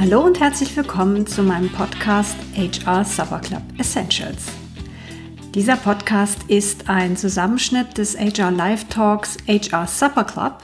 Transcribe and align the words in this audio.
Hallo 0.00 0.22
und 0.22 0.40
herzlich 0.40 0.74
willkommen 0.78 1.26
zu 1.26 1.42
meinem 1.42 1.70
Podcast 1.70 2.34
HR 2.56 3.04
Supper 3.04 3.38
Club 3.38 3.62
Essentials. 3.76 4.46
Dieser 5.54 5.76
Podcast 5.76 6.38
ist 6.48 6.88
ein 6.88 7.18
Zusammenschnitt 7.18 7.98
des 7.98 8.18
HR 8.18 8.50
Live 8.50 8.84
Talks 8.88 9.36
HR 9.46 9.86
Supper 9.86 10.24
Club, 10.24 10.62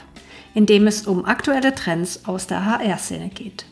in 0.55 0.65
dem 0.65 0.87
es 0.87 1.05
um 1.05 1.23
aktuelle 1.23 1.75
Trends 1.75 2.25
aus 2.25 2.47
der 2.47 2.65
HR-Szene 2.65 3.29
geht. 3.29 3.67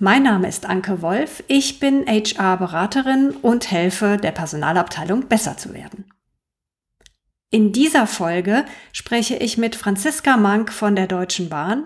Mein 0.00 0.24
Name 0.24 0.48
ist 0.48 0.66
Anke 0.66 1.02
Wolf, 1.02 1.44
ich 1.46 1.78
bin 1.78 2.04
HR-Beraterin 2.08 3.30
und 3.30 3.70
helfe 3.70 4.16
der 4.16 4.32
Personalabteilung 4.32 5.28
besser 5.28 5.56
zu 5.56 5.72
werden. 5.72 6.06
In 7.52 7.70
dieser 7.70 8.08
Folge 8.08 8.64
spreche 8.92 9.36
ich 9.36 9.56
mit 9.56 9.76
Franziska 9.76 10.36
Mank 10.36 10.72
von 10.72 10.96
der 10.96 11.06
Deutschen 11.06 11.48
Bahn 11.48 11.84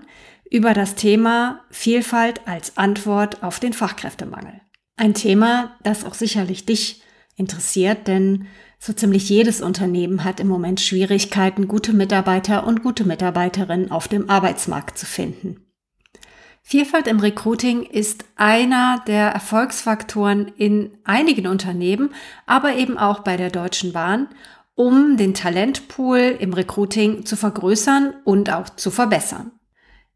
über 0.50 0.74
das 0.74 0.94
Thema 0.94 1.64
Vielfalt 1.70 2.46
als 2.46 2.76
Antwort 2.76 3.42
auf 3.42 3.60
den 3.60 3.72
Fachkräftemangel. 3.72 4.60
Ein 4.96 5.14
Thema, 5.14 5.76
das 5.82 6.04
auch 6.04 6.14
sicherlich 6.14 6.66
dich 6.66 7.02
interessiert, 7.36 8.08
denn 8.08 8.46
so 8.80 8.92
ziemlich 8.92 9.28
jedes 9.28 9.60
Unternehmen 9.60 10.24
hat 10.24 10.40
im 10.40 10.48
Moment 10.48 10.80
Schwierigkeiten, 10.80 11.68
gute 11.68 11.92
Mitarbeiter 11.92 12.66
und 12.66 12.82
gute 12.82 13.04
Mitarbeiterinnen 13.04 13.90
auf 13.90 14.08
dem 14.08 14.30
Arbeitsmarkt 14.30 14.98
zu 14.98 15.06
finden. 15.06 15.64
Vielfalt 16.62 17.06
im 17.06 17.20
Recruiting 17.20 17.82
ist 17.82 18.24
einer 18.36 19.02
der 19.06 19.30
Erfolgsfaktoren 19.30 20.48
in 20.56 20.98
einigen 21.04 21.46
Unternehmen, 21.46 22.10
aber 22.44 22.74
eben 22.74 22.98
auch 22.98 23.20
bei 23.20 23.36
der 23.36 23.50
Deutschen 23.50 23.92
Bahn, 23.92 24.28
um 24.74 25.16
den 25.16 25.34
Talentpool 25.34 26.36
im 26.38 26.52
Recruiting 26.52 27.24
zu 27.24 27.36
vergrößern 27.36 28.14
und 28.24 28.52
auch 28.52 28.68
zu 28.68 28.90
verbessern. 28.90 29.52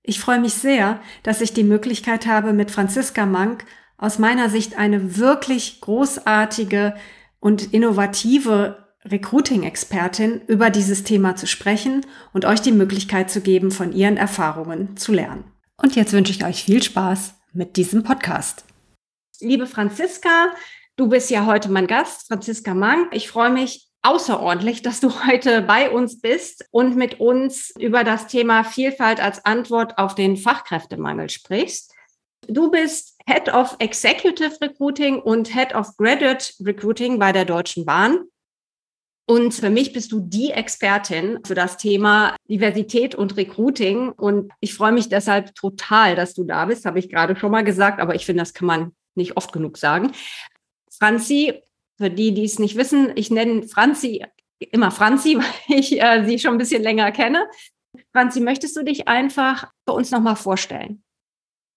Ich 0.04 0.18
freue 0.18 0.40
mich 0.40 0.54
sehr, 0.54 1.00
dass 1.22 1.40
ich 1.40 1.52
die 1.52 1.64
Möglichkeit 1.64 2.26
habe, 2.26 2.52
mit 2.52 2.70
Franziska 2.70 3.24
Mank 3.24 3.64
aus 3.96 4.18
meiner 4.18 4.48
Sicht 4.48 4.76
eine 4.76 5.16
wirklich 5.16 5.80
großartige 5.80 6.96
und 7.38 7.72
innovative 7.72 8.88
Recruiting-Expertin 9.04 10.42
über 10.46 10.70
dieses 10.70 11.04
Thema 11.04 11.36
zu 11.36 11.46
sprechen 11.46 12.04
und 12.32 12.44
euch 12.44 12.60
die 12.60 12.72
Möglichkeit 12.72 13.30
zu 13.30 13.40
geben, 13.40 13.70
von 13.70 13.92
ihren 13.92 14.16
Erfahrungen 14.16 14.96
zu 14.96 15.12
lernen. 15.12 15.44
Und 15.76 15.94
jetzt 15.96 16.12
wünsche 16.12 16.32
ich 16.32 16.44
euch 16.44 16.64
viel 16.64 16.82
Spaß 16.82 17.34
mit 17.52 17.76
diesem 17.76 18.02
Podcast. 18.02 18.64
Liebe 19.40 19.66
Franziska, 19.66 20.48
du 20.96 21.08
bist 21.08 21.30
ja 21.30 21.46
heute 21.46 21.68
mein 21.68 21.86
Gast, 21.86 22.28
Franziska 22.28 22.74
Mank. 22.74 23.08
Ich 23.12 23.28
freue 23.28 23.50
mich 23.50 23.91
außerordentlich, 24.02 24.82
dass 24.82 25.00
du 25.00 25.10
heute 25.26 25.62
bei 25.62 25.90
uns 25.90 26.20
bist 26.20 26.64
und 26.70 26.96
mit 26.96 27.20
uns 27.20 27.72
über 27.78 28.04
das 28.04 28.26
Thema 28.26 28.64
Vielfalt 28.64 29.20
als 29.20 29.44
Antwort 29.44 29.98
auf 29.98 30.14
den 30.14 30.36
Fachkräftemangel 30.36 31.30
sprichst. 31.30 31.94
Du 32.48 32.70
bist 32.70 33.16
Head 33.26 33.52
of 33.54 33.76
Executive 33.78 34.60
Recruiting 34.60 35.20
und 35.20 35.54
Head 35.54 35.74
of 35.74 35.96
Graduate 35.96 36.52
Recruiting 36.60 37.18
bei 37.18 37.30
der 37.30 37.44
Deutschen 37.44 37.84
Bahn. 37.84 38.24
Und 39.26 39.54
für 39.54 39.70
mich 39.70 39.92
bist 39.92 40.10
du 40.10 40.18
die 40.18 40.50
Expertin 40.50 41.38
für 41.46 41.54
das 41.54 41.76
Thema 41.76 42.34
Diversität 42.48 43.14
und 43.14 43.36
Recruiting. 43.36 44.10
Und 44.10 44.52
ich 44.58 44.74
freue 44.74 44.90
mich 44.90 45.08
deshalb 45.08 45.54
total, 45.54 46.16
dass 46.16 46.34
du 46.34 46.42
da 46.42 46.64
bist, 46.64 46.84
habe 46.84 46.98
ich 46.98 47.08
gerade 47.08 47.36
schon 47.36 47.52
mal 47.52 47.62
gesagt, 47.62 48.00
aber 48.00 48.16
ich 48.16 48.26
finde, 48.26 48.42
das 48.42 48.52
kann 48.52 48.66
man 48.66 48.92
nicht 49.14 49.36
oft 49.36 49.52
genug 49.52 49.78
sagen. 49.78 50.10
Franzi, 50.90 51.62
für 51.98 52.10
die, 52.10 52.34
die 52.34 52.44
es 52.44 52.58
nicht 52.58 52.76
wissen, 52.76 53.12
ich 53.16 53.30
nenne 53.30 53.62
Franzi 53.64 54.24
immer 54.70 54.90
Franzi, 54.90 55.36
weil 55.68 55.78
ich 55.78 56.00
äh, 56.00 56.24
sie 56.24 56.38
schon 56.38 56.52
ein 56.52 56.58
bisschen 56.58 56.82
länger 56.82 57.10
kenne. 57.12 57.46
Franzi, 58.12 58.40
möchtest 58.40 58.76
du 58.76 58.82
dich 58.82 59.08
einfach 59.08 59.70
für 59.86 59.94
uns 59.94 60.10
nochmal 60.10 60.36
vorstellen? 60.36 61.02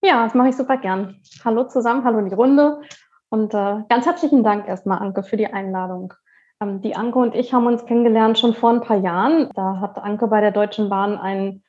Ja, 0.02 0.24
das 0.24 0.34
mache 0.34 0.50
ich 0.50 0.56
super 0.56 0.76
gern. 0.76 1.20
Hallo 1.44 1.64
zusammen, 1.64 2.04
hallo 2.04 2.18
in 2.18 2.28
die 2.28 2.34
Runde 2.34 2.80
und 3.28 3.52
äh, 3.54 3.82
ganz 3.88 4.06
herzlichen 4.06 4.44
Dank 4.44 4.68
erstmal, 4.68 4.98
Anke, 4.98 5.22
für 5.22 5.36
die 5.36 5.46
Einladung. 5.46 6.14
Ähm, 6.62 6.80
die 6.80 6.94
Anke 6.94 7.18
und 7.18 7.34
ich 7.34 7.52
haben 7.52 7.66
uns 7.66 7.84
kennengelernt 7.86 8.38
schon 8.38 8.54
vor 8.54 8.70
ein 8.70 8.82
paar 8.82 8.98
Jahren. 8.98 9.50
Da 9.54 9.80
hat 9.80 9.98
Anke 9.98 10.28
bei 10.28 10.40
der 10.40 10.52
Deutschen 10.52 10.88
Bahn 10.88 11.18
einen, 11.18 11.62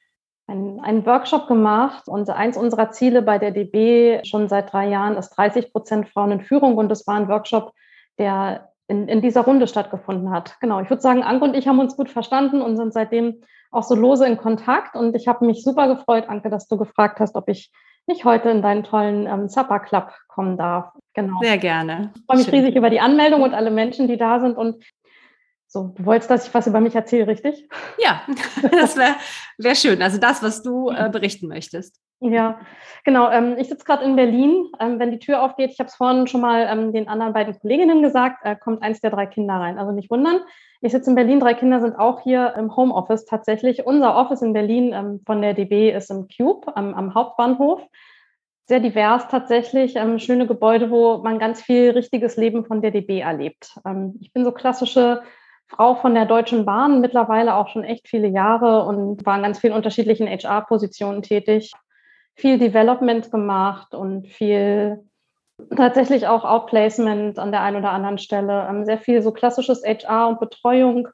einen 0.47 1.06
Workshop 1.06 1.47
gemacht 1.47 2.08
und 2.08 2.29
eins 2.29 2.58
unserer 2.58 2.91
Ziele 2.91 3.22
bei 3.22 3.38
der 3.38 3.52
DB 3.52 4.24
schon 4.24 4.47
seit 4.47 4.72
drei 4.72 4.88
Jahren 4.88 5.18
ist 5.18 5.31
30 5.31 5.72
Prozent 5.72 6.09
Frauen 6.09 6.31
in 6.31 6.41
Führung 6.41 6.78
und 6.78 6.90
das 6.90 7.08
war 7.08 7.16
ein 7.16 7.28
Workshop, 7.28 7.74
der 8.17 8.69
in, 8.88 9.07
in 9.07 9.22
dieser 9.22 9.41
Runde 9.41 9.67
stattgefunden 9.67 10.31
hat. 10.31 10.59
Genau, 10.61 10.79
ich 10.79 10.89
würde 10.89 11.01
sagen, 11.01 11.23
Anke 11.23 11.44
und 11.45 11.55
ich 11.55 11.67
haben 11.67 11.79
uns 11.79 11.97
gut 11.97 12.09
verstanden 12.09 12.61
und 12.61 12.78
sind 12.78 12.94
seitdem 12.94 13.41
auch 13.72 13.83
so 13.83 13.95
lose 13.95 14.25
in 14.25 14.38
Kontakt. 14.38 14.95
Und 14.95 15.16
ich 15.16 15.28
habe 15.28 15.45
mich 15.45 15.63
super 15.63 15.94
gefreut, 15.94 16.29
Anke, 16.29 16.50
dass 16.50 16.67
du 16.67 16.78
gefragt 16.78 17.19
hast, 17.19 17.35
ob 17.35 17.50
ich 17.50 17.72
nicht 18.07 18.23
heute 18.23 18.50
in 18.50 18.61
deinen 18.61 18.83
tollen 18.83 19.28
ähm, 19.28 19.50
Supper 19.50 19.79
Club 19.79 20.13
kommen 20.29 20.57
darf. 20.57 20.94
Genau. 21.13 21.39
Sehr 21.41 21.57
gerne. 21.57 22.11
Ich 22.16 22.25
freue 22.25 22.38
mich 22.38 22.45
Schön. 22.45 22.55
riesig 22.55 22.75
über 22.75 22.89
die 22.89 23.01
Anmeldung 23.01 23.41
und 23.41 23.53
alle 23.53 23.72
Menschen, 23.72 24.07
die 24.07 24.17
da 24.17 24.39
sind. 24.39 24.57
Und 24.57 24.81
so, 25.67 25.94
du 25.95 26.05
wolltest, 26.05 26.31
dass 26.31 26.47
ich 26.47 26.53
was 26.53 26.67
über 26.67 26.79
mich 26.79 26.95
erzähle, 26.95 27.28
richtig? 27.28 27.69
Ja, 27.97 28.22
das 28.72 28.95
wäre 28.95 29.16
wär 29.57 29.75
schön. 29.75 30.01
Also 30.01 30.17
das, 30.17 30.41
was 30.41 30.63
du 30.63 30.89
äh, 30.89 31.09
berichten 31.09 31.47
möchtest. 31.47 32.01
Ja, 32.19 32.59
genau. 33.03 33.29
Ähm, 33.29 33.57
ich 33.59 33.67
sitze 33.67 33.85
gerade 33.85 34.03
in 34.03 34.16
Berlin. 34.16 34.72
Ähm, 34.79 34.97
wenn 34.97 35.11
die 35.11 35.19
Tür 35.19 35.44
aufgeht, 35.44 35.72
ich 35.72 35.79
habe 35.79 35.89
es 35.89 35.95
vorhin 35.95 36.25
schon 36.25 36.41
mal 36.41 36.67
ähm, 36.69 36.94
den 36.94 37.07
anderen 37.07 37.33
beiden 37.33 37.59
Kolleginnen 37.59 38.01
gesagt, 38.01 38.44
äh, 38.44 38.55
kommt 38.55 38.81
eins 38.81 39.01
der 39.01 39.11
drei 39.11 39.28
Kinder 39.28 39.55
rein. 39.55 39.78
Also 39.78 39.91
nicht 39.91 40.09
wundern. 40.09 40.39
Ich 40.81 40.94
sitze 40.94 41.09
in 41.09 41.16
Berlin, 41.16 41.39
drei 41.39 41.53
Kinder 41.53 41.79
sind 41.81 41.95
auch 41.95 42.22
hier 42.22 42.55
im 42.55 42.75
Homeoffice 42.75 43.25
tatsächlich. 43.25 43.85
Unser 43.85 44.16
Office 44.16 44.41
in 44.41 44.53
Berlin 44.53 44.94
ähm, 44.94 45.22
von 45.25 45.41
der 45.41 45.53
DB 45.53 45.91
ist 45.91 46.09
im 46.09 46.28
Cube 46.28 46.75
am, 46.75 47.13
Hauptbahnhof. 47.13 47.81
Sehr 48.66 48.79
divers 48.79 49.28
tatsächlich, 49.28 49.95
ähm, 49.95 50.19
schöne 50.19 50.47
Gebäude, 50.47 50.91
wo 50.91 51.19
man 51.19 51.39
ganz 51.39 51.61
viel 51.61 51.91
richtiges 51.91 52.35
Leben 52.35 52.66
von 52.66 52.81
der 52.81 52.91
DB 52.91 53.19
erlebt. 53.19 53.75
Ähm, 53.85 54.17
ich 54.22 54.34
bin 54.34 54.44
so 54.44 54.51
klassische 54.51 55.22
Frau 55.67 55.95
von 55.95 56.13
der 56.16 56.25
Deutschen 56.25 56.66
Bahn, 56.66 57.01
mittlerweile 57.01 57.55
auch 57.55 57.67
schon 57.69 57.83
echt 57.83 58.07
viele 58.07 58.28
Jahre 58.28 58.83
und 58.83 59.25
war 59.25 59.35
in 59.35 59.44
ganz 59.44 59.59
vielen 59.59 59.73
unterschiedlichen 59.73 60.28
HR-Positionen 60.28 61.22
tätig 61.22 61.73
viel 62.38 62.59
Development 62.59 63.29
gemacht 63.31 63.95
und 63.95 64.28
viel 64.28 65.03
tatsächlich 65.75 66.28
auch 66.28 66.45
Outplacement 66.45 67.39
an 67.39 67.51
der 67.51 67.61
einen 67.61 67.78
oder 67.78 67.91
anderen 67.91 68.19
Stelle. 68.19 68.67
Ähm, 68.69 68.85
sehr 68.85 69.00
viel 69.00 69.22
so 69.22 69.31
klassisches 69.31 69.83
HR 69.83 70.28
und 70.29 70.39
Betreuung. 70.39 71.07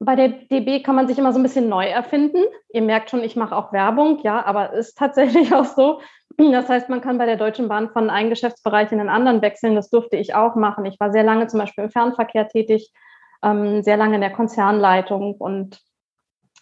Bei 0.00 0.16
der 0.16 0.28
DB 0.28 0.82
kann 0.82 0.96
man 0.96 1.06
sich 1.06 1.18
immer 1.18 1.32
so 1.32 1.38
ein 1.38 1.44
bisschen 1.44 1.68
neu 1.68 1.86
erfinden. 1.86 2.42
Ihr 2.72 2.82
merkt 2.82 3.10
schon, 3.10 3.22
ich 3.22 3.36
mache 3.36 3.56
auch 3.56 3.72
Werbung, 3.72 4.18
ja, 4.24 4.44
aber 4.44 4.72
ist 4.72 4.98
tatsächlich 4.98 5.54
auch 5.54 5.64
so. 5.64 6.00
Das 6.36 6.68
heißt, 6.68 6.88
man 6.88 7.00
kann 7.00 7.16
bei 7.16 7.26
der 7.26 7.36
Deutschen 7.36 7.68
Bahn 7.68 7.90
von 7.90 8.10
einem 8.10 8.28
Geschäftsbereich 8.28 8.90
in 8.90 8.98
den 8.98 9.08
anderen 9.08 9.40
wechseln. 9.40 9.76
Das 9.76 9.88
durfte 9.88 10.16
ich 10.16 10.34
auch 10.34 10.56
machen. 10.56 10.84
Ich 10.84 10.98
war 10.98 11.12
sehr 11.12 11.22
lange 11.22 11.46
zum 11.46 11.60
Beispiel 11.60 11.84
im 11.84 11.90
Fernverkehr 11.90 12.48
tätig, 12.48 12.92
ähm, 13.44 13.82
sehr 13.82 13.96
lange 13.96 14.16
in 14.16 14.20
der 14.22 14.32
Konzernleitung 14.32 15.34
und 15.34 15.80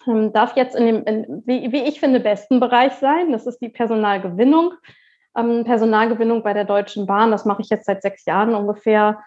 ähm, 0.06 0.32
darf 0.32 0.56
jetzt 0.56 0.74
in 0.74 0.86
dem, 0.86 1.04
in, 1.04 1.42
wie, 1.46 1.72
wie, 1.72 1.84
ich 1.84 2.00
finde, 2.00 2.20
besten 2.20 2.60
Bereich 2.60 2.94
sein. 2.94 3.32
Das 3.32 3.46
ist 3.46 3.60
die 3.60 3.68
Personalgewinnung. 3.68 4.74
Ähm, 5.36 5.64
Personalgewinnung 5.64 6.42
bei 6.42 6.52
der 6.52 6.64
Deutschen 6.64 7.06
Bahn, 7.06 7.30
das 7.30 7.44
mache 7.44 7.62
ich 7.62 7.70
jetzt 7.70 7.86
seit 7.86 8.02
sechs 8.02 8.24
Jahren 8.26 8.54
ungefähr. 8.54 9.22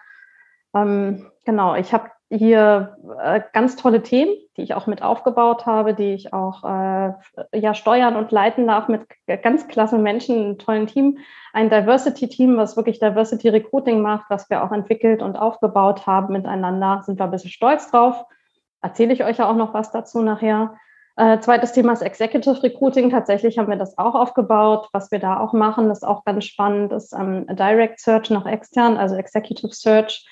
Ähm, 0.74 1.30
genau, 1.44 1.74
ich 1.74 1.92
habe 1.92 2.10
hier 2.30 2.96
äh, 3.22 3.40
ganz 3.52 3.76
tolle 3.76 4.02
Themen, 4.02 4.34
die 4.56 4.62
ich 4.62 4.74
auch 4.74 4.86
mit 4.86 5.02
aufgebaut 5.02 5.64
habe, 5.66 5.94
die 5.94 6.14
ich 6.14 6.32
auch 6.32 6.64
äh, 6.64 7.12
ja, 7.52 7.74
steuern 7.74 8.16
und 8.16 8.32
leiten 8.32 8.66
darf 8.66 8.88
mit 8.88 9.02
ganz 9.42 9.68
klasse 9.68 9.98
Menschen, 9.98 10.36
einem 10.36 10.58
tollen 10.58 10.86
Team. 10.86 11.18
Ein 11.52 11.70
Diversity-Team, 11.70 12.56
was 12.56 12.76
wirklich 12.76 12.98
Diversity 12.98 13.48
Recruiting 13.48 14.02
macht, 14.02 14.26
was 14.28 14.50
wir 14.50 14.64
auch 14.64 14.72
entwickelt 14.72 15.22
und 15.22 15.36
aufgebaut 15.36 16.06
haben 16.06 16.32
miteinander, 16.32 17.02
sind 17.04 17.18
wir 17.18 17.24
ein 17.24 17.30
bisschen 17.30 17.50
stolz 17.50 17.90
drauf 17.90 18.24
erzähle 18.86 19.12
ich 19.12 19.24
euch 19.24 19.38
ja 19.38 19.50
auch 19.50 19.56
noch 19.56 19.74
was 19.74 19.90
dazu 19.90 20.22
nachher. 20.22 20.76
Äh, 21.16 21.40
zweites 21.40 21.72
Thema 21.72 21.92
ist 21.92 22.02
Executive 22.02 22.62
Recruiting. 22.62 23.10
Tatsächlich 23.10 23.58
haben 23.58 23.68
wir 23.68 23.76
das 23.76 23.96
auch 23.96 24.14
aufgebaut. 24.14 24.88
Was 24.92 25.10
wir 25.10 25.18
da 25.18 25.40
auch 25.40 25.52
machen, 25.52 25.90
ist 25.90 26.06
auch 26.06 26.24
ganz 26.24 26.44
spannend, 26.44 26.92
ist 26.92 27.12
ähm, 27.14 27.46
Direct 27.48 28.00
Search 28.00 28.30
nach 28.30 28.46
extern, 28.46 28.96
also 28.96 29.16
Executive 29.16 29.72
Search. 29.72 30.26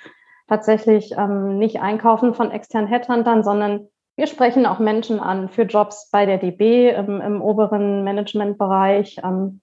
Tatsächlich 0.46 1.12
ähm, 1.17 1.58
nicht 1.58 1.81
einkaufen 1.81 2.35
von 2.35 2.50
externen 2.50 2.88
Headhuntern, 2.88 3.43
sondern 3.43 3.88
wir 4.17 4.26
sprechen 4.26 4.67
auch 4.67 4.79
Menschen 4.79 5.19
an 5.19 5.49
für 5.49 5.62
Jobs 5.62 6.11
bei 6.11 6.26
der 6.26 6.38
DB 6.38 6.91
im, 6.91 7.20
im 7.20 7.43
oberen 7.43 8.05
Managementbereich. 8.05 9.20
Ähm, 9.25 9.61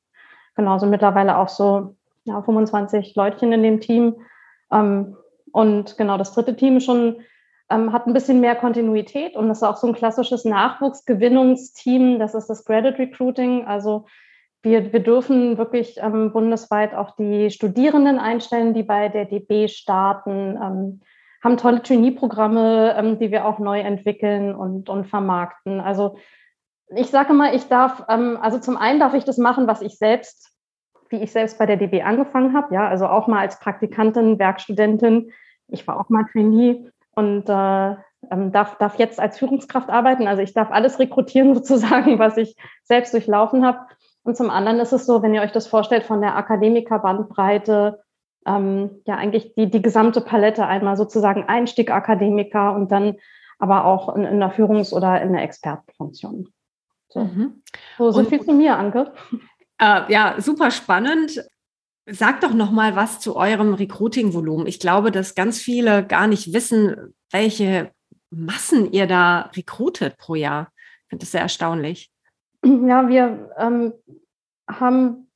genauso 0.56 0.88
mittlerweile 0.88 1.38
auch 1.38 1.50
so 1.50 1.96
ja, 2.26 2.42
25 2.42 3.16
Leutchen 3.16 3.54
in 3.54 3.64
dem 3.64 3.80
Team. 3.80 4.16
Ähm, 4.72 5.16
und 5.52 5.98
genau 5.98 6.18
das 6.18 6.34
dritte 6.34 6.56
Team 6.56 6.80
schon 6.80 7.22
ähm, 7.70 7.94
hat 7.94 8.08
ein 8.08 8.14
bisschen 8.14 8.42
mehr 8.42 8.56
Kontinuität 8.56 9.36
und 9.36 9.48
das 9.50 9.60
ist 9.60 9.64
auch 9.64 9.78
so 9.78 9.88
ein 9.88 9.94
klassisches 9.94 10.46
Nachwuchsgewinnungsteam. 10.46 12.20
Das 12.20 12.36
ist 12.36 12.48
das 12.48 12.66
Credit 12.66 12.98
Recruiting. 13.00 13.66
Also 13.66 14.06
wir, 14.64 14.94
wir 14.94 15.00
dürfen 15.00 15.58
wirklich 15.58 15.98
ähm, 15.98 16.32
bundesweit 16.32 16.94
auch 16.94 17.16
die 17.16 17.50
Studierenden 17.50 18.20
einstellen, 18.20 18.74
die 18.74 18.84
bei 18.84 19.10
der 19.10 19.26
DB 19.26 19.68
starten, 19.68 20.58
ähm, 20.62 21.02
haben 21.44 21.58
tolle 21.58 21.82
Trainee-Programme, 21.82 22.96
ähm, 22.98 23.20
die 23.20 23.32
wir 23.32 23.46
auch 23.46 23.60
neu 23.60 23.80
entwickeln 23.80 24.54
und, 24.54 24.90
und 24.90 25.06
vermarkten. 25.06 25.82
Also 25.82 26.18
ich 26.96 27.08
sage 27.08 27.34
mal, 27.34 27.56
ich 27.56 27.68
darf, 27.68 28.04
ähm, 28.10 28.38
also 28.42 28.60
zum 28.60 28.78
einen 28.78 29.00
darf 29.00 29.14
ich 29.14 29.24
das 29.24 29.38
machen, 29.38 29.68
was 29.68 29.82
ich 29.82 29.98
selbst 29.98 30.52
wie 31.12 31.18
ich 31.18 31.32
selbst 31.32 31.60
bei 31.60 31.66
der 31.66 31.78
DB 31.78 32.02
angefangen 32.02 32.56
habe, 32.56 32.74
ja, 32.74 32.88
also 32.88 33.08
auch 33.08 33.28
mal 33.28 33.40
als 33.40 33.60
Praktikantin, 33.60 34.40
Werkstudentin. 34.40 35.32
Ich 35.68 35.88
war 35.88 36.00
auch 36.00 36.10
mal 36.10 36.26
Trainee 36.32 36.90
und 37.16 37.50
äh, 37.50 37.96
ähm, 38.32 38.52
darf, 38.52 38.78
darf 38.78 38.98
jetzt 38.98 39.20
als 39.20 39.38
Führungskraft 39.38 39.90
arbeiten. 39.90 40.28
Also 40.28 40.42
ich 40.42 40.54
darf 40.54 40.72
alles 40.72 41.00
rekrutieren 41.00 41.54
sozusagen, 41.56 42.18
was 42.20 42.38
ich 42.38 42.56
selbst 42.84 43.14
durchlaufen 43.14 43.66
habe. 43.66 43.80
Und 44.24 44.38
zum 44.38 44.50
anderen 44.50 44.80
ist 44.80 44.94
es 44.94 45.06
so, 45.06 45.22
wenn 45.24 45.34
ihr 45.34 45.42
euch 45.42 45.52
das 45.52 45.68
vorstellt, 45.68 46.04
von 46.04 46.22
der 46.22 46.36
Akademikerbandbreite, 46.36 48.02
ähm, 48.46 49.02
ja 49.06 49.16
eigentlich 49.16 49.54
die, 49.56 49.70
die 49.70 49.82
gesamte 49.82 50.22
Palette 50.22 50.66
einmal 50.66 50.98
sozusagen 50.98 51.44
Einstieg 51.48 51.92
Akademiker 51.92 52.76
und 52.76 52.92
dann 52.92 53.18
aber 53.60 53.86
auch 53.86 54.16
in, 54.16 54.24
in 54.24 54.40
der 54.40 54.52
Führungs- 54.52 54.94
oder 54.94 55.22
in 55.22 55.34
der 55.34 55.44
Expertenfunktion. 55.44 56.50
So, 57.10 57.20
mhm. 57.22 57.62
so, 57.98 58.12
so 58.12 58.24
viel 58.24 58.42
zu 58.42 58.54
mir, 58.54 58.78
Anke. 58.78 59.14
Äh, 59.78 60.12
ja, 60.12 60.36
super 60.40 60.72
spannend. 60.72 61.44
Sag 62.08 62.42
doch 62.42 62.54
noch 62.54 62.72
mal 62.72 62.96
was 62.96 63.20
zu 63.20 63.36
eurem 63.36 63.74
Recruiting-Volumen. 63.74 64.66
Ich 64.66 64.80
glaube, 64.80 65.12
dass 65.12 65.36
ganz 65.36 65.60
viele 65.60 66.06
gar 66.06 66.28
nicht 66.28 66.54
wissen, 66.54 67.14
welche 67.32 67.92
Massen 68.32 68.92
ihr 68.92 69.08
da 69.08 69.52
rekrutet 69.56 70.18
pro 70.18 70.36
Jahr. 70.36 70.72
Ich 71.04 71.10
finde 71.10 71.24
das 71.24 71.32
sehr 71.32 71.42
erstaunlich. 71.42 72.12
Ja, 72.88 73.08
wir 73.08 73.52
ähm, 73.58 73.94
haben, 74.70 75.32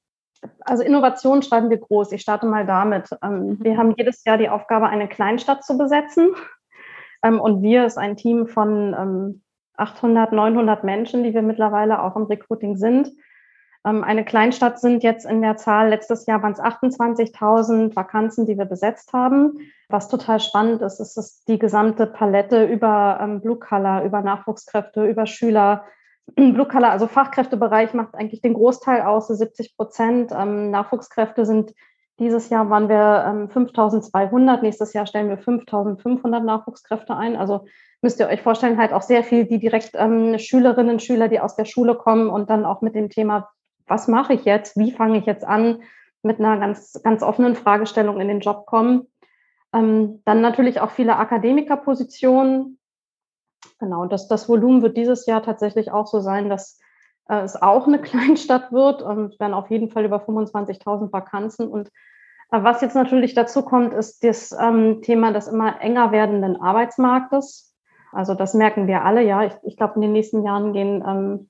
also 0.60 0.84
Innovation 0.84 1.42
schreiben 1.42 1.70
wir 1.70 1.78
groß. 1.78 2.12
Ich 2.12 2.22
starte 2.22 2.46
mal 2.46 2.66
damit. 2.66 3.10
Ähm, 3.24 3.48
mhm. 3.48 3.64
wir 3.64 3.78
haben 3.78 3.96
jedes 3.98 4.24
Jahr 4.26 4.38
die 4.38 4.50
Aufgabe, 4.50 4.88
eine 4.88 5.08
Kleinstadt 5.08 5.64
zu 5.64 5.78
besetzen. 5.78 6.36
Ähm, 7.24 7.40
und 7.40 7.62
wir 7.64 7.86
ist 7.86 7.98
ein 7.98 8.16
Team 8.16 8.48
von 8.48 9.42
800, 9.78 10.32
ähm, 10.32 10.36
900 10.36 10.84
Menschen, 10.84 11.24
die 11.24 11.34
wir 11.34 11.42
mittlerweile 11.42 12.02
auch 12.04 12.16
im 12.16 12.24
Recruiting 12.24 12.78
sind. 12.78 13.12
Ähm, 13.86 14.04
eine 14.04 14.26
Kleinstadt 14.26 14.80
sind 14.80 15.04
jetzt 15.04 15.26
in 15.26 15.42
der 15.42 15.58
Zahl, 15.58 15.90
letztes 15.90 16.26
Jahr 16.26 16.42
waren 16.42 16.54
es 16.54 16.60
28.000 16.60 17.96
Vakanzen, 17.96 18.46
die 18.46 18.58
wir 18.58 18.66
besetzt 18.66 19.14
haben. 19.14 19.60
Was 19.90 20.08
total 20.08 20.40
spannend 20.40 20.82
ist, 20.82 21.00
ist, 21.00 21.18
ist 21.18 21.48
die 21.48 21.60
gesamte 21.60 22.08
Palette 22.08 22.66
über 22.66 23.20
ähm, 23.22 23.42
Blue 23.42 23.58
Color, 23.60 24.04
über 24.04 24.22
Nachwuchskräfte, 24.22 25.06
über 25.06 25.28
Schüler. 25.28 25.86
Blue 26.36 26.68
Color, 26.68 26.90
also 26.90 27.08
Fachkräftebereich 27.08 27.94
macht 27.94 28.16
eigentlich 28.16 28.42
den 28.42 28.54
Großteil 28.54 29.02
aus, 29.02 29.28
70 29.28 29.76
Prozent. 29.78 30.32
Ähm, 30.36 30.72
Nachwuchskräfte 30.72 31.46
sind 31.46 31.74
dieses 32.18 32.50
Jahr 32.50 32.70
waren 32.70 32.88
wir 32.88 33.26
ähm, 33.28 33.50
5200, 33.50 34.64
nächstes 34.64 34.94
Jahr 34.94 35.06
stellen 35.06 35.28
wir 35.28 35.38
5500 35.38 36.44
Nachwuchskräfte 36.44 37.16
ein. 37.16 37.36
Also 37.36 37.66
müsst 38.02 38.20
ihr 38.20 38.28
euch 38.28 38.42
vorstellen, 38.42 38.78
halt 38.78 38.94
auch 38.94 39.02
sehr 39.02 39.24
viel, 39.24 39.46
die 39.46 39.60
direkt 39.60 39.92
ähm, 39.96 40.40
Schülerinnen, 40.40 41.00
Schüler, 41.00 41.28
die 41.28 41.42
aus 41.42 41.56
der 41.56 41.66
Schule 41.66 41.96
kommen 41.96 42.30
und 42.30 42.50
dann 42.50 42.66
auch 42.66 42.82
mit 42.82 42.96
dem 42.96 43.10
Thema 43.10 43.50
was 43.88 44.08
mache 44.08 44.34
ich 44.34 44.46
jetzt, 44.46 44.78
wie 44.78 44.92
fange 44.92 45.20
ich 45.20 45.26
jetzt 45.26 45.46
an, 45.46 45.82
mit 46.24 46.40
einer 46.40 46.58
ganz, 46.58 47.00
ganz 47.04 47.22
offenen 47.22 47.56
Fragestellung 47.56 48.20
in 48.20 48.28
den 48.28 48.40
Job 48.40 48.66
kommen. 48.66 49.08
Ähm, 49.74 50.22
dann 50.26 50.42
natürlich 50.42 50.80
auch 50.80 50.92
viele 50.92 51.18
Akademikerpositionen. 51.18 52.80
Genau, 53.80 54.06
das, 54.06 54.28
das 54.28 54.48
Volumen 54.48 54.82
wird 54.82 54.98
dieses 54.98 55.26
Jahr 55.26 55.44
tatsächlich 55.44 55.92
auch 55.92 56.08
so 56.08 56.20
sein, 56.20 56.50
dass 56.50 56.80
äh, 57.30 57.42
es 57.42 57.62
auch 57.62 57.88
eine 57.88 58.00
Kleinstadt 58.02 58.72
wird. 58.72 59.02
Ähm, 59.02 59.30
es 59.32 59.40
werden 59.40 59.54
auf 59.54 59.70
jeden 59.70 59.90
Fall 59.90 60.06
über 60.06 60.18
25.000 60.18 61.12
Vakanzen. 61.12 61.68
Und 61.68 61.90
äh, 62.52 62.64
was 62.64 62.82
jetzt 62.82 62.96
natürlich 62.96 63.34
dazu 63.34 63.64
kommt, 63.64 63.94
ist 63.94 64.24
das 64.24 64.52
ähm, 64.52 65.02
Thema 65.02 65.32
des 65.32 65.48
immer 65.48 65.82
enger 65.82 66.12
werdenden 66.12 66.62
Arbeitsmarktes. 66.62 67.74
Also 68.12 68.34
das 68.34 68.54
merken 68.54 68.88
wir 68.88 69.04
alle, 69.04 69.22
ja. 69.22 69.44
Ich, 69.44 69.54
ich 69.64 69.78
glaube, 69.78 69.96
in 69.96 70.02
den 70.02 70.14
nächsten 70.14 70.44
Jahren 70.44 70.74
gehen 70.74 71.04
ähm, 71.06 71.50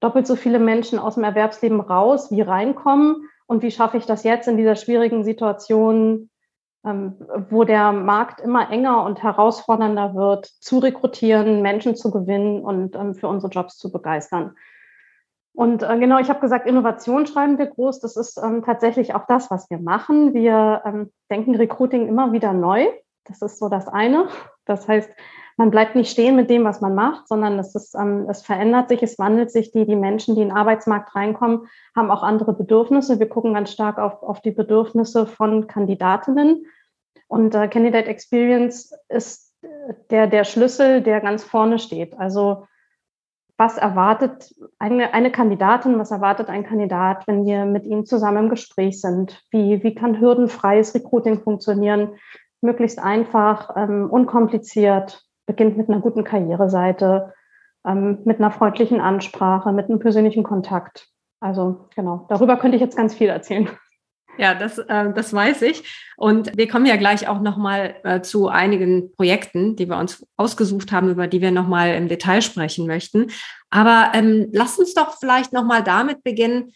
doppelt 0.00 0.26
so 0.26 0.34
viele 0.34 0.58
Menschen 0.58 0.98
aus 0.98 1.14
dem 1.14 1.24
Erwerbsleben 1.24 1.80
raus, 1.80 2.30
wie 2.30 2.40
reinkommen. 2.40 3.28
Und 3.46 3.62
wie 3.62 3.70
schaffe 3.70 3.98
ich 3.98 4.06
das 4.06 4.24
jetzt 4.24 4.48
in 4.48 4.56
dieser 4.56 4.76
schwierigen 4.76 5.24
Situation, 5.24 6.30
wo 6.84 7.64
der 7.64 7.92
Markt 7.92 8.40
immer 8.40 8.70
enger 8.70 9.04
und 9.04 9.22
herausfordernder 9.22 10.14
wird, 10.14 10.46
zu 10.46 10.78
rekrutieren, 10.78 11.62
Menschen 11.62 11.94
zu 11.94 12.10
gewinnen 12.10 12.62
und 12.62 12.96
ähm, 12.96 13.14
für 13.14 13.28
unsere 13.28 13.52
Jobs 13.52 13.78
zu 13.78 13.92
begeistern. 13.92 14.56
Und 15.54 15.82
äh, 15.82 15.98
genau, 15.98 16.18
ich 16.18 16.28
habe 16.28 16.40
gesagt, 16.40 16.66
Innovation 16.66 17.26
schreiben 17.26 17.58
wir 17.58 17.66
groß. 17.66 18.00
Das 18.00 18.16
ist 18.16 18.38
ähm, 18.42 18.62
tatsächlich 18.64 19.14
auch 19.14 19.26
das, 19.26 19.50
was 19.50 19.70
wir 19.70 19.78
machen. 19.78 20.34
Wir 20.34 20.82
ähm, 20.84 21.12
denken 21.30 21.54
Recruiting 21.54 22.08
immer 22.08 22.32
wieder 22.32 22.52
neu. 22.52 22.88
Das 23.24 23.42
ist 23.42 23.58
so 23.58 23.68
das 23.68 23.86
eine. 23.86 24.28
Das 24.64 24.88
heißt, 24.88 25.10
man 25.56 25.70
bleibt 25.70 25.94
nicht 25.94 26.10
stehen 26.10 26.36
mit 26.36 26.50
dem, 26.50 26.64
was 26.64 26.80
man 26.80 26.94
macht, 26.94 27.28
sondern 27.28 27.58
es, 27.58 27.74
ist, 27.74 27.94
ähm, 27.94 28.26
es 28.28 28.42
verändert 28.42 28.88
sich, 28.88 29.02
es 29.02 29.18
wandelt 29.18 29.50
sich. 29.50 29.72
Die, 29.72 29.86
die 29.86 29.96
Menschen, 29.96 30.34
die 30.34 30.42
in 30.42 30.48
den 30.48 30.56
Arbeitsmarkt 30.56 31.14
reinkommen, 31.14 31.68
haben 31.94 32.10
auch 32.10 32.22
andere 32.22 32.52
Bedürfnisse. 32.52 33.18
Wir 33.18 33.28
gucken 33.28 33.54
ganz 33.54 33.72
stark 33.72 33.98
auf, 33.98 34.22
auf 34.22 34.40
die 34.40 34.50
Bedürfnisse 34.50 35.26
von 35.26 35.66
Kandidatinnen. 35.66 36.66
Und 37.28 37.54
äh, 37.54 37.68
Candidate 37.68 38.08
Experience 38.08 38.94
ist 39.08 39.54
der, 40.10 40.26
der 40.26 40.44
Schlüssel, 40.44 41.02
der 41.02 41.20
ganz 41.20 41.44
vorne 41.44 41.78
steht. 41.78 42.18
Also 42.18 42.66
was 43.56 43.78
erwartet 43.78 44.52
eine, 44.78 45.14
eine 45.14 45.30
Kandidatin, 45.30 45.98
was 45.98 46.10
erwartet 46.10 46.48
ein 46.48 46.64
Kandidat, 46.64 47.26
wenn 47.26 47.44
wir 47.44 47.64
mit 47.64 47.86
ihm 47.86 48.06
zusammen 48.06 48.44
im 48.44 48.50
Gespräch 48.50 49.00
sind? 49.00 49.44
Wie, 49.50 49.82
wie 49.82 49.94
kann 49.94 50.18
hürdenfreies 50.18 50.94
Recruiting 50.94 51.40
funktionieren? 51.42 52.16
Möglichst 52.60 52.98
einfach, 52.98 53.76
ähm, 53.76 54.08
unkompliziert, 54.10 55.24
beginnt 55.52 55.76
mit 55.76 55.88
einer 55.88 56.00
guten 56.00 56.24
Karriereseite, 56.24 57.34
ähm, 57.86 58.18
mit 58.24 58.38
einer 58.38 58.50
freundlichen 58.50 59.00
Ansprache, 59.00 59.72
mit 59.72 59.88
einem 59.88 59.98
persönlichen 59.98 60.42
Kontakt. 60.42 61.08
Also 61.40 61.88
genau, 61.94 62.26
darüber 62.28 62.56
könnte 62.56 62.76
ich 62.76 62.82
jetzt 62.82 62.96
ganz 62.96 63.14
viel 63.14 63.28
erzählen. 63.28 63.68
Ja, 64.38 64.54
das, 64.54 64.78
äh, 64.78 65.12
das 65.12 65.34
weiß 65.34 65.60
ich. 65.60 65.84
Und 66.16 66.56
wir 66.56 66.66
kommen 66.66 66.86
ja 66.86 66.96
gleich 66.96 67.28
auch 67.28 67.40
nochmal 67.40 67.96
äh, 68.02 68.22
zu 68.22 68.48
einigen 68.48 69.12
Projekten, 69.14 69.76
die 69.76 69.90
wir 69.90 69.98
uns 69.98 70.26
ausgesucht 70.38 70.90
haben, 70.90 71.10
über 71.10 71.26
die 71.26 71.42
wir 71.42 71.50
nochmal 71.50 71.94
im 71.96 72.08
Detail 72.08 72.40
sprechen 72.40 72.86
möchten. 72.86 73.26
Aber 73.68 74.12
ähm, 74.14 74.48
lasst 74.52 74.78
uns 74.78 74.94
doch 74.94 75.18
vielleicht 75.20 75.52
nochmal 75.52 75.82
damit 75.82 76.22
beginnen, 76.24 76.72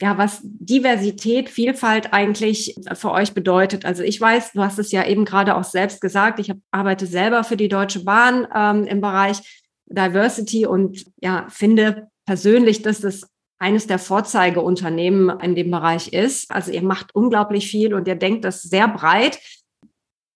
ja, 0.00 0.18
was 0.18 0.40
Diversität, 0.42 1.48
Vielfalt 1.48 2.12
eigentlich 2.12 2.76
für 2.94 3.12
euch 3.12 3.32
bedeutet. 3.32 3.84
Also 3.84 4.02
ich 4.02 4.20
weiß, 4.20 4.52
du 4.52 4.62
hast 4.62 4.78
es 4.78 4.92
ja 4.92 5.06
eben 5.06 5.24
gerade 5.24 5.56
auch 5.56 5.64
selbst 5.64 6.00
gesagt, 6.00 6.38
ich 6.38 6.52
arbeite 6.70 7.06
selber 7.06 7.44
für 7.44 7.56
die 7.56 7.68
Deutsche 7.68 8.04
Bahn 8.04 8.46
ähm, 8.54 8.84
im 8.84 9.00
Bereich 9.00 9.64
Diversity 9.86 10.66
und 10.66 11.06
ja, 11.22 11.46
finde 11.48 12.08
persönlich, 12.26 12.82
dass 12.82 13.00
das 13.00 13.30
eines 13.58 13.86
der 13.86 13.98
Vorzeigeunternehmen 13.98 15.40
in 15.40 15.54
dem 15.54 15.70
Bereich 15.70 16.12
ist. 16.12 16.50
Also 16.50 16.72
ihr 16.72 16.82
macht 16.82 17.14
unglaublich 17.14 17.70
viel 17.70 17.94
und 17.94 18.06
ihr 18.06 18.16
denkt 18.16 18.44
das 18.44 18.62
sehr 18.62 18.88
breit. 18.88 19.38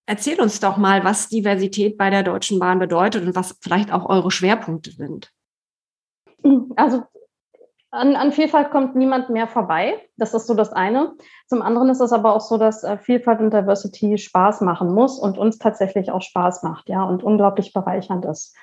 Erzähl 0.06 0.40
uns 0.40 0.58
doch 0.60 0.78
mal, 0.78 1.04
was 1.04 1.28
Diversität 1.28 1.98
bei 1.98 2.08
der 2.08 2.22
Deutschen 2.22 2.58
Bahn 2.58 2.78
bedeutet 2.78 3.24
und 3.24 3.34
was 3.34 3.58
vielleicht 3.60 3.92
auch 3.92 4.08
eure 4.08 4.30
Schwerpunkte 4.30 4.90
sind. 4.90 5.30
Also 6.76 7.02
an, 7.90 8.14
an, 8.14 8.32
Vielfalt 8.32 8.70
kommt 8.70 8.94
niemand 8.94 9.30
mehr 9.30 9.48
vorbei. 9.48 9.94
Das 10.16 10.34
ist 10.34 10.46
so 10.46 10.54
das 10.54 10.72
eine. 10.72 11.12
Zum 11.46 11.62
anderen 11.62 11.88
ist 11.90 12.00
es 12.00 12.12
aber 12.12 12.34
auch 12.34 12.40
so, 12.40 12.56
dass 12.56 12.84
äh, 12.84 12.98
Vielfalt 12.98 13.40
und 13.40 13.52
Diversity 13.52 14.16
Spaß 14.16 14.60
machen 14.60 14.92
muss 14.94 15.18
und 15.18 15.38
uns 15.38 15.58
tatsächlich 15.58 16.12
auch 16.12 16.22
Spaß 16.22 16.62
macht, 16.62 16.88
ja, 16.88 17.02
und 17.02 17.22
unglaublich 17.22 17.72
bereichernd 17.72 18.24
ist. 18.24 18.56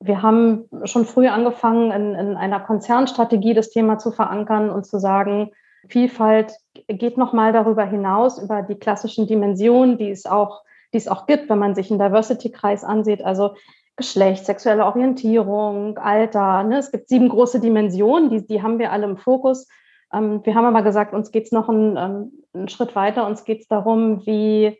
Wir 0.00 0.22
haben 0.22 0.68
schon 0.84 1.04
früh 1.04 1.28
angefangen, 1.28 1.90
in, 1.90 2.14
in 2.14 2.36
einer 2.36 2.60
Konzernstrategie 2.60 3.54
das 3.54 3.70
Thema 3.70 3.98
zu 3.98 4.10
verankern 4.10 4.70
und 4.70 4.86
zu 4.86 4.98
sagen, 4.98 5.50
Vielfalt 5.88 6.52
geht 6.88 7.18
nochmal 7.18 7.52
darüber 7.52 7.84
hinaus, 7.84 8.38
über 8.38 8.62
die 8.62 8.76
klassischen 8.76 9.26
Dimensionen, 9.26 9.98
die 9.98 10.10
es 10.10 10.24
auch, 10.24 10.62
die 10.92 10.98
es 10.98 11.08
auch 11.08 11.26
gibt, 11.26 11.50
wenn 11.50 11.58
man 11.58 11.74
sich 11.74 11.90
einen 11.90 12.00
Diversity-Kreis 12.00 12.84
ansieht. 12.84 13.22
Also 13.22 13.54
Geschlecht, 13.96 14.44
sexuelle 14.44 14.84
Orientierung, 14.84 15.98
Alter. 15.98 16.64
Ne? 16.64 16.78
Es 16.78 16.90
gibt 16.90 17.08
sieben 17.08 17.28
große 17.28 17.60
Dimensionen, 17.60 18.30
die, 18.30 18.46
die 18.46 18.62
haben 18.62 18.78
wir 18.78 18.90
alle 18.90 19.04
im 19.04 19.16
Fokus. 19.16 19.68
Ähm, 20.12 20.40
wir 20.44 20.54
haben 20.54 20.64
aber 20.64 20.82
gesagt, 20.82 21.14
uns 21.14 21.30
geht 21.30 21.44
es 21.44 21.52
noch 21.52 21.68
einen, 21.68 21.96
ähm, 21.96 22.32
einen 22.52 22.68
Schritt 22.68 22.96
weiter. 22.96 23.26
Uns 23.26 23.44
geht 23.44 23.60
es 23.60 23.68
darum, 23.68 24.26
wie 24.26 24.78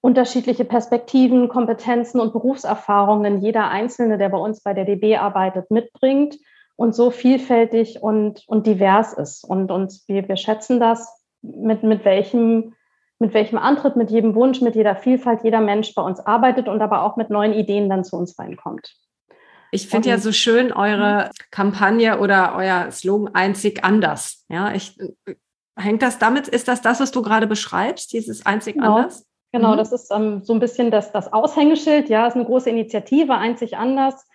unterschiedliche 0.00 0.64
Perspektiven, 0.64 1.48
Kompetenzen 1.48 2.20
und 2.20 2.32
Berufserfahrungen 2.32 3.42
jeder 3.42 3.68
Einzelne, 3.68 4.18
der 4.18 4.28
bei 4.28 4.38
uns 4.38 4.62
bei 4.62 4.72
der 4.72 4.84
DB 4.84 5.16
arbeitet, 5.16 5.70
mitbringt 5.70 6.36
und 6.76 6.94
so 6.94 7.10
vielfältig 7.10 8.02
und, 8.02 8.44
und 8.46 8.66
divers 8.66 9.14
ist. 9.14 9.42
Und 9.42 9.72
uns, 9.72 10.06
wir, 10.06 10.28
wir 10.28 10.36
schätzen 10.36 10.78
das, 10.78 11.12
mit, 11.42 11.82
mit 11.82 12.04
welchem 12.04 12.74
mit 13.18 13.32
welchem 13.34 13.58
Antritt, 13.58 13.96
mit 13.96 14.10
jedem 14.10 14.34
Wunsch, 14.34 14.60
mit 14.60 14.74
jeder 14.74 14.96
Vielfalt 14.96 15.42
jeder 15.42 15.60
Mensch 15.60 15.94
bei 15.94 16.02
uns 16.02 16.20
arbeitet 16.20 16.68
und 16.68 16.80
aber 16.82 17.02
auch 17.02 17.16
mit 17.16 17.30
neuen 17.30 17.54
Ideen 17.54 17.88
dann 17.88 18.04
zu 18.04 18.16
uns 18.16 18.38
reinkommt. 18.38 18.94
Ich 19.72 19.88
finde 19.88 20.08
ja 20.08 20.18
so 20.18 20.32
schön 20.32 20.72
eure 20.72 21.30
Kampagne 21.50 22.18
oder 22.20 22.54
euer 22.56 22.90
Slogan 22.90 23.34
einzig 23.34 23.84
anders. 23.84 24.44
Ja, 24.48 24.72
ich, 24.72 24.96
hängt 25.76 26.02
das 26.02 26.18
damit, 26.18 26.48
ist 26.48 26.68
das 26.68 26.82
das, 26.82 27.00
was 27.00 27.10
du 27.10 27.22
gerade 27.22 27.46
beschreibst, 27.46 28.12
dieses 28.12 28.46
einzig 28.46 28.74
genau. 28.74 28.96
anders? 28.96 29.26
Genau, 29.52 29.72
mhm. 29.72 29.76
das 29.78 29.92
ist 29.92 30.10
ähm, 30.12 30.42
so 30.44 30.52
ein 30.52 30.60
bisschen 30.60 30.90
das, 30.90 31.12
das 31.12 31.32
Aushängeschild. 31.32 32.08
Ja, 32.08 32.26
ist 32.26 32.34
eine 32.34 32.44
große 32.44 32.70
Initiative, 32.70 33.34
einzig 33.34 33.76
anders. 33.76 34.26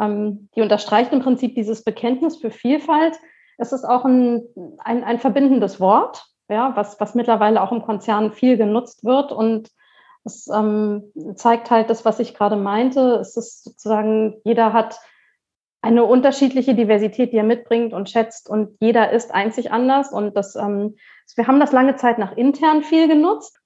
Ähm, 0.00 0.48
die 0.56 0.62
unterstreicht 0.62 1.12
im 1.12 1.20
Prinzip 1.20 1.54
dieses 1.54 1.84
Bekenntnis 1.84 2.36
für 2.36 2.50
Vielfalt. 2.50 3.18
es 3.58 3.72
ist 3.72 3.84
auch 3.84 4.04
ein, 4.04 4.42
ein, 4.78 5.04
ein 5.04 5.18
verbindendes 5.18 5.80
Wort, 5.80 6.24
ja, 6.52 6.72
was, 6.76 7.00
was 7.00 7.14
mittlerweile 7.14 7.62
auch 7.62 7.72
im 7.72 7.82
Konzern 7.82 8.32
viel 8.32 8.56
genutzt 8.56 9.04
wird. 9.04 9.32
Und 9.32 9.70
es 10.24 10.48
ähm, 10.48 11.12
zeigt 11.34 11.70
halt 11.70 11.90
das, 11.90 12.04
was 12.04 12.20
ich 12.20 12.34
gerade 12.34 12.56
meinte. 12.56 13.16
Es 13.16 13.36
ist 13.36 13.64
sozusagen, 13.64 14.40
jeder 14.44 14.72
hat 14.72 15.00
eine 15.82 16.04
unterschiedliche 16.04 16.76
Diversität, 16.76 17.32
die 17.32 17.36
er 17.36 17.42
mitbringt 17.42 17.92
und 17.92 18.08
schätzt. 18.08 18.48
Und 18.48 18.76
jeder 18.80 19.10
ist 19.10 19.34
einzig 19.34 19.72
anders. 19.72 20.12
Und 20.12 20.36
das, 20.36 20.54
ähm, 20.54 20.96
wir 21.34 21.46
haben 21.46 21.58
das 21.60 21.72
lange 21.72 21.96
Zeit 21.96 22.18
nach 22.18 22.36
intern 22.36 22.84
viel 22.84 23.08
genutzt, 23.08 23.58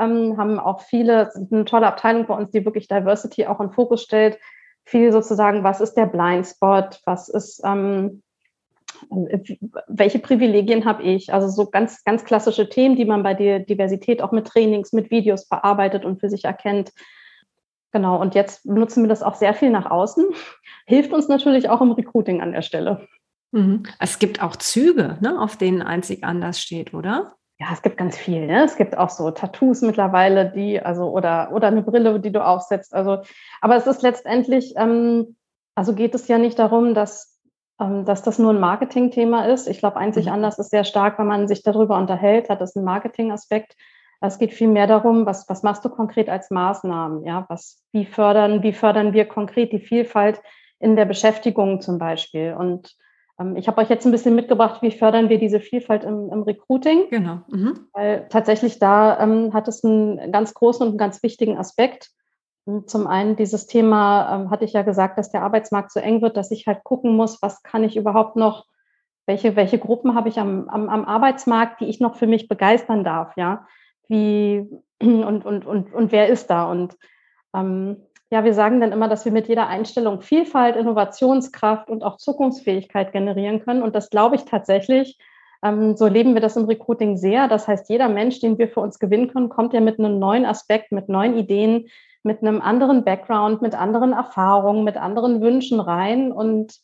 ähm, 0.00 0.36
haben 0.36 0.58
auch 0.58 0.80
viele, 0.80 1.30
eine 1.34 1.64
tolle 1.64 1.86
Abteilung 1.86 2.26
bei 2.26 2.34
uns, 2.34 2.50
die 2.50 2.64
wirklich 2.64 2.88
Diversity 2.88 3.46
auch 3.46 3.60
in 3.60 3.70
Fokus 3.70 4.02
stellt, 4.02 4.38
viel 4.84 5.12
sozusagen, 5.12 5.62
was 5.62 5.80
ist 5.80 5.94
der 5.94 6.06
Blindspot, 6.06 7.00
was 7.04 7.28
ist, 7.28 7.62
ähm, 7.64 8.22
welche 9.88 10.18
Privilegien 10.18 10.84
habe 10.84 11.02
ich? 11.02 11.32
Also 11.32 11.48
so 11.48 11.70
ganz, 11.70 12.04
ganz 12.04 12.24
klassische 12.24 12.68
Themen, 12.68 12.96
die 12.96 13.04
man 13.04 13.22
bei 13.22 13.34
der 13.34 13.60
Diversität 13.60 14.22
auch 14.22 14.32
mit 14.32 14.46
Trainings, 14.46 14.92
mit 14.92 15.10
Videos 15.10 15.48
bearbeitet 15.48 16.04
und 16.04 16.20
für 16.20 16.28
sich 16.28 16.44
erkennt. 16.44 16.92
Genau, 17.92 18.20
und 18.20 18.34
jetzt 18.34 18.64
nutzen 18.64 19.02
wir 19.02 19.08
das 19.08 19.22
auch 19.22 19.34
sehr 19.34 19.54
viel 19.54 19.70
nach 19.70 19.90
außen. 19.90 20.24
Hilft 20.86 21.12
uns 21.12 21.28
natürlich 21.28 21.68
auch 21.68 21.80
im 21.82 21.92
Recruiting 21.92 22.40
an 22.40 22.52
der 22.52 22.62
Stelle. 22.62 23.06
Mhm. 23.52 23.82
Es 23.98 24.18
gibt 24.18 24.42
auch 24.42 24.56
Züge, 24.56 25.18
ne, 25.20 25.40
auf 25.40 25.56
denen 25.56 25.82
einzig 25.82 26.24
anders 26.24 26.58
steht, 26.60 26.94
oder? 26.94 27.34
Ja, 27.60 27.68
es 27.72 27.82
gibt 27.82 27.96
ganz 27.96 28.16
viel. 28.16 28.46
Ne? 28.46 28.64
Es 28.64 28.76
gibt 28.76 28.96
auch 28.96 29.10
so 29.10 29.30
Tattoos 29.30 29.82
mittlerweile, 29.82 30.50
die, 30.50 30.80
also, 30.80 31.10
oder, 31.10 31.52
oder 31.52 31.68
eine 31.68 31.82
Brille, 31.82 32.18
die 32.18 32.32
du 32.32 32.44
aufsetzt. 32.44 32.92
Also, 32.94 33.18
aber 33.60 33.76
es 33.76 33.86
ist 33.86 34.02
letztendlich, 34.02 34.72
ähm, 34.76 35.36
also 35.76 35.94
geht 35.94 36.14
es 36.14 36.26
ja 36.28 36.38
nicht 36.38 36.58
darum, 36.58 36.94
dass 36.94 37.31
dass 37.78 38.22
das 38.22 38.38
nur 38.38 38.52
ein 38.52 38.60
Marketingthema 38.60 39.46
ist. 39.46 39.66
Ich 39.66 39.78
glaube, 39.78 39.96
einzig 39.96 40.26
mhm. 40.26 40.32
anders 40.32 40.58
ist 40.58 40.70
sehr 40.70 40.84
stark, 40.84 41.18
wenn 41.18 41.26
man 41.26 41.48
sich 41.48 41.62
darüber 41.62 41.98
unterhält, 41.98 42.48
hat 42.48 42.60
das 42.60 42.76
einen 42.76 42.84
Marketingaspekt. 42.84 43.76
Es 44.20 44.38
geht 44.38 44.52
viel 44.52 44.68
mehr 44.68 44.86
darum, 44.86 45.26
was, 45.26 45.48
was 45.48 45.64
machst 45.64 45.84
du 45.84 45.88
konkret 45.88 46.28
als 46.28 46.50
Maßnahmen? 46.50 47.24
Ja, 47.24 47.44
was, 47.48 47.82
wie 47.92 48.06
fördern, 48.06 48.62
wie 48.62 48.72
fördern 48.72 49.12
wir 49.12 49.24
konkret 49.24 49.72
die 49.72 49.80
Vielfalt 49.80 50.40
in 50.78 50.94
der 50.94 51.06
Beschäftigung 51.06 51.80
zum 51.80 51.98
Beispiel? 51.98 52.54
Und 52.56 52.94
ähm, 53.40 53.56
ich 53.56 53.66
habe 53.66 53.80
euch 53.80 53.88
jetzt 53.88 54.06
ein 54.06 54.12
bisschen 54.12 54.36
mitgebracht, 54.36 54.80
wie 54.82 54.92
fördern 54.92 55.28
wir 55.28 55.38
diese 55.38 55.58
Vielfalt 55.58 56.04
im, 56.04 56.30
im 56.30 56.42
Recruiting? 56.42 57.10
Genau. 57.10 57.40
Mhm. 57.50 57.88
Weil 57.92 58.26
tatsächlich 58.28 58.78
da 58.78 59.18
ähm, 59.18 59.52
hat 59.54 59.66
es 59.66 59.84
einen 59.84 60.30
ganz 60.30 60.54
großen 60.54 60.82
und 60.82 60.90
einen 60.90 60.98
ganz 60.98 61.22
wichtigen 61.24 61.58
Aspekt. 61.58 62.10
Zum 62.86 63.06
einen 63.06 63.36
dieses 63.36 63.66
Thema, 63.66 64.34
ähm, 64.34 64.50
hatte 64.50 64.64
ich 64.64 64.72
ja 64.72 64.82
gesagt, 64.82 65.18
dass 65.18 65.30
der 65.30 65.42
Arbeitsmarkt 65.42 65.90
so 65.90 65.98
eng 65.98 66.22
wird, 66.22 66.36
dass 66.36 66.50
ich 66.52 66.66
halt 66.66 66.84
gucken 66.84 67.16
muss, 67.16 67.42
was 67.42 67.62
kann 67.62 67.82
ich 67.82 67.96
überhaupt 67.96 68.36
noch, 68.36 68.66
welche, 69.26 69.56
welche 69.56 69.78
Gruppen 69.78 70.14
habe 70.14 70.28
ich 70.28 70.38
am, 70.38 70.68
am, 70.68 70.88
am 70.88 71.04
Arbeitsmarkt, 71.04 71.80
die 71.80 71.86
ich 71.86 72.00
noch 72.00 72.14
für 72.14 72.26
mich 72.26 72.48
begeistern 72.48 73.04
darf, 73.04 73.36
ja. 73.36 73.66
Wie 74.08 74.68
und, 75.02 75.44
und, 75.44 75.66
und, 75.66 75.92
und 75.92 76.12
wer 76.12 76.28
ist 76.28 76.50
da? 76.50 76.70
Und 76.70 76.96
ähm, 77.54 78.06
ja, 78.30 78.44
wir 78.44 78.54
sagen 78.54 78.80
dann 78.80 78.92
immer, 78.92 79.08
dass 79.08 79.24
wir 79.24 79.32
mit 79.32 79.48
jeder 79.48 79.66
Einstellung 79.66 80.22
Vielfalt, 80.22 80.76
Innovationskraft 80.76 81.90
und 81.90 82.02
auch 82.02 82.16
Zukunftsfähigkeit 82.16 83.12
generieren 83.12 83.60
können. 83.60 83.82
Und 83.82 83.94
das 83.94 84.08
glaube 84.08 84.36
ich 84.36 84.44
tatsächlich. 84.44 85.18
Ähm, 85.62 85.96
so 85.96 86.06
leben 86.06 86.32
wir 86.32 86.40
das 86.40 86.56
im 86.56 86.64
Recruiting 86.64 87.18
sehr. 87.18 87.46
Das 87.48 87.68
heißt, 87.68 87.90
jeder 87.90 88.08
Mensch, 88.08 88.40
den 88.40 88.56
wir 88.56 88.68
für 88.68 88.80
uns 88.80 88.98
gewinnen 88.98 89.28
können, 89.28 89.50
kommt 89.50 89.74
ja 89.74 89.80
mit 89.80 89.98
einem 89.98 90.18
neuen 90.18 90.46
Aspekt, 90.46 90.92
mit 90.92 91.08
neuen 91.10 91.36
Ideen, 91.36 91.88
mit 92.22 92.42
einem 92.42 92.60
anderen 92.60 93.04
Background, 93.04 93.62
mit 93.62 93.74
anderen 93.74 94.12
Erfahrungen, 94.12 94.84
mit 94.84 94.96
anderen 94.96 95.40
Wünschen 95.40 95.80
rein. 95.80 96.32
Und 96.32 96.78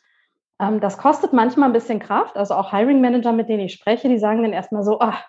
ähm, 0.61 0.81
das 0.81 0.99
kostet 0.99 1.33
manchmal 1.33 1.69
ein 1.69 1.75
bisschen 1.75 2.01
Kraft. 2.01 2.37
Also 2.37 2.55
auch 2.55 2.73
Hiring 2.73 3.01
Manager, 3.01 3.33
mit 3.33 3.49
denen 3.49 3.65
ich 3.65 3.75
spreche, 3.75 4.09
die 4.09 4.19
sagen 4.19 4.43
dann 4.43 4.53
erstmal 4.53 4.83
so, 4.83 4.99
ach, 5.01 5.25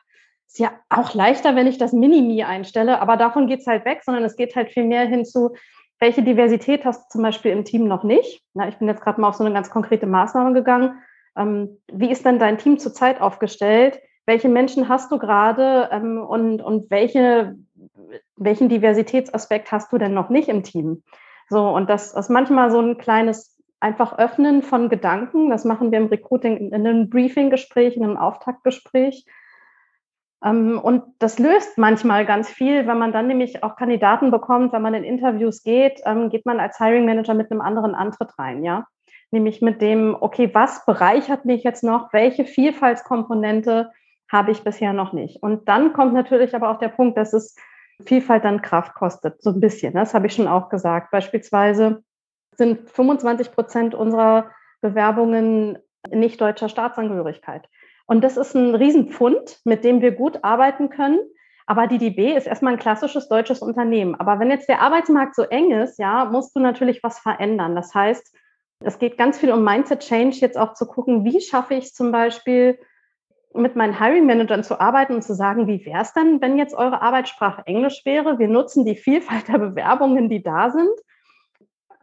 ist 0.48 0.60
ja 0.60 0.72
auch 0.90 1.14
leichter, 1.14 1.56
wenn 1.56 1.68
ich 1.68 1.78
das 1.78 1.94
Minimi 1.94 2.44
einstelle, 2.44 3.02
aber 3.02 3.18
davon 3.18 3.46
geht 3.46 3.60
es 3.60 3.68
halt 3.68 3.86
weg, 3.86 4.02
sondern 4.04 4.24
es 4.24 4.36
geht 4.36 4.56
halt 4.56 4.72
viel 4.72 4.84
mehr 4.84 5.06
hinzu, 5.06 5.52
welche 6.00 6.24
Diversität 6.24 6.86
hast 6.86 7.06
du 7.06 7.10
zum 7.10 7.22
Beispiel 7.22 7.52
im 7.52 7.66
Team 7.66 7.88
noch 7.88 8.04
nicht? 8.04 8.42
Na, 8.54 8.68
ich 8.68 8.78
bin 8.78 8.88
jetzt 8.88 9.02
gerade 9.02 9.22
mal 9.22 9.28
auf 9.28 9.36
so 9.36 9.44
eine 9.44 9.54
ganz 9.54 9.70
konkrete 9.70 10.08
Maßnahme 10.08 10.54
gegangen. 10.54 11.04
Ähm, 11.38 11.78
wie 11.92 12.10
ist 12.10 12.26
denn 12.26 12.40
dein 12.40 12.58
Team 12.58 12.80
zurzeit 12.80 13.22
aufgestellt? 13.22 14.00
Welche 14.30 14.48
Menschen 14.48 14.90
hast 14.90 15.12
du 15.12 15.18
gerade 15.18 15.90
ähm, 15.92 16.20
und, 16.22 16.62
und 16.62 16.92
welche 16.92 17.56
welchen 18.36 18.70
Diversitätsaspekt 18.70 19.72
hast 19.72 19.92
du 19.92 19.98
denn 19.98 20.14
noch 20.14 20.30
nicht 20.30 20.50
im 20.50 20.62
Team? 20.62 21.02
So, 21.50 21.68
und 21.68 21.90
das 21.90 22.14
ist 22.14 22.30
manchmal 22.30 22.70
so 22.70 22.80
ein 22.80 23.00
kleines 23.00 23.58
einfach 23.80 24.20
Öffnen 24.20 24.62
von 24.62 24.88
Gedanken. 24.90 25.50
Das 25.50 25.66
machen 25.66 25.92
wir 25.92 26.00
im 26.00 26.08
Recruiting 26.08 26.58
in 26.58 26.74
einem 26.74 27.10
Briefing-Gespräch, 27.10 27.96
in 27.96 28.04
einem 28.04 28.18
Auftaktgespräch. 28.18 29.26
Ähm, 30.44 30.80
und 30.80 31.04
das 31.18 31.40
löst 31.40 31.78
manchmal 31.78 32.26
ganz 32.26 32.50
viel, 32.50 32.86
wenn 32.88 33.00
man 33.00 33.12
dann 33.12 33.28
nämlich 33.28 33.64
auch 33.64 33.76
Kandidaten 33.78 34.32
bekommt, 34.32 34.74
wenn 34.74 34.82
man 34.84 34.94
in 34.94 35.04
Interviews 35.04 35.64
geht, 35.64 36.02
ähm, 36.06 36.30
geht 36.30 36.46
man 36.46 36.60
als 36.60 36.78
Hiring 36.78 37.06
Manager 37.06 37.34
mit 37.34 37.52
einem 37.52 37.62
anderen 37.62 37.96
Antritt 37.96 38.38
rein, 38.38 38.64
ja. 38.64 38.86
Nämlich 39.32 39.62
mit 39.62 39.82
dem, 39.82 40.16
okay, 40.20 40.50
was 40.54 40.86
bereichert 40.86 41.46
mich 41.46 41.64
jetzt 41.64 41.84
noch? 41.84 42.14
Welche 42.14 42.46
Vielfaltskomponente 42.46 43.92
habe 44.32 44.52
ich 44.52 44.64
bisher 44.64 44.94
noch 44.94 45.14
nicht? 45.14 45.42
Und 45.42 45.68
dann 45.68 45.94
kommt 45.94 46.14
natürlich 46.14 46.56
aber 46.56 46.70
auch 46.70 46.80
der 46.80 46.90
Punkt, 46.90 47.18
dass 47.18 47.34
es 47.34 47.56
Vielfalt 48.06 48.46
dann 48.46 48.62
Kraft 48.62 48.94
kostet, 48.94 49.42
so 49.42 49.50
ein 49.50 49.60
bisschen. 49.60 49.94
Das 49.94 50.14
habe 50.14 50.28
ich 50.28 50.34
schon 50.34 50.48
auch 50.48 50.70
gesagt. 50.70 51.12
Beispielsweise 51.12 52.04
sind 52.56 52.90
25 52.90 53.52
Prozent 53.52 53.96
unserer 53.96 54.52
Bewerbungen 54.82 55.80
nicht 56.10 56.40
deutscher 56.40 56.70
Staatsangehörigkeit. 56.70 57.68
Und 58.06 58.24
das 58.24 58.38
ist 58.38 58.56
ein 58.56 58.74
Riesenpfund, 58.74 59.60
mit 59.66 59.84
dem 59.84 60.02
wir 60.02 60.12
gut 60.12 60.44
arbeiten 60.44 60.90
können. 60.90 61.20
Aber 61.66 61.86
die 61.86 62.00
DB 62.00 62.36
ist 62.36 62.48
erstmal 62.48 62.74
ein 62.74 62.80
klassisches 62.80 63.28
deutsches 63.28 63.60
Unternehmen. 63.60 64.16
Aber 64.16 64.40
wenn 64.40 64.50
jetzt 64.50 64.70
der 64.70 64.82
Arbeitsmarkt 64.82 65.36
so 65.36 65.44
eng 65.44 65.72
ist, 65.72 66.00
ja, 66.00 66.26
musst 66.26 66.56
du 66.56 66.60
natürlich 66.60 67.04
was 67.04 67.20
verändern. 67.20 67.76
Das 67.76 67.94
heißt, 67.94 68.36
es 68.84 68.98
geht 68.98 69.18
ganz 69.18 69.38
viel 69.38 69.52
um 69.52 69.64
Mindset 69.64 70.00
Change, 70.00 70.38
jetzt 70.38 70.58
auch 70.58 70.74
zu 70.74 70.88
gucken, 70.88 71.26
wie 71.26 71.42
schaffe 71.42 71.76
ich 71.76 71.94
zum 71.94 72.12
Beispiel, 72.12 72.80
mit 73.54 73.76
meinen 73.76 73.98
Hiring 73.98 74.26
Managern 74.26 74.64
zu 74.64 74.80
arbeiten 74.80 75.16
und 75.16 75.24
zu 75.24 75.34
sagen, 75.34 75.68
wie 75.68 75.86
wäre 75.86 76.02
es 76.02 76.14
denn, 76.14 76.40
wenn 76.42 76.58
jetzt 76.58 76.76
eure 76.76 77.02
Arbeitssprache 77.02 77.64
Englisch 77.66 78.02
wäre? 78.06 78.38
Wir 78.38 78.48
nutzen 78.48 78.86
die 78.86 78.96
Vielfalt 78.96 79.48
der 79.48 79.58
Bewerbungen, 79.58 80.30
die 80.30 80.44
da 80.44 80.70
sind. 80.70 80.92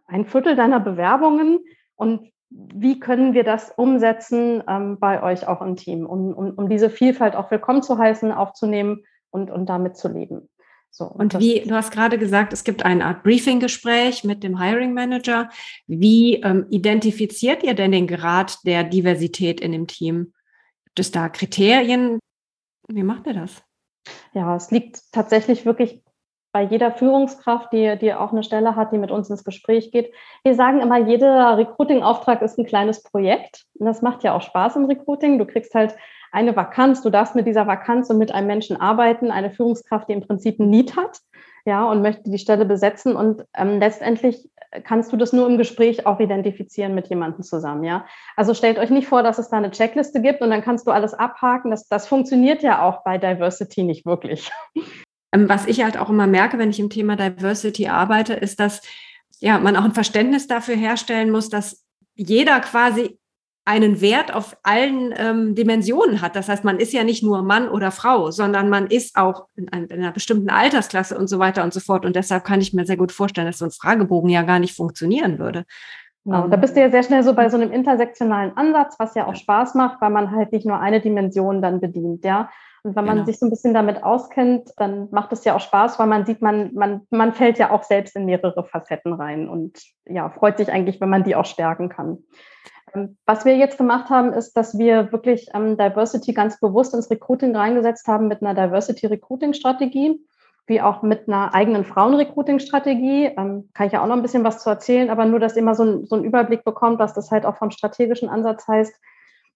Ein 0.06 0.26
Viertel 0.26 0.56
deiner 0.56 0.80
Bewerbungen 0.80 1.60
und 1.94 2.30
wie 2.50 3.00
können 3.00 3.34
wir 3.34 3.44
das 3.44 3.72
umsetzen 3.76 4.62
ähm, 4.68 4.98
bei 4.98 5.22
euch 5.22 5.48
auch 5.48 5.60
im 5.62 5.76
Team, 5.76 6.06
um, 6.06 6.32
um, 6.32 6.50
um 6.52 6.68
diese 6.68 6.90
Vielfalt 6.90 7.34
auch 7.34 7.50
willkommen 7.50 7.82
zu 7.82 7.98
heißen, 7.98 8.30
aufzunehmen 8.32 9.04
und, 9.30 9.50
und 9.50 9.68
damit 9.68 9.96
zu 9.96 10.08
leben. 10.08 10.48
So, 10.90 11.04
und, 11.04 11.34
und 11.34 11.40
wie, 11.42 11.60
du 11.60 11.74
hast 11.74 11.90
gerade 11.90 12.18
gesagt, 12.18 12.52
es 12.52 12.64
gibt 12.64 12.84
eine 12.84 13.04
Art 13.04 13.22
Briefing-Gespräch 13.22 14.24
mit 14.24 14.42
dem 14.42 14.60
Hiring 14.60 14.94
Manager. 14.94 15.50
Wie 15.86 16.36
ähm, 16.36 16.66
identifiziert 16.70 17.62
ihr 17.62 17.74
denn 17.74 17.92
den 17.92 18.06
Grad 18.06 18.64
der 18.64 18.84
Diversität 18.84 19.60
in 19.60 19.72
dem 19.72 19.86
Team? 19.86 20.32
Gibt 20.96 21.08
es 21.08 21.12
da 21.12 21.28
Kriterien? 21.28 22.18
Wie 22.88 23.02
macht 23.02 23.26
ihr 23.26 23.34
das? 23.34 23.62
Ja, 24.32 24.56
es 24.56 24.70
liegt 24.70 25.12
tatsächlich 25.12 25.66
wirklich 25.66 26.02
bei 26.52 26.62
jeder 26.62 26.90
Führungskraft, 26.90 27.70
die, 27.70 27.98
die 27.98 28.14
auch 28.14 28.32
eine 28.32 28.42
Stelle 28.42 28.76
hat, 28.76 28.92
die 28.92 28.98
mit 28.98 29.10
uns 29.10 29.28
ins 29.28 29.44
Gespräch 29.44 29.92
geht. 29.92 30.10
Wir 30.42 30.54
sagen 30.54 30.80
immer, 30.80 30.96
jeder 30.96 31.58
Recruiting-Auftrag 31.58 32.40
ist 32.40 32.58
ein 32.58 32.64
kleines 32.64 33.02
Projekt. 33.02 33.66
Und 33.74 33.84
das 33.84 34.00
macht 34.00 34.24
ja 34.24 34.34
auch 34.34 34.40
Spaß 34.40 34.76
im 34.76 34.86
Recruiting. 34.86 35.38
Du 35.38 35.44
kriegst 35.44 35.74
halt 35.74 35.94
eine 36.32 36.56
Vakanz, 36.56 37.02
du 37.02 37.10
darfst 37.10 37.34
mit 37.34 37.46
dieser 37.46 37.66
Vakanz 37.66 38.08
und 38.08 38.16
mit 38.16 38.32
einem 38.32 38.46
Menschen 38.46 38.80
arbeiten, 38.80 39.30
eine 39.30 39.50
Führungskraft, 39.50 40.08
die 40.08 40.14
im 40.14 40.26
Prinzip 40.26 40.58
ein 40.58 40.70
Need 40.70 40.96
hat, 40.96 41.20
ja, 41.66 41.85
und 41.85 42.00
möchte 42.00 42.30
die 42.30 42.38
Stelle 42.38 42.64
besetzen. 42.64 43.16
Und 43.16 43.44
ähm, 43.54 43.78
letztendlich 43.78 44.49
kannst 44.85 45.12
du 45.12 45.16
das 45.16 45.32
nur 45.32 45.46
im 45.46 45.58
Gespräch 45.58 46.06
auch 46.06 46.20
identifizieren 46.20 46.94
mit 46.94 47.08
jemandem 47.08 47.42
zusammen, 47.42 47.85
ja. 47.85 48.06
Also 48.37 48.54
stellt 48.54 48.78
euch 48.78 48.90
nicht 48.90 49.08
vor, 49.08 49.23
dass 49.23 49.38
es 49.38 49.50
da 49.50 49.58
eine 49.58 49.70
Checkliste 49.70 50.23
gibt 50.23 50.40
und 50.40 50.50
dann 50.50 50.62
kannst 50.62 50.87
du 50.87 50.90
alles 50.90 51.12
abhaken. 51.12 51.70
Das, 51.70 51.88
das 51.88 52.06
funktioniert 52.06 52.62
ja 52.62 52.82
auch 52.82 53.02
bei 53.04 53.18
Diversity 53.18 53.82
nicht 53.82 54.06
wirklich. 54.06 54.50
Ähm, 55.35 55.49
was 55.49 55.66
ich 55.66 55.82
halt 55.82 55.99
auch 55.99 56.08
immer 56.08 56.28
merke, 56.28 56.56
wenn 56.56 56.70
ich 56.70 56.78
im 56.78 56.88
Thema 56.88 57.16
Diversity 57.16 57.88
arbeite, 57.88 58.32
ist, 58.32 58.61
dass 58.61 58.80
ja, 59.40 59.58
man 59.58 59.76
auch 59.76 59.82
ein 59.82 59.92
Verständnis 59.92 60.46
dafür 60.46 60.76
herstellen 60.76 61.30
muss, 61.30 61.49
dass 61.49 61.85
jeder 62.14 62.61
quasi 62.61 63.18
einen 63.66 64.00
Wert 64.00 64.32
auf 64.32 64.56
allen 64.62 65.12
ähm, 65.18 65.54
Dimensionen 65.56 66.23
hat. 66.23 66.37
Das 66.37 66.49
heißt, 66.49 66.62
man 66.62 66.78
ist 66.78 66.92
ja 66.92 67.02
nicht 67.02 67.25
nur 67.25 67.42
Mann 67.42 67.68
oder 67.68 67.90
Frau, 67.90 68.30
sondern 68.30 68.70
man 68.70 68.87
ist 68.87 69.16
auch 69.16 69.49
in, 69.56 69.66
in, 69.66 69.90
einer 69.90 70.12
bestimmten 70.12 70.50
Altersklasse 70.50 71.18
und 71.18 71.26
so 71.26 71.40
weiter 71.40 71.64
und 71.64 71.75
so 71.75 71.80
fort. 71.80 72.06
Und 72.06 72.14
deshalb 72.14 72.44
kann 72.44 72.61
ich 72.61 72.73
mir 72.73 72.87
sehr 72.87 72.96
gut 72.96 73.11
vorstellen, 73.11 73.49
dass 73.49 73.58
so 73.58 73.64
ein 73.64 73.73
Fragebogen 73.73 74.30
ja 74.30 74.42
gar 74.42 74.61
nicht 74.61 74.76
funktionieren 74.76 75.40
würde. 75.40 75.64
Genau, 76.25 76.49
da 76.49 76.56
bist 76.56 76.76
du 76.76 76.80
ja 76.80 76.90
sehr 76.90 77.02
schnell 77.02 77.23
so 77.25 77.35
bei 77.35 77.49
so 77.49 77.56
einem 77.56 77.73
intersektionalen 77.73 78.56
Ansatz, 78.56 78.96
was 78.99 79.14
ja 79.14 79.26
auch 79.26 79.35
Spaß 79.35 79.75
macht, 79.75 80.00
weil 80.00 80.11
man 80.11 80.30
halt 80.30 80.52
nicht 80.52 80.66
nur 80.66 80.78
eine 80.78 81.00
Dimension 81.00 81.61
dann 81.61 81.80
bedient, 81.80 82.25
ja. 82.25 82.49
Und 82.82 82.94
wenn 82.94 83.04
man 83.04 83.16
genau. 83.16 83.26
sich 83.26 83.40
so 83.40 83.46
ein 83.46 83.50
bisschen 83.50 83.75
damit 83.75 84.04
auskennt, 84.04 84.70
dann 84.76 85.08
macht 85.11 85.32
es 85.32 85.44
ja 85.44 85.56
auch 85.56 85.61
Spaß, 85.61 85.99
weil 85.99 86.06
man 86.06 86.25
sieht, 86.25 86.40
man, 86.40 86.73
man, 86.73 87.00
man 87.11 87.32
fällt 87.32 87.58
ja 87.58 87.70
auch 87.70 87.82
selbst 87.82 88.14
in 88.14 88.26
mehrere 88.26 88.64
Facetten 88.64 89.12
rein 89.12 89.49
und 89.49 89.80
ja, 90.04 90.30
freut 90.30 90.58
sich 90.58 90.70
eigentlich, 90.70 91.00
wenn 91.00 91.08
man 91.08 91.25
die 91.25 91.35
auch 91.35 91.46
stärken 91.46 91.88
kann. 91.88 92.18
Was 93.26 93.45
wir 93.45 93.57
jetzt 93.57 93.78
gemacht 93.78 94.11
haben, 94.11 94.33
ist, 94.33 94.57
dass 94.57 94.78
wir 94.78 95.12
wirklich 95.12 95.49
ähm, 95.55 95.76
Diversity 95.76 96.33
ganz 96.33 96.61
bewusst 96.61 96.95
ins 96.95 97.11
Recruiting 97.11 97.55
reingesetzt 97.55 98.07
haben 98.07 98.28
mit 98.28 98.43
einer 98.43 98.55
Diversity 98.55 99.07
Recruiting 99.07 99.55
Strategie, 99.55 100.21
wie 100.66 100.81
auch 100.81 101.02
mit 101.02 101.28
einer 101.28 101.55
eigenen 101.55 101.85
Frauen-Recruiting-Strategie. 101.85 103.26
Ähm, 103.37 103.69
kann 103.75 103.87
ich 103.87 103.93
ja 103.93 104.02
auch 104.02 104.07
noch 104.07 104.16
ein 104.16 104.23
bisschen 104.23 104.45
was 104.45 104.62
zu 104.62 104.71
erzählen, 104.71 105.11
aber 105.11 105.25
nur, 105.25 105.40
dass 105.40 105.57
ihr 105.57 105.62
mal 105.62 105.75
so, 105.75 105.85
ein, 105.85 106.07
so 106.07 106.16
einen 106.16 106.25
Überblick 106.25 106.64
bekommt, 106.64 106.99
was 106.99 107.12
das 107.12 107.31
halt 107.31 107.45
auch 107.45 107.57
vom 107.57 107.71
strategischen 107.71 108.28
Ansatz 108.28 108.66
heißt. 108.66 108.95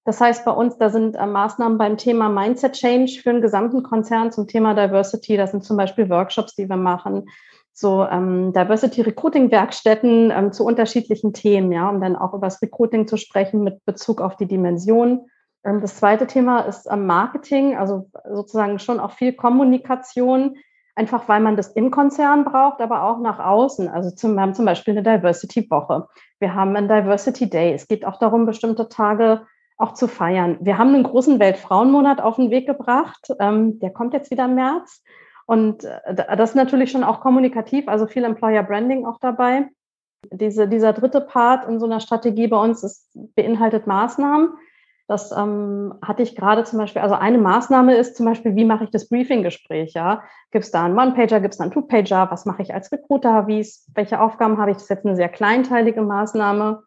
Das 0.05 0.21
heißt 0.21 0.45
bei 0.45 0.53
uns, 0.53 0.77
da 0.79 0.91
sind 0.91 1.17
äh, 1.17 1.27
Maßnahmen 1.27 1.79
beim 1.79 1.97
Thema 1.97 2.29
Mindset 2.29 2.73
Change 2.73 3.21
für 3.23 3.33
den 3.33 3.43
gesamten 3.43 3.83
Konzern 3.83 4.33
zum 4.33 4.49
Thema 4.49 4.75
Diversity. 4.75 5.37
Das 5.37 5.53
sind 5.53 5.65
zum 5.65 5.77
Beispiel 5.77 6.11
Workshops, 6.11 6.55
die 6.55 6.69
wir 6.69 6.77
machen 6.77 7.27
so 7.81 8.07
ähm, 8.07 8.53
Diversity 8.53 9.01
Recruiting 9.01 9.51
Werkstätten 9.51 10.31
ähm, 10.31 10.53
zu 10.53 10.65
unterschiedlichen 10.65 11.33
Themen, 11.33 11.73
ja, 11.73 11.89
um 11.89 12.01
dann 12.01 12.15
auch 12.15 12.35
über 12.35 12.47
das 12.47 12.61
Recruiting 12.61 13.09
zu 13.09 13.17
sprechen 13.17 13.65
mit 13.65 13.85
Bezug 13.87 14.21
auf 14.21 14.37
die 14.37 14.47
Dimension. 14.47 15.27
Ähm, 15.65 15.81
das 15.81 15.97
zweite 15.97 16.27
Thema 16.27 16.61
ist 16.61 16.87
ähm, 16.91 17.07
Marketing, 17.07 17.77
also 17.77 18.11
sozusagen 18.31 18.79
schon 18.79 19.01
auch 19.01 19.13
viel 19.13 19.33
Kommunikation, 19.33 20.57
einfach 20.95 21.27
weil 21.27 21.41
man 21.41 21.57
das 21.57 21.69
im 21.69 21.91
Konzern 21.91 22.45
braucht, 22.45 22.83
aber 22.83 23.05
auch 23.05 23.19
nach 23.19 23.39
außen. 23.39 23.89
Also 23.89 24.11
zum, 24.11 24.35
wir 24.35 24.43
haben 24.43 24.55
zum 24.55 24.67
Beispiel 24.67 24.97
eine 24.97 25.03
Diversity 25.03 25.71
Woche. 25.71 26.07
Wir 26.39 26.55
haben 26.55 26.77
einen 26.77 26.89
Diversity 26.89 27.49
Day. 27.49 27.73
Es 27.73 27.89
geht 27.89 28.05
auch 28.05 28.19
darum, 28.19 28.45
bestimmte 28.45 28.91
Tage 28.91 29.47
auch 29.79 29.95
zu 29.95 30.07
feiern. 30.07 30.59
Wir 30.61 30.77
haben 30.77 30.95
einen 30.95 31.05
großen 31.05 31.41
Weltfrauenmonat 31.41 32.21
auf 32.21 32.37
den 32.37 32.51
Weg 32.51 32.67
gebracht. 32.67 33.29
Ähm, 33.41 33.79
der 33.79 33.91
kommt 33.91 34.13
jetzt 34.13 34.31
wieder 34.31 34.45
im 34.45 34.55
März. 34.55 35.03
Und 35.51 35.83
äh, 35.83 36.15
das 36.37 36.51
ist 36.51 36.55
natürlich 36.55 36.93
schon 36.93 37.03
auch 37.03 37.21
kommunikativ, 37.21 37.89
also 37.89 38.07
viel 38.07 38.23
Employer 38.23 38.63
Branding 38.63 39.05
auch 39.05 39.19
dabei. 39.19 39.67
Diese, 40.31 40.69
dieser 40.69 40.93
dritte 40.93 41.21
Part 41.21 41.67
in 41.67 41.81
so 41.81 41.87
einer 41.87 41.99
Strategie 41.99 42.47
bei 42.47 42.57
uns 42.57 42.85
ist, 42.85 43.09
beinhaltet 43.35 43.89
Maßnahmen. 43.89 44.51
Das 45.09 45.33
ähm, 45.33 45.93
hatte 46.03 46.23
ich 46.23 46.37
gerade 46.37 46.63
zum 46.63 46.79
Beispiel, 46.79 47.03
also 47.03 47.17
eine 47.17 47.39
Maßnahme 47.39 47.97
ist 47.97 48.15
zum 48.17 48.27
Beispiel, 48.27 48.55
wie 48.55 48.65
mache 48.65 48.85
ich 48.85 48.91
das 48.91 49.09
Briefing-Gespräch? 49.09 49.95
Ja? 49.95 50.23
Gibt 50.53 50.67
es 50.67 50.71
da 50.71 50.85
einen 50.85 50.97
One-Pager, 50.97 51.41
gibt 51.41 51.55
es 51.55 51.59
da 51.59 51.65
einen 51.65 51.73
Two-Pager? 51.73 52.31
Was 52.31 52.47
mache 52.47 52.63
ich 52.63 52.73
als 52.73 52.93
Recruiter? 52.93 53.49
Wie's, 53.49 53.91
welche 53.97 54.21
Aufgaben 54.21 54.57
habe 54.59 54.71
ich? 54.71 54.77
Das 54.77 54.85
ist 54.85 54.91
jetzt 54.91 55.05
eine 55.05 55.17
sehr 55.17 55.31
kleinteilige 55.31 56.03
Maßnahme. 56.03 56.85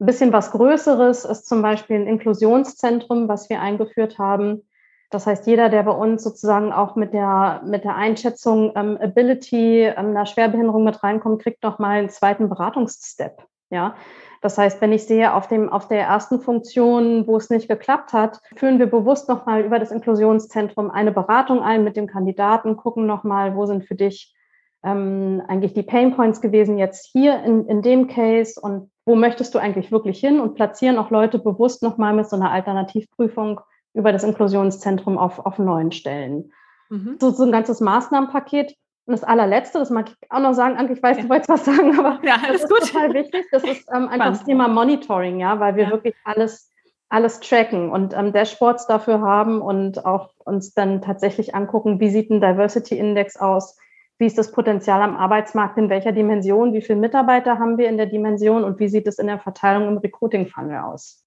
Ein 0.00 0.06
bisschen 0.06 0.32
was 0.32 0.50
Größeres 0.50 1.24
ist 1.24 1.46
zum 1.46 1.62
Beispiel 1.62 2.00
ein 2.00 2.08
Inklusionszentrum, 2.08 3.28
was 3.28 3.48
wir 3.48 3.60
eingeführt 3.60 4.18
haben 4.18 4.64
das 5.12 5.26
heißt, 5.26 5.46
jeder, 5.46 5.68
der 5.68 5.82
bei 5.82 5.92
uns 5.92 6.24
sozusagen 6.24 6.72
auch 6.72 6.96
mit 6.96 7.12
der, 7.12 7.62
mit 7.64 7.84
der 7.84 7.96
Einschätzung 7.96 8.72
ähm, 8.74 8.98
Ability 9.00 9.82
ähm, 9.82 9.96
einer 9.96 10.26
Schwerbehinderung 10.26 10.84
mit 10.84 11.02
reinkommt, 11.02 11.42
kriegt 11.42 11.62
noch 11.62 11.78
mal 11.78 11.98
einen 11.98 12.08
zweiten 12.08 12.48
Beratungsstep. 12.48 13.44
Ja, 13.70 13.94
das 14.42 14.58
heißt, 14.58 14.80
wenn 14.80 14.92
ich 14.92 15.06
sehe, 15.06 15.32
auf, 15.34 15.48
dem, 15.48 15.68
auf 15.70 15.88
der 15.88 16.02
ersten 16.02 16.40
Funktion, 16.40 17.26
wo 17.26 17.36
es 17.36 17.48
nicht 17.48 17.68
geklappt 17.68 18.12
hat, 18.12 18.40
führen 18.56 18.78
wir 18.78 18.86
bewusst 18.86 19.28
nochmal 19.28 19.62
über 19.62 19.78
das 19.78 19.90
Inklusionszentrum 19.90 20.90
eine 20.90 21.12
Beratung 21.12 21.62
ein 21.62 21.84
mit 21.84 21.96
dem 21.96 22.06
Kandidaten, 22.06 22.76
gucken 22.76 23.06
nochmal, 23.06 23.54
wo 23.54 23.64
sind 23.66 23.84
für 23.84 23.94
dich 23.94 24.34
ähm, 24.82 25.42
eigentlich 25.46 25.74
die 25.74 25.82
Pain 25.84 26.14
Points 26.16 26.40
gewesen 26.40 26.76
jetzt 26.76 27.06
hier 27.12 27.42
in, 27.44 27.66
in 27.66 27.82
dem 27.82 28.08
Case 28.08 28.60
und 28.60 28.90
wo 29.06 29.14
möchtest 29.14 29.54
du 29.54 29.58
eigentlich 29.58 29.92
wirklich 29.92 30.18
hin 30.18 30.40
und 30.40 30.54
platzieren 30.54 30.98
auch 30.98 31.10
Leute 31.10 31.38
bewusst 31.38 31.82
nochmal 31.82 32.12
mit 32.12 32.28
so 32.28 32.36
einer 32.36 32.50
Alternativprüfung 32.50 33.60
über 33.94 34.12
das 34.12 34.24
Inklusionszentrum 34.24 35.18
auf, 35.18 35.44
auf 35.44 35.58
neuen 35.58 35.92
Stellen. 35.92 36.52
Mhm. 36.88 37.16
So, 37.20 37.30
so 37.30 37.44
ein 37.44 37.52
ganzes 37.52 37.80
Maßnahmenpaket. 37.80 38.76
Und 39.04 39.12
das 39.12 39.24
allerletzte, 39.24 39.80
das 39.80 39.90
mag 39.90 40.10
ich 40.10 40.30
auch 40.30 40.38
noch 40.38 40.54
sagen, 40.54 40.76
Anke, 40.76 40.92
ich 40.92 41.02
weiß, 41.02 41.16
ja. 41.16 41.22
du 41.24 41.28
wolltest 41.28 41.48
was 41.48 41.64
sagen, 41.64 41.98
aber 41.98 42.20
ja, 42.24 42.36
das 42.46 42.62
ist 42.62 42.68
gut. 42.68 42.80
total 42.80 43.12
wichtig. 43.14 43.46
Das 43.50 43.64
ist 43.64 43.88
ähm, 43.92 44.08
einfach 44.08 44.28
das 44.28 44.44
Thema 44.44 44.68
Monitoring, 44.68 45.40
ja, 45.40 45.58
weil 45.58 45.74
wir 45.74 45.84
ja. 45.84 45.90
wirklich 45.90 46.14
alles, 46.24 46.70
alles 47.08 47.40
tracken 47.40 47.90
und 47.90 48.14
ähm, 48.14 48.32
Dashboards 48.32 48.86
dafür 48.86 49.20
haben 49.20 49.60
und 49.60 50.06
auch 50.06 50.30
uns 50.38 50.72
dann 50.72 51.02
tatsächlich 51.02 51.54
angucken, 51.54 51.98
wie 51.98 52.10
sieht 52.10 52.30
ein 52.30 52.40
Diversity 52.40 52.96
Index 52.96 53.36
aus, 53.36 53.76
wie 54.18 54.26
ist 54.26 54.38
das 54.38 54.52
Potenzial 54.52 55.02
am 55.02 55.16
Arbeitsmarkt, 55.16 55.78
in 55.78 55.90
welcher 55.90 56.12
Dimension, 56.12 56.72
wie 56.72 56.82
viele 56.82 57.00
Mitarbeiter 57.00 57.58
haben 57.58 57.78
wir 57.78 57.88
in 57.88 57.96
der 57.96 58.06
Dimension 58.06 58.62
und 58.62 58.78
wie 58.78 58.88
sieht 58.88 59.08
es 59.08 59.18
in 59.18 59.26
der 59.26 59.40
Verteilung 59.40 59.88
im 59.88 59.98
Recruiting-Funnel 59.98 60.78
aus. 60.78 61.24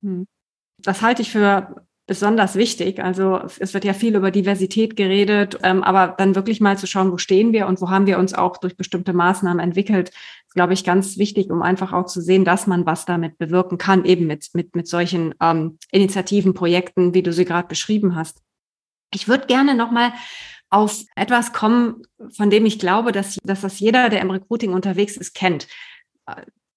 Hm 0.00 0.26
das 0.78 1.02
halte 1.02 1.22
ich 1.22 1.30
für 1.30 1.84
besonders 2.08 2.54
wichtig. 2.54 3.00
Also 3.00 3.40
es 3.58 3.74
wird 3.74 3.84
ja 3.84 3.92
viel 3.92 4.16
über 4.16 4.30
Diversität 4.30 4.96
geredet, 4.96 5.58
ähm, 5.62 5.82
aber 5.84 6.14
dann 6.16 6.34
wirklich 6.34 6.60
mal 6.60 6.78
zu 6.78 6.86
schauen, 6.86 7.12
wo 7.12 7.18
stehen 7.18 7.52
wir 7.52 7.66
und 7.66 7.82
wo 7.82 7.90
haben 7.90 8.06
wir 8.06 8.18
uns 8.18 8.32
auch 8.32 8.56
durch 8.56 8.78
bestimmte 8.78 9.12
Maßnahmen 9.12 9.60
entwickelt, 9.62 10.08
ist, 10.08 10.54
glaube 10.54 10.72
ich, 10.72 10.84
ganz 10.84 11.18
wichtig, 11.18 11.50
um 11.50 11.60
einfach 11.60 11.92
auch 11.92 12.06
zu 12.06 12.22
sehen, 12.22 12.46
dass 12.46 12.66
man 12.66 12.86
was 12.86 13.04
damit 13.04 13.36
bewirken 13.36 13.76
kann, 13.76 14.06
eben 14.06 14.26
mit, 14.26 14.48
mit, 14.54 14.74
mit 14.74 14.88
solchen 14.88 15.34
ähm, 15.42 15.78
Initiativen, 15.92 16.54
Projekten, 16.54 17.12
wie 17.12 17.22
du 17.22 17.32
sie 17.32 17.44
gerade 17.44 17.68
beschrieben 17.68 18.16
hast. 18.16 18.40
Ich 19.12 19.28
würde 19.28 19.46
gerne 19.46 19.74
nochmal 19.74 20.12
auf 20.70 21.02
etwas 21.14 21.52
kommen, 21.52 22.02
von 22.30 22.48
dem 22.48 22.64
ich 22.64 22.78
glaube, 22.78 23.12
dass, 23.12 23.36
dass 23.44 23.60
das 23.60 23.80
jeder, 23.80 24.08
der 24.08 24.22
im 24.22 24.30
Recruiting 24.30 24.72
unterwegs 24.72 25.18
ist, 25.18 25.34
kennt 25.34 25.66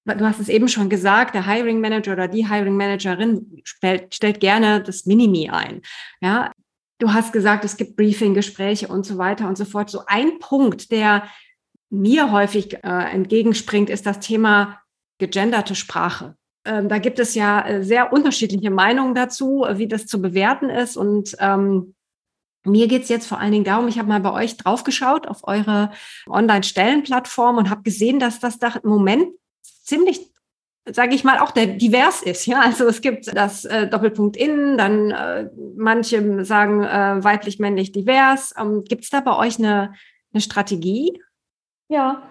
du 0.06 0.26
hast 0.26 0.40
es 0.40 0.50
eben 0.50 0.68
schon 0.68 0.90
gesagt, 0.90 1.36
der 1.36 1.46
Hiring 1.46 1.80
Manager 1.80 2.14
oder 2.14 2.28
die 2.28 2.48
Hiring 2.48 2.76
Managerin 2.76 3.62
stellt, 3.64 4.14
stellt 4.14 4.40
gerne 4.40 4.82
das 4.82 5.06
Minimi 5.06 5.50
ein. 5.50 5.82
Ja, 6.22 6.52
du 7.00 7.14
hast 7.14 7.34
gesagt, 7.34 7.66
es 7.66 7.78
gibt 7.78 7.96
Briefing-Gespräche 7.96 8.88
und 8.88 9.06
so 9.06 9.18
weiter 9.18 9.48
und 9.48 9.58
so 9.58 9.66
fort. 9.66 9.90
So 9.90 10.04
ein 10.08 10.40
Punkt, 10.40 10.92
der 10.92 11.24
mir 11.90 12.32
häufig 12.32 12.84
äh, 12.84 13.12
entgegenspringt, 13.12 13.90
ist 13.90 14.06
das 14.06 14.20
Thema 14.20 14.80
gegenderte 15.20 15.76
Sprache. 15.76 16.36
Ähm, 16.66 16.90
da 16.90 17.00
gibt 17.00 17.20
es 17.20 17.36
ja 17.36 17.66
äh, 17.68 17.84
sehr 17.84 18.14
unterschiedliche 18.14 18.72
Meinungen 18.72 19.16
dazu, 19.16 19.66
wie 19.74 19.88
das 19.88 20.06
zu 20.06 20.22
bewerten 20.22 20.70
ist. 20.70 20.96
Und 20.96 21.36
ähm, 21.40 21.96
mir 22.64 22.88
geht's 22.88 23.10
jetzt 23.10 23.28
vor 23.28 23.40
allen 23.40 23.52
Dingen 23.52 23.66
darum, 23.66 23.88
ich 23.88 23.98
habe 23.98 24.08
mal 24.08 24.20
bei 24.20 24.32
euch 24.32 24.58
draufgeschaut 24.58 25.28
auf 25.28 25.48
eure 25.48 25.92
Online-Stellenplattform 26.28 27.58
und 27.58 27.70
habe 27.70 27.82
gesehen, 27.82 28.20
dass 28.20 28.40
das 28.40 28.60
da 28.60 28.70
im 28.84 28.90
Moment 28.90 29.28
ziemlich 29.82 30.32
sage 30.86 31.14
ich 31.14 31.24
mal, 31.24 31.40
auch 31.40 31.52
der 31.52 31.68
divers 31.68 32.22
ist. 32.22 32.46
Ja, 32.46 32.62
also 32.62 32.88
es 32.88 33.02
gibt 33.02 33.36
das 33.36 33.66
äh, 33.66 33.88
Doppelpunkt 33.88 34.36
innen, 34.36 34.78
dann 34.78 35.12
äh, 35.12 35.50
manche 35.76 36.44
sagen 36.44 36.84
äh, 36.84 37.24
weiblich, 37.24 37.60
männlich, 37.60 37.92
divers. 37.92 38.54
Ähm, 38.60 38.84
gibt 38.86 39.04
es 39.04 39.10
da 39.10 39.22
bei 39.22 39.38
euch 39.38 39.60
eine, 39.60 39.94
eine 40.34 40.42
Strategie? 40.42 41.22
Ja, 41.88 42.24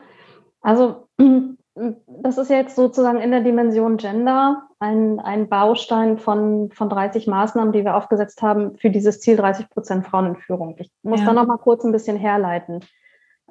also 0.61 1.09
das 1.75 2.39
ist 2.39 2.51
jetzt 2.51 2.77
sozusagen 2.77 3.21
in 3.21 3.31
der 3.31 3.43
Dimension 3.43 3.97
Gender 3.99 4.69
ein, 4.81 5.21
ein 5.21 5.49
Baustein 5.49 6.19
von, 6.19 6.71
von 6.73 6.89
30 6.89 7.27
Maßnahmen, 7.27 7.73
die 7.73 7.85
wir 7.85 7.97
aufgesetzt 7.97 8.43
haben 8.43 8.77
für 8.79 8.91
dieses 8.91 9.21
Ziel 9.21 9.37
30 9.37 9.69
Prozent 9.71 10.07
Frauen 10.07 10.27
in 10.27 10.37
Führung. 10.37 10.75
Ich 10.79 10.91
muss 11.03 11.21
ja. 11.21 11.27
da 11.27 11.33
noch 11.35 11.47
mal 11.47 11.59
kurz 11.59 11.85
ein 11.85 11.93
bisschen 11.93 12.17
herleiten. 12.17 12.81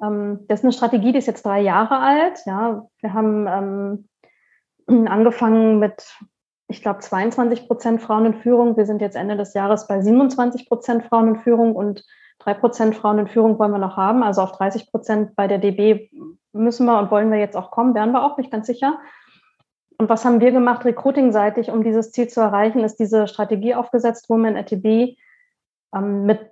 Ähm, 0.02 0.40
das 0.48 0.60
ist 0.60 0.64
eine 0.64 0.72
Strategie, 0.72 1.12
die 1.12 1.18
ist 1.18 1.26
jetzt 1.26 1.44
drei 1.44 1.60
Jahre 1.60 1.98
alt. 1.98 2.40
Ja, 2.46 2.86
wir 3.00 3.14
haben 3.14 4.06
ähm, 4.88 5.08
angefangen 5.08 5.78
mit, 5.78 6.16
ich 6.68 6.82
glaube, 6.82 7.00
22 7.00 7.66
Prozent 7.66 8.02
Frauen 8.02 8.26
in 8.26 8.34
Führung. 8.34 8.76
Wir 8.76 8.86
sind 8.86 9.00
jetzt 9.00 9.16
Ende 9.16 9.36
des 9.36 9.54
Jahres 9.54 9.86
bei 9.86 10.00
27 10.00 10.68
Prozent 10.68 11.04
Frauen 11.04 11.28
in 11.28 11.36
Führung 11.36 11.74
und 11.74 12.04
drei 12.38 12.54
Prozent 12.54 12.96
Frauen 12.96 13.18
in 13.18 13.28
Führung 13.28 13.58
wollen 13.58 13.72
wir 13.72 13.78
noch 13.78 13.96
haben. 13.96 14.22
Also 14.22 14.42
auf 14.42 14.52
30 14.52 14.90
Prozent 14.90 15.36
bei 15.36 15.46
der 15.46 15.58
DB 15.58 16.10
müssen 16.52 16.86
wir 16.86 16.98
und 16.98 17.10
wollen 17.10 17.30
wir 17.30 17.38
jetzt 17.38 17.56
auch 17.56 17.70
kommen, 17.70 17.94
werden 17.94 18.12
wir 18.12 18.24
auch 18.24 18.36
nicht 18.36 18.50
ganz 18.50 18.66
sicher. 18.66 18.98
Und 19.98 20.08
was 20.08 20.24
haben 20.24 20.40
wir 20.40 20.50
gemacht, 20.50 20.86
recruiting-seitig, 20.86 21.70
um 21.70 21.84
dieses 21.84 22.10
Ziel 22.10 22.26
zu 22.26 22.40
erreichen, 22.40 22.80
ist 22.80 22.96
diese 22.96 23.28
Strategie 23.28 23.74
aufgesetzt, 23.74 24.30
Women 24.30 24.56
at 24.56 24.70
DB, 24.70 25.16
ähm, 25.94 26.24
mit 26.24 26.49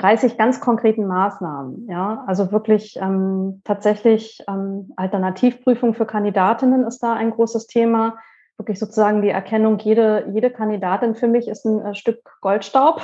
30 0.00 0.38
ganz 0.38 0.60
konkreten 0.60 1.06
Maßnahmen. 1.06 1.86
Ja, 1.88 2.24
also 2.26 2.52
wirklich 2.52 2.96
ähm, 3.00 3.60
tatsächlich 3.64 4.42
ähm, 4.48 4.92
Alternativprüfung 4.96 5.94
für 5.94 6.06
Kandidatinnen 6.06 6.84
ist 6.86 7.02
da 7.02 7.12
ein 7.12 7.30
großes 7.30 7.66
Thema. 7.66 8.16
Wirklich 8.56 8.78
sozusagen 8.78 9.22
die 9.22 9.28
Erkennung, 9.28 9.78
jede, 9.78 10.28
jede 10.32 10.50
Kandidatin 10.50 11.14
für 11.14 11.28
mich 11.28 11.48
ist 11.48 11.64
ein 11.66 11.84
äh, 11.84 11.94
Stück 11.94 12.18
Goldstaub. 12.40 13.02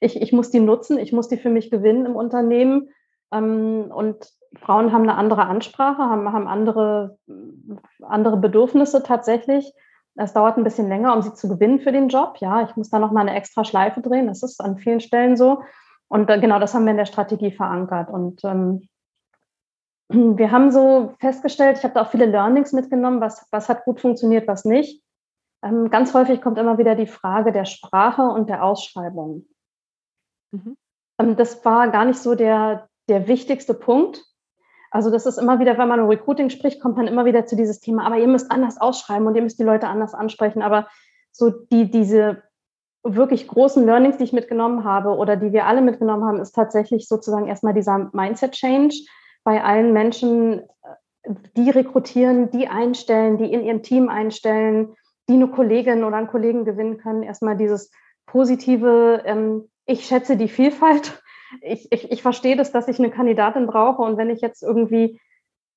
Ich, 0.00 0.20
ich 0.20 0.32
muss 0.32 0.50
die 0.50 0.60
nutzen, 0.60 0.98
ich 0.98 1.12
muss 1.12 1.28
die 1.28 1.38
für 1.38 1.48
mich 1.48 1.70
gewinnen 1.70 2.04
im 2.04 2.16
Unternehmen. 2.16 2.90
Ähm, 3.32 3.90
und 3.94 4.28
Frauen 4.60 4.92
haben 4.92 5.04
eine 5.04 5.16
andere 5.16 5.46
Ansprache, 5.46 6.02
haben, 6.02 6.30
haben 6.30 6.46
andere, 6.46 7.16
andere 8.02 8.36
Bedürfnisse 8.36 9.02
tatsächlich. 9.02 9.72
Es 10.16 10.32
dauert 10.32 10.58
ein 10.58 10.64
bisschen 10.64 10.88
länger, 10.88 11.14
um 11.14 11.22
sie 11.22 11.32
zu 11.32 11.48
gewinnen 11.48 11.80
für 11.80 11.90
den 11.90 12.08
Job. 12.08 12.36
Ja, 12.38 12.62
ich 12.62 12.76
muss 12.76 12.90
da 12.90 12.98
noch 12.98 13.12
mal 13.12 13.22
eine 13.22 13.34
extra 13.34 13.64
Schleife 13.64 14.00
drehen. 14.02 14.26
Das 14.26 14.42
ist 14.42 14.60
an 14.60 14.76
vielen 14.76 15.00
Stellen 15.00 15.36
so. 15.36 15.62
Und 16.14 16.30
äh, 16.30 16.38
genau 16.38 16.60
das 16.60 16.74
haben 16.74 16.84
wir 16.84 16.92
in 16.92 16.96
der 16.96 17.06
Strategie 17.06 17.50
verankert. 17.50 18.08
Und 18.08 18.44
ähm, 18.44 18.88
wir 20.08 20.52
haben 20.52 20.70
so 20.70 21.12
festgestellt, 21.18 21.78
ich 21.78 21.82
habe 21.82 21.94
da 21.94 22.02
auch 22.02 22.10
viele 22.12 22.26
Learnings 22.26 22.72
mitgenommen, 22.72 23.20
was, 23.20 23.48
was 23.50 23.68
hat 23.68 23.84
gut 23.84 24.00
funktioniert, 24.00 24.46
was 24.46 24.64
nicht. 24.64 25.02
Ähm, 25.64 25.90
ganz 25.90 26.14
häufig 26.14 26.40
kommt 26.40 26.56
immer 26.56 26.78
wieder 26.78 26.94
die 26.94 27.08
Frage 27.08 27.50
der 27.50 27.64
Sprache 27.64 28.22
und 28.22 28.48
der 28.48 28.62
Ausschreibung. 28.62 29.46
Mhm. 30.52 30.76
Ähm, 31.18 31.34
das 31.34 31.64
war 31.64 31.88
gar 31.88 32.04
nicht 32.04 32.20
so 32.20 32.36
der, 32.36 32.88
der 33.08 33.26
wichtigste 33.26 33.74
Punkt. 33.74 34.24
Also 34.92 35.10
das 35.10 35.26
ist 35.26 35.38
immer 35.38 35.58
wieder, 35.58 35.78
wenn 35.78 35.88
man 35.88 35.98
über 35.98 36.10
Recruiting 36.10 36.48
spricht, 36.48 36.80
kommt 36.80 36.96
man 36.96 37.08
immer 37.08 37.24
wieder 37.24 37.44
zu 37.44 37.56
dieses 37.56 37.80
Thema, 37.80 38.06
aber 38.06 38.18
ihr 38.18 38.28
müsst 38.28 38.52
anders 38.52 38.80
ausschreiben 38.80 39.26
und 39.26 39.34
ihr 39.34 39.42
müsst 39.42 39.58
die 39.58 39.64
Leute 39.64 39.88
anders 39.88 40.14
ansprechen. 40.14 40.62
Aber 40.62 40.86
so 41.32 41.50
die, 41.50 41.90
diese 41.90 42.44
wirklich 43.04 43.46
großen 43.46 43.84
Learnings, 43.84 44.16
die 44.16 44.24
ich 44.24 44.32
mitgenommen 44.32 44.84
habe 44.84 45.10
oder 45.10 45.36
die 45.36 45.52
wir 45.52 45.66
alle 45.66 45.82
mitgenommen 45.82 46.24
haben, 46.24 46.40
ist 46.40 46.52
tatsächlich 46.52 47.06
sozusagen 47.06 47.46
erstmal 47.46 47.74
dieser 47.74 48.10
Mindset-Change 48.12 48.96
bei 49.44 49.62
allen 49.62 49.92
Menschen, 49.92 50.62
die 51.56 51.70
rekrutieren, 51.70 52.50
die 52.50 52.66
einstellen, 52.66 53.36
die 53.36 53.52
in 53.52 53.62
ihrem 53.62 53.82
Team 53.82 54.08
einstellen, 54.08 54.94
die 55.28 55.34
eine 55.34 55.48
Kollegin 55.48 56.04
oder 56.04 56.16
einen 56.16 56.28
Kollegen 56.28 56.64
gewinnen 56.64 56.98
können. 56.98 57.22
Erstmal 57.22 57.56
dieses 57.56 57.90
positive, 58.26 59.22
ähm, 59.26 59.68
ich 59.86 60.06
schätze 60.06 60.36
die 60.36 60.48
Vielfalt. 60.48 61.22
Ich, 61.60 61.92
ich, 61.92 62.10
ich 62.10 62.22
verstehe 62.22 62.56
das, 62.56 62.72
dass 62.72 62.88
ich 62.88 62.98
eine 62.98 63.10
Kandidatin 63.10 63.66
brauche 63.66 64.02
und 64.02 64.16
wenn 64.16 64.30
ich 64.30 64.40
jetzt 64.40 64.62
irgendwie 64.62 65.20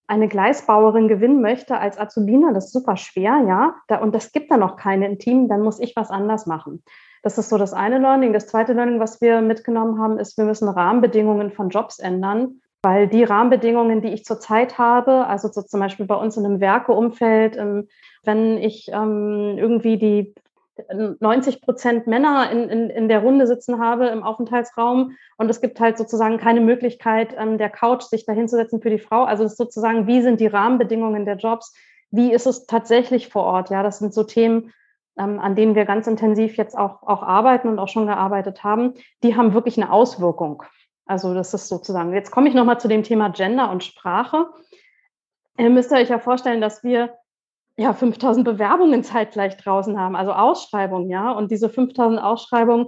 eine 0.07 0.29
Gleisbauerin 0.29 1.07
gewinnen 1.09 1.41
möchte 1.41 1.77
als 1.77 1.99
Azubina, 1.99 2.53
das 2.53 2.67
ist 2.67 2.73
super 2.73 2.95
schwer, 2.95 3.43
ja, 3.45 3.99
und 3.99 4.15
das 4.15 4.31
gibt 4.31 4.49
da 4.49 4.57
noch 4.57 4.77
keine 4.77 5.05
im 5.05 5.19
Team, 5.19 5.49
dann 5.49 5.61
muss 5.61 5.79
ich 5.79 5.95
was 5.97 6.09
anders 6.09 6.45
machen. 6.45 6.81
Das 7.27 7.37
ist 7.37 7.49
so 7.49 7.57
das 7.57 7.73
eine 7.73 7.97
Learning. 7.97 8.31
Das 8.31 8.47
zweite 8.47 8.71
Learning, 8.71 9.01
was 9.01 9.19
wir 9.19 9.41
mitgenommen 9.41 9.99
haben, 9.99 10.17
ist, 10.17 10.37
wir 10.37 10.45
müssen 10.45 10.69
Rahmenbedingungen 10.69 11.51
von 11.51 11.67
Jobs 11.67 11.99
ändern, 11.99 12.61
weil 12.81 13.09
die 13.09 13.25
Rahmenbedingungen, 13.25 14.01
die 14.01 14.13
ich 14.13 14.23
zurzeit 14.23 14.77
habe, 14.77 15.27
also 15.27 15.49
so 15.51 15.61
zum 15.61 15.81
Beispiel 15.81 16.05
bei 16.05 16.15
uns 16.15 16.37
in 16.37 16.45
einem 16.45 16.61
Werkeumfeld, 16.61 17.57
ähm, 17.57 17.89
wenn 18.23 18.57
ich 18.57 18.89
ähm, 18.93 19.55
irgendwie 19.57 19.97
die 19.97 20.35
90 21.19 21.59
Prozent 21.59 22.07
Männer 22.07 22.49
in, 22.49 22.69
in, 22.69 22.89
in 22.89 23.09
der 23.09 23.19
Runde 23.19 23.45
sitzen 23.45 23.81
habe 23.81 24.07
im 24.07 24.23
Aufenthaltsraum 24.23 25.17
und 25.37 25.49
es 25.49 25.59
gibt 25.59 25.81
halt 25.81 25.97
sozusagen 25.97 26.37
keine 26.37 26.61
Möglichkeit 26.61 27.35
ähm, 27.37 27.57
der 27.57 27.69
Couch, 27.69 28.03
sich 28.03 28.25
da 28.25 28.31
hinzusetzen 28.31 28.81
für 28.81 28.89
die 28.89 28.99
Frau. 28.99 29.25
Also 29.25 29.43
ist 29.43 29.57
sozusagen, 29.57 30.07
wie 30.07 30.21
sind 30.21 30.39
die 30.39 30.47
Rahmenbedingungen 30.47 31.25
der 31.25 31.35
Jobs? 31.35 31.73
Wie 32.09 32.31
ist 32.31 32.47
es 32.47 32.67
tatsächlich 32.67 33.27
vor 33.27 33.43
Ort? 33.43 33.69
Ja, 33.69 33.83
das 33.83 33.99
sind 33.99 34.13
so 34.13 34.23
Themen, 34.23 34.71
an 35.17 35.55
denen 35.55 35.75
wir 35.75 35.85
ganz 35.85 36.07
intensiv 36.07 36.57
jetzt 36.57 36.77
auch, 36.77 37.01
auch 37.03 37.23
arbeiten 37.23 37.67
und 37.67 37.79
auch 37.79 37.87
schon 37.87 38.07
gearbeitet 38.07 38.63
haben. 38.63 38.93
Die 39.23 39.35
haben 39.35 39.53
wirklich 39.53 39.77
eine 39.77 39.91
Auswirkung. 39.91 40.63
Also 41.05 41.33
das 41.33 41.53
ist 41.53 41.69
sozusagen, 41.69 42.13
jetzt 42.13 42.31
komme 42.31 42.49
ich 42.49 42.55
nochmal 42.55 42.79
zu 42.79 42.87
dem 42.87 43.03
Thema 43.03 43.29
Gender 43.29 43.71
und 43.71 43.83
Sprache. 43.83 44.47
Ihr 45.57 45.69
müsst 45.69 45.91
euch 45.91 46.09
ja 46.09 46.19
vorstellen, 46.19 46.61
dass 46.61 46.83
wir 46.83 47.17
ja 47.77 47.93
5000 47.93 48.43
Bewerbungen 48.45 49.03
zeitgleich 49.03 49.57
draußen 49.57 49.99
haben, 49.99 50.15
also 50.15 50.33
Ausschreibungen, 50.33 51.09
ja. 51.09 51.31
Und 51.31 51.51
diese 51.51 51.69
5000 51.69 52.21
Ausschreibungen, 52.21 52.87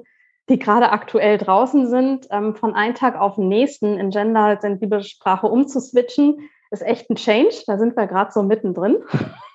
die 0.50 0.60
gerade 0.60 0.92
aktuell 0.92 1.38
draußen 1.38 1.88
sind, 1.88 2.28
ähm, 2.32 2.56
von 2.56 2.76
einem 2.76 2.96
Tag 2.96 3.20
auf 3.20 3.36
den 3.36 3.48
nächsten 3.48 3.98
in 3.98 4.10
gendersensible 4.10 5.04
Sprache 5.04 5.48
umzuswitchen, 5.48 6.50
ist 6.72 6.82
echt 6.82 7.10
ein 7.10 7.16
Change. 7.16 7.64
Da 7.68 7.78
sind 7.78 7.96
wir 7.96 8.08
gerade 8.08 8.32
so 8.32 8.44
mittendrin. 8.44 8.98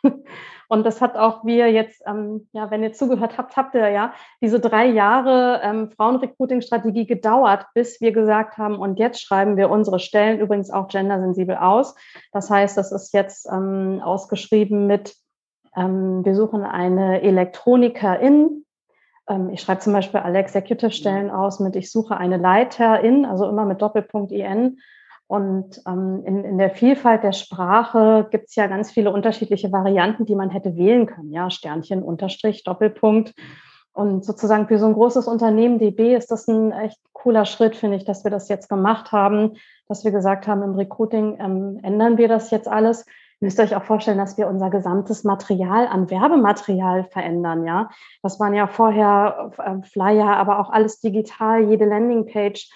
Und 0.68 0.84
das 0.86 1.00
hat 1.00 1.16
auch 1.16 1.44
wir 1.44 1.70
jetzt, 1.70 2.02
ähm, 2.06 2.48
ja, 2.52 2.70
wenn 2.70 2.82
ihr 2.82 2.92
zugehört 2.92 3.36
habt, 3.38 3.56
habt 3.56 3.74
ihr 3.74 3.88
ja 3.90 4.14
diese 4.40 4.60
drei 4.60 4.86
Jahre 4.86 5.60
ähm, 5.62 5.90
Frauenrecruiting-Strategie 5.90 7.06
gedauert, 7.06 7.66
bis 7.74 8.00
wir 8.00 8.12
gesagt 8.12 8.56
haben, 8.56 8.78
und 8.78 8.98
jetzt 8.98 9.20
schreiben 9.20 9.56
wir 9.56 9.70
unsere 9.70 9.98
Stellen 9.98 10.40
übrigens 10.40 10.70
auch 10.70 10.88
gendersensibel 10.88 11.56
aus. 11.56 11.94
Das 12.32 12.50
heißt, 12.50 12.76
das 12.76 12.92
ist 12.92 13.12
jetzt 13.12 13.46
ähm, 13.50 14.00
ausgeschrieben 14.02 14.86
mit, 14.86 15.14
ähm, 15.76 16.24
wir 16.24 16.34
suchen 16.34 16.64
eine 16.64 17.20
Elektronikerin. 17.22 18.64
Ähm, 19.28 19.50
ich 19.50 19.60
schreibe 19.60 19.80
zum 19.80 19.92
Beispiel 19.92 20.20
alle 20.20 20.38
Executive-Stellen 20.38 21.30
aus 21.30 21.60
mit, 21.60 21.76
ich 21.76 21.90
suche 21.90 22.16
eine 22.16 22.38
Leiterin, 22.38 23.26
also 23.26 23.48
immer 23.48 23.66
mit 23.66 23.82
Doppelpunkt 23.82 24.32
IN 24.32 24.78
und 25.26 25.80
ähm, 25.86 26.22
in, 26.26 26.44
in 26.44 26.58
der 26.58 26.70
Vielfalt 26.70 27.22
der 27.22 27.32
Sprache 27.32 28.28
gibt 28.30 28.48
es 28.48 28.56
ja 28.56 28.66
ganz 28.66 28.90
viele 28.90 29.10
unterschiedliche 29.10 29.72
Varianten, 29.72 30.26
die 30.26 30.34
man 30.34 30.50
hätte 30.50 30.76
wählen 30.76 31.06
können. 31.06 31.32
Ja, 31.32 31.50
Sternchen, 31.50 32.02
Unterstrich, 32.02 32.62
Doppelpunkt. 32.64 33.34
Und 33.92 34.24
sozusagen 34.24 34.66
für 34.66 34.78
so 34.78 34.86
ein 34.86 34.92
großes 34.92 35.26
Unternehmen 35.28 35.78
DB 35.78 36.14
ist 36.14 36.30
das 36.30 36.48
ein 36.48 36.72
echt 36.72 36.98
cooler 37.12 37.46
Schritt, 37.46 37.76
finde 37.76 37.96
ich, 37.96 38.04
dass 38.04 38.24
wir 38.24 38.30
das 38.30 38.48
jetzt 38.48 38.68
gemacht 38.68 39.12
haben, 39.12 39.52
dass 39.88 40.04
wir 40.04 40.10
gesagt 40.10 40.46
haben, 40.46 40.62
im 40.62 40.74
Recruiting 40.74 41.38
ähm, 41.40 41.78
ändern 41.82 42.18
wir 42.18 42.28
das 42.28 42.50
jetzt 42.50 42.68
alles. 42.68 43.06
Ihr 43.40 43.46
müsst 43.46 43.60
euch 43.60 43.74
auch 43.76 43.84
vorstellen, 43.84 44.18
dass 44.18 44.36
wir 44.36 44.48
unser 44.48 44.68
gesamtes 44.68 45.24
Material 45.24 45.86
an 45.86 46.10
Werbematerial 46.10 47.04
verändern. 47.04 47.64
Ja, 47.64 47.88
das 48.22 48.40
waren 48.40 48.54
ja 48.54 48.66
vorher 48.66 49.52
äh, 49.58 49.86
Flyer, 49.86 50.36
aber 50.36 50.58
auch 50.58 50.70
alles 50.70 51.00
digital, 51.00 51.62
jede 51.62 51.84
Landingpage 51.84 52.68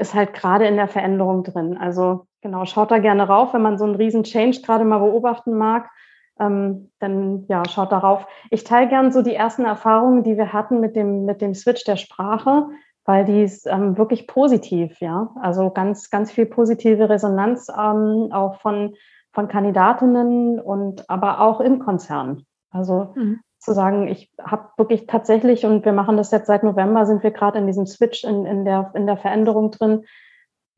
ist 0.00 0.14
halt 0.14 0.34
gerade 0.34 0.66
in 0.66 0.76
der 0.76 0.88
Veränderung 0.88 1.44
drin. 1.44 1.76
Also 1.76 2.26
genau, 2.40 2.64
schaut 2.64 2.90
da 2.90 2.98
gerne 2.98 3.24
rauf, 3.28 3.52
wenn 3.54 3.62
man 3.62 3.78
so 3.78 3.84
einen 3.84 3.94
riesen 3.94 4.24
Change 4.24 4.62
gerade 4.62 4.84
mal 4.84 4.98
beobachten 4.98 5.56
mag. 5.56 5.90
Ähm, 6.38 6.90
dann 6.98 7.44
ja, 7.48 7.62
schaut 7.68 7.92
darauf. 7.92 8.26
Ich 8.50 8.64
teile 8.64 8.88
gern 8.88 9.12
so 9.12 9.20
die 9.22 9.34
ersten 9.34 9.64
Erfahrungen, 9.64 10.22
die 10.22 10.36
wir 10.36 10.52
hatten 10.52 10.80
mit 10.80 10.96
dem, 10.96 11.26
mit 11.26 11.42
dem 11.42 11.54
Switch 11.54 11.84
der 11.84 11.96
Sprache, 11.96 12.68
weil 13.04 13.26
die 13.26 13.42
ist 13.42 13.66
ähm, 13.66 13.98
wirklich 13.98 14.26
positiv, 14.26 15.00
ja. 15.00 15.34
Also 15.40 15.70
ganz, 15.70 16.08
ganz 16.08 16.32
viel 16.32 16.46
positive 16.46 17.10
Resonanz 17.10 17.68
ähm, 17.68 18.28
auch 18.32 18.58
von, 18.60 18.94
von 19.32 19.48
Kandidatinnen 19.48 20.58
und 20.60 21.10
aber 21.10 21.40
auch 21.40 21.60
im 21.60 21.78
Konzern. 21.78 22.46
Also 22.70 23.12
mhm 23.16 23.40
zu 23.60 23.74
sagen, 23.74 24.08
ich 24.08 24.32
habe 24.42 24.68
wirklich 24.76 25.06
tatsächlich, 25.06 25.64
und 25.66 25.84
wir 25.84 25.92
machen 25.92 26.16
das 26.16 26.30
jetzt 26.30 26.46
seit 26.46 26.64
November, 26.64 27.06
sind 27.06 27.22
wir 27.22 27.30
gerade 27.30 27.58
in 27.58 27.66
diesem 27.66 27.86
Switch, 27.86 28.24
in, 28.24 28.46
in, 28.46 28.64
der, 28.64 28.90
in 28.94 29.06
der 29.06 29.16
Veränderung 29.16 29.70
drin, 29.70 30.04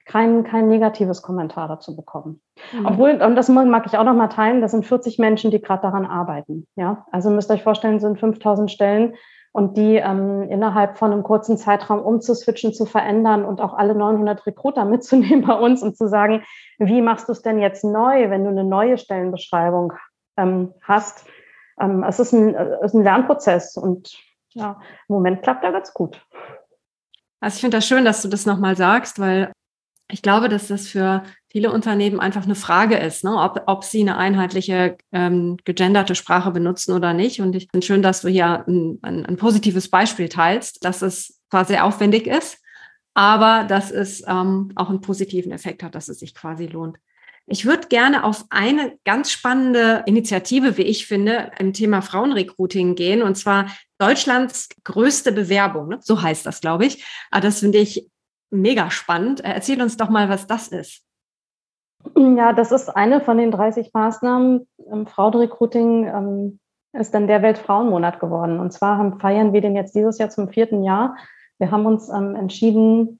kein, 0.04 0.42
kein 0.42 0.68
negatives 0.68 1.22
Kommentar 1.22 1.68
dazu 1.68 1.94
bekommen. 1.94 2.40
Mhm. 2.72 2.86
Obwohl, 2.86 3.22
und 3.22 3.36
das 3.36 3.48
mag 3.48 3.86
ich 3.86 3.96
auch 3.96 4.04
noch 4.04 4.14
mal 4.14 4.28
teilen, 4.28 4.60
das 4.60 4.72
sind 4.72 4.84
40 4.84 5.18
Menschen, 5.18 5.50
die 5.52 5.62
gerade 5.62 5.82
daran 5.82 6.06
arbeiten. 6.06 6.66
Ja, 6.74 7.06
also 7.12 7.30
müsst 7.30 7.50
ihr 7.50 7.54
euch 7.54 7.62
vorstellen, 7.62 8.00
sind 8.00 8.18
5000 8.18 8.70
Stellen 8.70 9.14
und 9.52 9.76
die 9.76 9.96
ähm, 9.96 10.42
innerhalb 10.50 10.98
von 10.98 11.12
einem 11.12 11.22
kurzen 11.22 11.56
Zeitraum 11.56 12.00
umzuswitchen, 12.00 12.72
zu 12.72 12.86
verändern 12.86 13.44
und 13.44 13.60
auch 13.60 13.74
alle 13.74 13.94
900 13.94 14.44
Recruiter 14.46 14.84
mitzunehmen 14.86 15.46
bei 15.46 15.54
uns 15.54 15.82
und 15.82 15.96
zu 15.96 16.08
sagen, 16.08 16.42
wie 16.78 17.02
machst 17.02 17.28
du 17.28 17.32
es 17.32 17.42
denn 17.42 17.60
jetzt 17.60 17.84
neu, 17.84 18.28
wenn 18.30 18.44
du 18.44 18.50
eine 18.50 18.64
neue 18.64 18.98
Stellenbeschreibung 18.98 19.92
ähm, 20.36 20.72
hast? 20.82 21.26
Ähm, 21.80 22.04
es 22.04 22.18
ist 22.18 22.32
ein, 22.32 22.54
äh, 22.54 22.84
ist 22.84 22.94
ein 22.94 23.02
Lernprozess 23.02 23.76
und 23.76 24.12
ja, 24.50 24.80
im 25.08 25.14
Moment 25.14 25.42
klappt 25.42 25.64
er 25.64 25.72
ganz 25.72 25.92
gut. 25.94 26.20
Also 27.40 27.56
ich 27.56 27.60
finde 27.60 27.78
das 27.78 27.86
schön, 27.86 28.04
dass 28.04 28.22
du 28.22 28.28
das 28.28 28.46
nochmal 28.46 28.76
sagst, 28.76 29.18
weil 29.18 29.52
ich 30.12 30.22
glaube, 30.22 30.48
dass 30.48 30.68
das 30.68 30.88
für 30.88 31.24
viele 31.50 31.72
Unternehmen 31.72 32.20
einfach 32.20 32.44
eine 32.44 32.54
Frage 32.54 32.96
ist, 32.96 33.24
ne? 33.24 33.34
ob, 33.34 33.62
ob 33.66 33.82
sie 33.82 34.02
eine 34.02 34.18
einheitliche 34.18 34.96
ähm, 35.10 35.56
gegenderte 35.64 36.14
Sprache 36.14 36.50
benutzen 36.50 36.92
oder 36.92 37.14
nicht. 37.14 37.40
Und 37.40 37.56
ich 37.56 37.68
finde 37.70 37.86
schön, 37.86 38.02
dass 38.02 38.20
du 38.20 38.28
hier 38.28 38.64
ein, 38.68 38.98
ein, 39.02 39.24
ein, 39.24 39.36
positives 39.36 39.88
Beispiel 39.88 40.28
teilst, 40.28 40.84
dass 40.84 41.02
es 41.02 41.40
zwar 41.50 41.64
sehr 41.64 41.84
aufwendig 41.84 42.26
ist, 42.26 42.58
aber 43.14 43.64
dass 43.64 43.90
es 43.90 44.22
ähm, 44.26 44.72
auch 44.76 44.90
einen 44.90 45.00
positiven 45.00 45.50
Effekt 45.50 45.82
hat, 45.82 45.94
dass 45.94 46.08
es 46.08 46.18
sich 46.18 46.34
quasi 46.34 46.66
lohnt. 46.66 46.98
Ich 47.46 47.66
würde 47.66 47.88
gerne 47.88 48.24
auf 48.24 48.44
eine 48.50 48.96
ganz 49.04 49.30
spannende 49.30 50.04
Initiative, 50.06 50.76
wie 50.76 50.82
ich 50.82 51.06
finde, 51.06 51.50
im 51.58 51.72
Thema 51.72 52.00
Frauenrecruiting 52.00 52.94
gehen, 52.94 53.22
und 53.22 53.36
zwar 53.36 53.66
Deutschlands 53.98 54.68
größte 54.84 55.32
Bewerbung. 55.32 55.88
Ne? 55.88 55.98
So 56.00 56.22
heißt 56.22 56.46
das, 56.46 56.60
glaube 56.60 56.86
ich. 56.86 57.04
Aber 57.30 57.38
ah, 57.38 57.40
das 57.40 57.60
finde 57.60 57.78
ich 57.78 58.08
mega 58.50 58.90
spannend. 58.90 59.40
Erzähl 59.40 59.80
uns 59.82 59.96
doch 59.96 60.08
mal, 60.08 60.28
was 60.28 60.46
das 60.46 60.68
ist. 60.68 61.02
Ja, 62.16 62.52
das 62.52 62.72
ist 62.72 62.88
eine 62.88 63.20
von 63.20 63.38
den 63.38 63.50
30 63.50 63.90
Maßnahmen 63.92 64.66
Frauenrecruiting. 65.06 66.06
Ähm, 66.06 66.58
ist 66.92 67.14
dann 67.14 67.26
der 67.26 67.42
Weltfrauenmonat 67.42 68.20
geworden. 68.20 68.60
Und 68.60 68.72
zwar 68.72 69.18
feiern 69.18 69.52
wir 69.52 69.60
den 69.60 69.76
jetzt 69.76 69.94
dieses 69.94 70.18
Jahr 70.18 70.30
zum 70.30 70.48
vierten 70.48 70.84
Jahr. 70.84 71.16
Wir 71.58 71.70
haben 71.70 71.86
uns 71.86 72.08
ähm, 72.08 72.36
entschieden, 72.36 73.18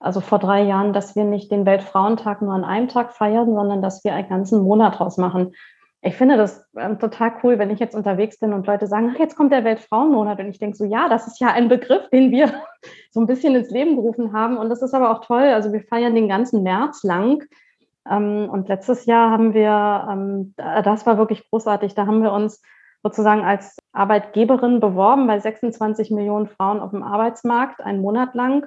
also 0.00 0.20
vor 0.20 0.38
drei 0.38 0.62
Jahren, 0.62 0.92
dass 0.94 1.14
wir 1.14 1.24
nicht 1.24 1.52
den 1.52 1.66
Weltfrauentag 1.66 2.40
nur 2.40 2.54
an 2.54 2.64
einem 2.64 2.88
Tag 2.88 3.12
feiern, 3.12 3.54
sondern 3.54 3.82
dass 3.82 4.02
wir 4.02 4.14
einen 4.14 4.28
ganzen 4.28 4.62
Monat 4.62 4.98
draus 4.98 5.18
machen. 5.18 5.52
Ich 6.02 6.16
finde 6.16 6.38
das 6.38 6.66
ähm, 6.78 6.98
total 6.98 7.34
cool, 7.42 7.58
wenn 7.58 7.68
ich 7.68 7.78
jetzt 7.78 7.94
unterwegs 7.94 8.38
bin 8.38 8.54
und 8.54 8.66
Leute 8.66 8.86
sagen, 8.86 9.12
ach, 9.14 9.18
jetzt 9.18 9.36
kommt 9.36 9.52
der 9.52 9.64
Weltfrauenmonat. 9.64 10.40
Und 10.40 10.48
ich 10.48 10.58
denke 10.58 10.74
so, 10.74 10.86
ja, 10.86 11.10
das 11.10 11.26
ist 11.26 11.38
ja 11.40 11.48
ein 11.48 11.68
Begriff, 11.68 12.08
den 12.08 12.30
wir 12.30 12.50
so 13.10 13.20
ein 13.20 13.26
bisschen 13.26 13.54
ins 13.54 13.70
Leben 13.70 13.96
gerufen 13.96 14.32
haben. 14.32 14.56
Und 14.56 14.70
das 14.70 14.80
ist 14.80 14.94
aber 14.94 15.10
auch 15.10 15.22
toll. 15.22 15.42
Also 15.42 15.72
wir 15.74 15.82
feiern 15.82 16.14
den 16.14 16.28
ganzen 16.28 16.62
März 16.62 17.02
lang. 17.02 17.44
Ähm, 18.10 18.48
und 18.50 18.68
letztes 18.68 19.04
Jahr 19.04 19.30
haben 19.30 19.52
wir, 19.52 20.08
ähm, 20.10 20.54
das 20.56 21.04
war 21.04 21.18
wirklich 21.18 21.48
großartig, 21.50 21.94
da 21.94 22.06
haben 22.06 22.22
wir 22.22 22.32
uns 22.32 22.62
sozusagen 23.02 23.44
als 23.44 23.76
Arbeitgeberin 23.92 24.80
beworben 24.80 25.26
bei 25.26 25.38
26 25.38 26.10
Millionen 26.10 26.48
Frauen 26.48 26.80
auf 26.80 26.90
dem 26.90 27.02
Arbeitsmarkt, 27.02 27.82
einen 27.82 28.00
Monat 28.00 28.34
lang. 28.34 28.66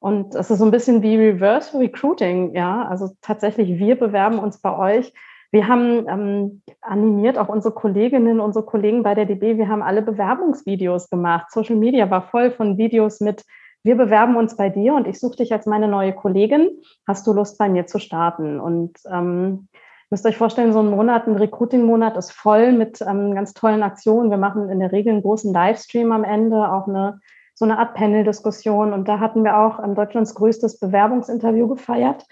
Und 0.00 0.34
es 0.34 0.50
ist 0.50 0.58
so 0.58 0.64
ein 0.64 0.70
bisschen 0.70 1.02
wie 1.02 1.16
Reverse 1.16 1.78
Recruiting, 1.78 2.54
ja. 2.54 2.86
Also 2.88 3.10
tatsächlich, 3.20 3.78
wir 3.78 3.98
bewerben 3.98 4.38
uns 4.38 4.58
bei 4.58 4.76
euch. 4.76 5.12
Wir 5.52 5.68
haben 5.68 6.08
ähm, 6.08 6.62
animiert 6.80 7.38
auch 7.38 7.48
unsere 7.48 7.74
Kolleginnen, 7.74 8.40
unsere 8.40 8.64
Kollegen 8.64 9.02
bei 9.02 9.14
der 9.14 9.26
DB. 9.26 9.56
Wir 9.58 9.68
haben 9.68 9.82
alle 9.82 10.02
Bewerbungsvideos 10.02 11.10
gemacht. 11.10 11.52
Social 11.52 11.76
Media 11.76 12.10
war 12.10 12.22
voll 12.22 12.50
von 12.50 12.78
Videos 12.78 13.20
mit 13.20 13.44
wir 13.82 13.96
bewerben 13.96 14.36
uns 14.36 14.56
bei 14.56 14.68
dir 14.68 14.94
und 14.94 15.06
ich 15.06 15.18
suche 15.18 15.36
dich 15.36 15.52
als 15.52 15.64
meine 15.66 15.88
neue 15.88 16.12
Kollegin. 16.12 16.70
Hast 17.06 17.26
du 17.26 17.32
Lust, 17.32 17.56
bei 17.56 17.68
mir 17.68 17.86
zu 17.86 17.98
starten? 17.98 18.60
Und 18.60 18.98
ähm, 19.10 19.68
müsst 20.10 20.26
euch 20.26 20.36
vorstellen, 20.36 20.72
so 20.72 20.80
ein 20.80 20.90
Monat, 20.90 21.26
ein 21.26 21.36
Recruiting-Monat 21.36 22.16
ist 22.18 22.32
voll 22.32 22.72
mit 22.72 23.00
ähm, 23.00 23.34
ganz 23.34 23.54
tollen 23.54 23.82
Aktionen. 23.82 24.30
Wir 24.30 24.36
machen 24.36 24.68
in 24.68 24.80
der 24.80 24.92
Regel 24.92 25.12
einen 25.12 25.22
großen 25.22 25.52
Livestream 25.52 26.12
am 26.12 26.24
Ende, 26.24 26.70
auch 26.70 26.88
eine 26.88 27.20
so 27.60 27.66
eine 27.66 27.78
Art 27.78 27.92
Panel-Diskussion. 27.92 28.94
Und 28.94 29.06
da 29.06 29.20
hatten 29.20 29.44
wir 29.44 29.58
auch 29.58 29.84
ähm, 29.84 29.94
Deutschlands 29.94 30.34
größtes 30.34 30.80
Bewerbungsinterview 30.80 31.68
gefeiert. 31.68 32.24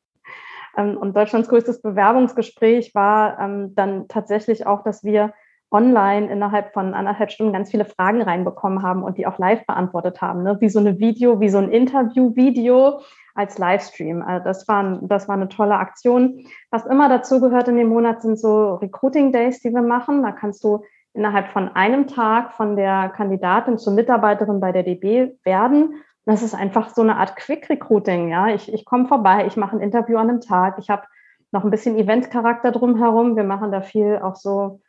Ähm, 0.77 0.97
und 0.97 1.15
Deutschlands 1.15 1.51
größtes 1.51 1.83
Bewerbungsgespräch 1.83 2.95
war 2.95 3.39
ähm, 3.39 3.75
dann 3.75 4.09
tatsächlich 4.09 4.67
auch, 4.67 4.83
dass 4.83 5.05
wir 5.05 5.35
online 5.71 6.33
innerhalb 6.33 6.73
von 6.73 6.95
anderthalb 6.95 7.31
Stunden 7.31 7.53
ganz 7.53 7.71
viele 7.71 7.85
Fragen 7.85 8.23
reinbekommen 8.23 8.83
haben 8.83 9.03
und 9.03 9.19
die 9.19 9.27
auch 9.27 9.39
live 9.39 9.67
beantwortet 9.67 10.23
haben, 10.23 10.43
ne? 10.45 10.57
wie 10.61 10.71
so 10.71 10.79
eine 10.79 10.99
Video, 10.99 11.41
wie 11.41 11.51
so 11.51 11.59
ein 11.59 11.71
Interview-Video 11.71 13.03
als 13.35 13.59
Livestream. 13.59 14.23
Also 14.23 14.45
das 14.45 14.67
war, 14.67 14.99
das 15.03 15.29
war 15.29 15.37
eine 15.37 15.51
tolle 15.51 15.75
Aktion. 15.75 16.47
Was 16.71 16.87
immer 16.87 17.11
dazu 17.11 17.39
gehört 17.39 17.69
in 17.69 17.77
dem 17.77 17.89
Monat 17.89 18.23
sind 18.23 18.41
so 18.41 18.77
Recruiting 18.77 19.31
Days, 19.31 19.61
die 19.61 19.75
wir 19.75 19.83
machen. 19.83 20.23
Da 20.23 20.33
kannst 20.33 20.65
du 20.65 20.83
innerhalb 21.19 21.49
von 21.49 21.69
einem 21.69 22.07
Tag 22.07 22.53
von 22.53 22.77
der 22.77 23.09
Kandidatin 23.11 23.77
zur 23.77 23.93
Mitarbeiterin 23.93 24.61
bei 24.61 24.73
der 24.73 24.85
DB 24.85 25.33
werden. 25.43 25.97
Das 26.25 26.43
ist 26.43 26.55
einfach 26.55 26.91
so 26.91 27.03
eine 27.03 27.17
Art 27.17 27.37
Quick 27.37 27.69
Recruiting. 27.69 28.29
Ja, 28.29 28.49
ich, 28.49 28.73
ich 28.73 28.85
komme 28.85 29.07
vorbei, 29.07 29.47
ich 29.47 29.57
mache 29.57 29.77
ein 29.77 29.83
Interview 29.83 30.17
an 30.17 30.29
einem 30.29 30.41
Tag. 30.41 30.79
Ich 30.79 30.91
habe 30.91 31.03
noch 31.51 31.65
ein 31.65 31.71
bisschen 31.71 31.97
Event-Charakter 31.97 32.71
drumherum. 32.71 33.35
Wir 33.35 33.45
machen 33.45 33.73
da 33.73 33.81
viel 33.81 34.21
auch 34.23 34.37
so 34.37 34.81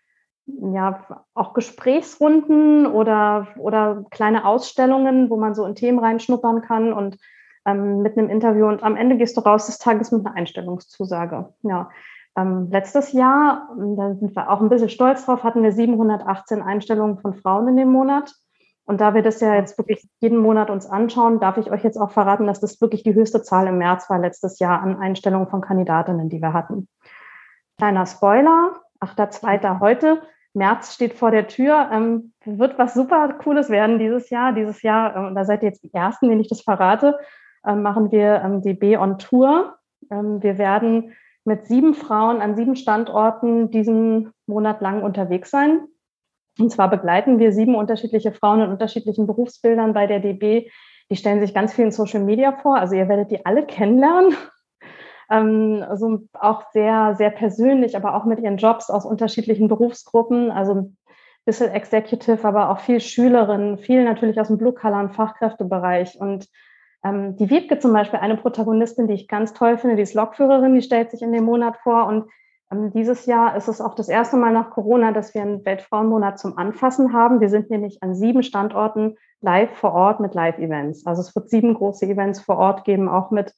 ja, 0.74 1.06
auch 1.34 1.54
Gesprächsrunden 1.54 2.86
oder, 2.86 3.48
oder 3.58 4.06
kleine 4.12 4.46
Ausstellungen, 4.46 5.30
wo 5.30 5.38
man 5.38 5.54
so 5.54 5.66
in 5.66 5.76
Themen 5.76 6.00
reinschnuppern 6.00 6.62
kann 6.62 6.94
und 6.94 7.18
ähm, 7.66 8.02
mit 8.02 8.18
einem 8.18 8.30
Interview. 8.30 8.68
Und 8.68 8.84
am 8.84 8.96
Ende 8.96 9.18
gehst 9.18 9.38
du 9.38 9.42
raus 9.42 9.66
des 9.66 9.80
Tages 9.80 10.12
mit 10.12 10.26
einer 10.26 10.36
Einstellungszusage. 10.36 11.54
Ja. 11.64 11.90
Ähm, 12.38 12.70
letztes 12.72 13.12
Jahr, 13.12 13.70
da 13.78 14.16
sind 14.16 14.36
wir 14.36 14.50
auch 14.50 14.62
ein 14.62 14.70
bisschen 14.70 14.90
stolz 14.90 15.26
drauf, 15.26 15.44
hatten 15.44 15.64
wir 15.64 15.72
718 15.72 16.62
Einstellungen 16.62 17.20
von 17.20 17.34
Frauen 17.34 17.68
in 17.70 17.78
dem 17.78 17.92
Monat. 17.92 18.34
Und 18.86 19.02
da 19.02 19.14
wir 19.14 19.22
das 19.22 19.40
ja 19.40 19.54
jetzt 19.54 19.78
wirklich 19.78 20.10
jeden 20.20 20.40
Monat 20.40 20.72
uns 20.72 20.88
anschauen, 20.88 21.40
darf 21.40 21.58
ich 21.58 21.70
euch 21.70 21.84
jetzt 21.84 21.98
auch 21.98 22.10
verraten, 22.10 22.48
dass 22.48 22.60
das 22.60 22.82
wirklich 22.82 23.04
die 23.04 23.14
höchste 23.14 23.44
Zahl 23.44 23.68
im 23.68 23.78
März 23.78 24.10
war 24.10 24.18
letztes 24.18 24.58
Jahr 24.58 24.82
an 24.82 24.98
Einstellungen 24.98 25.48
von 25.48 25.62
Kandidatinnen, 25.62 26.28
die 26.28 26.42
wir 26.42 26.54
hatten. 26.54 26.88
Kleiner 27.78 28.08
Spoiler, 28.08 28.74
8.2. 29.00 29.80
heute. 29.80 30.22
März 30.54 30.96
steht 30.96 31.14
vor 31.14 31.30
der 31.30 31.48
Tür. 31.48 31.90
Ähm, 31.92 32.34
wird 32.46 32.80
was 32.80 32.96
super 32.96 33.34
Cooles 33.34 33.70
werden 33.70 34.00
dieses 34.00 34.30
Jahr. 34.32 34.54
Dieses 34.54 34.82
Jahr, 34.82 35.16
ähm, 35.16 35.36
da 35.36 35.46
seid 35.46 35.62
ihr 35.62 35.70
jetzt 35.70 35.84
die 35.84 35.94
Ersten, 35.94 36.28
denen 36.28 36.42
ich 36.42 36.50
das 36.50 36.62
verrate, 36.62 37.20
ähm, 37.66 37.84
machen 37.84 38.12
wir 38.12 38.42
ähm, 38.44 38.62
die 38.62 38.74
B 38.74 38.98
on 38.98 39.20
Tour. 39.20 39.78
Ähm, 40.10 40.42
wir 40.42 40.58
werden 40.58 41.14
mit 41.50 41.66
sieben 41.66 41.96
Frauen 41.96 42.42
an 42.42 42.56
sieben 42.56 42.76
Standorten 42.76 43.72
diesen 43.72 44.32
Monat 44.46 44.82
lang 44.82 45.02
unterwegs 45.02 45.50
sein. 45.50 45.88
Und 46.60 46.72
zwar 46.72 46.92
begleiten 46.92 47.40
wir 47.40 47.52
sieben 47.52 47.74
unterschiedliche 47.74 48.32
Frauen 48.32 48.62
in 48.62 48.70
unterschiedlichen 48.70 49.26
Berufsbildern 49.26 49.94
bei 49.94 50.06
der 50.06 50.20
DB. 50.20 50.70
Die 51.10 51.16
stellen 51.16 51.40
sich 51.40 51.56
ganz 51.56 51.74
viel 51.74 51.86
in 51.86 51.92
Social 51.92 52.24
Media 52.24 52.52
vor. 52.52 52.78
Also 52.78 52.96
ihr 52.96 53.10
werdet 53.10 53.32
die 53.32 53.46
alle 53.48 53.66
kennenlernen 53.66 54.38
ähm, 55.32 55.84
also 55.90 56.20
auch 56.34 56.70
sehr, 56.72 57.16
sehr 57.16 57.32
persönlich, 57.32 57.98
aber 57.98 58.14
auch 58.16 58.26
mit 58.26 58.40
ihren 58.40 58.58
Jobs 58.58 58.92
aus 58.92 59.04
unterschiedlichen 59.04 59.68
Berufsgruppen, 59.68 60.52
also 60.52 60.76
ein 60.76 60.98
bisschen 61.46 61.72
Executive, 61.72 62.48
aber 62.48 62.70
auch 62.70 62.80
viel 62.80 63.00
Schülerinnen, 63.00 63.80
viel 63.80 64.04
natürlich 64.04 64.40
aus 64.40 64.50
dem 64.50 64.60
Blue-Color- 64.60 65.00
und 65.00 65.16
Fachkräftebereich. 65.16 66.20
Und 66.20 66.46
ähm, 67.04 67.36
die 67.38 67.50
Wiebke 67.50 67.80
zum 67.80 67.94
Beispiel, 67.94 68.20
eine 68.20 68.38
Protagonistin, 68.38 69.08
die 69.08 69.14
ich 69.14 69.28
ganz 69.28 69.54
toll 69.54 69.78
finde, 69.78 69.96
die 69.96 70.02
ist 70.02 70.14
Lokführerin, 70.14 70.76
die 70.76 70.82
stellt 70.82 71.12
sich 71.12 71.22
in 71.22 71.32
dem 71.32 71.46
Monat 71.46 71.78
vor 71.78 72.08
und 72.08 72.30
ähm, 72.72 72.92
dieses 72.92 73.26
Jahr 73.26 73.56
ist 73.56 73.68
es 73.68 73.82
auch 73.82 73.96
das 73.96 74.10
erste 74.10 74.38
Mal 74.38 74.54
nach 74.54 74.70
Corona, 74.72 75.12
dass 75.12 75.34
wir 75.34 75.42
einen 75.42 75.66
Weltfrauenmonat 75.66 76.40
zum 76.40 76.58
Anfassen 76.58 77.14
haben. 77.14 77.40
Wir 77.42 77.50
sind 77.50 77.70
nämlich 77.70 78.04
an 78.04 78.16
sieben 78.16 78.44
Standorten 78.44 79.18
live 79.42 79.72
vor 79.76 79.94
Ort 79.94 80.20
mit 80.20 80.34
Live-Events. 80.34 81.06
Also 81.06 81.22
es 81.22 81.36
wird 81.36 81.50
sieben 81.50 81.74
große 81.74 82.06
Events 82.06 82.42
vor 82.42 82.58
Ort 82.58 82.84
geben, 82.84 83.08
auch 83.08 83.32
mit 83.32 83.54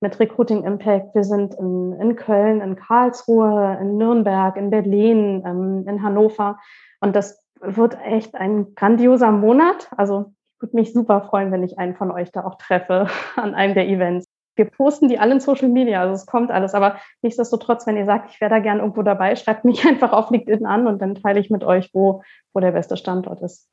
mit 0.00 0.18
Recruiting 0.20 0.64
Impact. 0.64 1.14
Wir 1.14 1.24
sind 1.24 1.54
in, 1.54 1.92
in 1.94 2.16
Köln, 2.16 2.60
in 2.60 2.76
Karlsruhe, 2.76 3.78
in 3.80 3.96
Nürnberg, 3.96 4.56
in 4.56 4.70
Berlin, 4.70 5.42
ähm, 5.46 5.84
in 5.88 6.02
Hannover. 6.02 6.58
Und 7.00 7.16
das 7.16 7.42
wird 7.60 7.96
echt 8.04 8.34
ein 8.34 8.74
grandioser 8.74 9.32
Monat. 9.32 9.88
Also 9.96 10.32
würde 10.60 10.76
mich 10.76 10.92
super 10.92 11.22
freuen, 11.22 11.52
wenn 11.52 11.62
ich 11.62 11.78
einen 11.78 11.96
von 11.96 12.10
euch 12.10 12.32
da 12.32 12.44
auch 12.44 12.56
treffe 12.56 13.08
an 13.36 13.54
einem 13.54 13.74
der 13.74 13.88
Events. 13.88 14.26
Wir 14.56 14.64
posten 14.64 15.08
die 15.08 15.18
alle 15.18 15.34
in 15.34 15.40
Social 15.40 15.68
Media, 15.68 16.00
also 16.00 16.14
es 16.14 16.24
kommt 16.24 16.50
alles. 16.50 16.72
Aber 16.74 16.96
nichtsdestotrotz, 17.20 17.86
wenn 17.86 17.98
ihr 17.98 18.06
sagt, 18.06 18.30
ich 18.30 18.40
wäre 18.40 18.50
da 18.50 18.58
gern 18.58 18.78
irgendwo 18.78 19.02
dabei, 19.02 19.36
schreibt 19.36 19.64
mich 19.64 19.84
einfach 19.86 20.12
auf 20.12 20.30
LinkedIn 20.30 20.64
an 20.64 20.86
und 20.86 21.00
dann 21.00 21.14
teile 21.14 21.40
ich 21.40 21.50
mit 21.50 21.64
euch, 21.64 21.90
wo, 21.92 22.22
wo 22.54 22.60
der 22.60 22.72
beste 22.72 22.96
Standort 22.96 23.42
ist. 23.42 23.68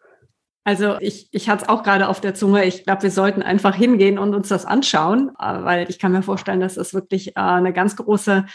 Also 0.65 0.95
ich, 0.99 1.27
ich 1.31 1.49
hatte 1.49 1.63
es 1.63 1.69
auch 1.69 1.83
gerade 1.83 2.07
auf 2.07 2.21
der 2.21 2.33
Zunge. 2.35 2.63
Ich 2.63 2.85
glaube, 2.85 3.03
wir 3.03 3.11
sollten 3.11 3.41
einfach 3.41 3.75
hingehen 3.75 4.17
und 4.17 4.33
uns 4.33 4.47
das 4.47 4.65
anschauen, 4.65 5.31
äh, 5.37 5.63
weil 5.63 5.89
ich 5.89 5.99
kann 5.99 6.13
mir 6.13 6.23
vorstellen, 6.23 6.61
dass 6.61 6.75
das 6.75 6.93
wirklich 6.93 7.35
äh, 7.35 7.41
eine 7.41 7.73
ganz 7.73 7.97
große 7.97 8.45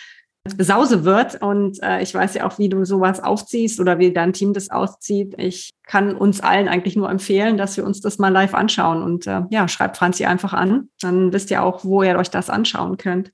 Sause 0.58 1.04
wird. 1.04 1.40
Und 1.42 1.82
äh, 1.82 2.02
ich 2.02 2.14
weiß 2.14 2.34
ja 2.34 2.46
auch, 2.46 2.58
wie 2.58 2.68
du 2.68 2.84
sowas 2.84 3.22
aufziehst 3.22 3.80
oder 3.80 3.98
wie 3.98 4.12
dein 4.12 4.32
Team 4.32 4.52
das 4.52 4.70
auszieht. 4.70 5.34
Ich 5.38 5.70
kann 5.86 6.14
uns 6.14 6.40
allen 6.40 6.68
eigentlich 6.68 6.96
nur 6.96 7.10
empfehlen, 7.10 7.56
dass 7.56 7.76
wir 7.76 7.84
uns 7.84 8.00
das 8.00 8.18
mal 8.18 8.28
live 8.28 8.54
anschauen. 8.54 9.02
Und 9.02 9.26
äh, 9.26 9.42
ja, 9.50 9.68
schreibt 9.68 9.96
Franzi 9.96 10.24
einfach 10.24 10.52
an. 10.52 10.88
Dann 11.00 11.32
wisst 11.32 11.50
ihr 11.50 11.62
auch, 11.62 11.84
wo 11.84 12.02
ihr 12.02 12.16
euch 12.18 12.30
das 12.30 12.50
anschauen 12.50 12.96
könnt. 12.96 13.32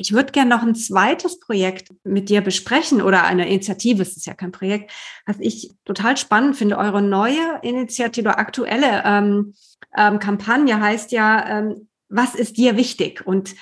Ich 0.00 0.12
würde 0.12 0.30
gerne 0.30 0.50
noch 0.50 0.62
ein 0.62 0.76
zweites 0.76 1.40
Projekt 1.40 1.88
mit 2.04 2.28
dir 2.28 2.40
besprechen 2.40 3.02
oder 3.02 3.24
eine 3.24 3.48
Initiative, 3.48 4.00
es 4.02 4.16
ist 4.16 4.26
ja 4.26 4.34
kein 4.34 4.52
Projekt, 4.52 4.92
was 5.26 5.38
ich 5.40 5.72
total 5.84 6.16
spannend 6.16 6.56
finde. 6.56 6.78
Eure 6.78 7.02
neue 7.02 7.58
Initiative, 7.62 8.38
aktuelle 8.38 9.02
ähm, 9.04 9.54
ähm, 9.96 10.20
Kampagne 10.20 10.80
heißt 10.80 11.10
ja, 11.10 11.58
ähm, 11.58 11.88
was 12.08 12.36
ist 12.36 12.56
dir 12.56 12.76
wichtig? 12.76 13.26
Und 13.26 13.54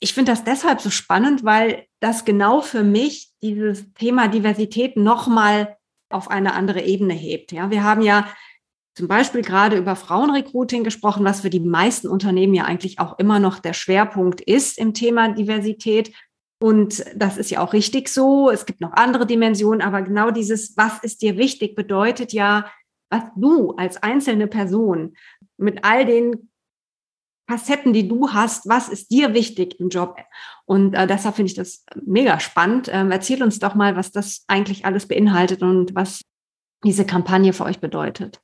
ich 0.00 0.12
finde 0.12 0.32
das 0.32 0.44
deshalb 0.44 0.80
so 0.80 0.90
spannend, 0.90 1.44
weil 1.44 1.86
das 2.00 2.24
genau 2.24 2.60
für 2.60 2.82
mich 2.82 3.32
dieses 3.42 3.92
Thema 3.94 4.28
Diversität 4.28 4.96
nochmal 4.96 5.76
auf 6.10 6.30
eine 6.30 6.54
andere 6.54 6.82
Ebene 6.82 7.14
hebt. 7.14 7.52
Ja, 7.52 7.70
wir 7.70 7.82
haben 7.82 8.02
ja 8.02 8.28
zum 8.94 9.08
Beispiel 9.08 9.42
gerade 9.42 9.76
über 9.76 9.96
Frauenrecruiting 9.96 10.84
gesprochen, 10.84 11.24
was 11.24 11.40
für 11.40 11.50
die 11.50 11.60
meisten 11.60 12.08
Unternehmen 12.08 12.54
ja 12.54 12.64
eigentlich 12.64 13.00
auch 13.00 13.18
immer 13.18 13.40
noch 13.40 13.58
der 13.58 13.72
Schwerpunkt 13.72 14.40
ist 14.40 14.78
im 14.78 14.94
Thema 14.94 15.30
Diversität. 15.30 16.12
Und 16.60 17.04
das 17.16 17.36
ist 17.36 17.50
ja 17.50 17.60
auch 17.60 17.72
richtig 17.72 18.08
so. 18.08 18.50
Es 18.50 18.66
gibt 18.66 18.80
noch 18.80 18.92
andere 18.92 19.26
Dimensionen, 19.26 19.82
aber 19.82 20.02
genau 20.02 20.30
dieses, 20.30 20.76
was 20.76 21.02
ist 21.02 21.22
dir 21.22 21.36
wichtig, 21.36 21.74
bedeutet 21.74 22.32
ja, 22.32 22.70
was 23.10 23.24
du 23.36 23.72
als 23.72 24.02
einzelne 24.02 24.46
Person 24.46 25.16
mit 25.56 25.84
all 25.84 26.06
den 26.06 26.50
Facetten, 27.48 27.92
die 27.92 28.08
du 28.08 28.30
hast, 28.30 28.68
was 28.68 28.88
ist 28.88 29.10
dir 29.10 29.34
wichtig 29.34 29.78
im 29.78 29.88
Job? 29.88 30.16
Und 30.64 30.94
äh, 30.94 31.06
deshalb 31.06 31.36
finde 31.36 31.50
ich 31.50 31.56
das 31.56 31.84
mega 32.04 32.40
spannend. 32.40 32.88
Ähm, 32.92 33.10
erzähl 33.10 33.42
uns 33.42 33.58
doch 33.58 33.74
mal, 33.74 33.96
was 33.96 34.12
das 34.12 34.44
eigentlich 34.48 34.86
alles 34.86 35.06
beinhaltet 35.06 35.62
und 35.62 35.94
was 35.94 36.22
diese 36.84 37.04
Kampagne 37.04 37.52
für 37.52 37.64
euch 37.64 37.80
bedeutet. 37.80 38.40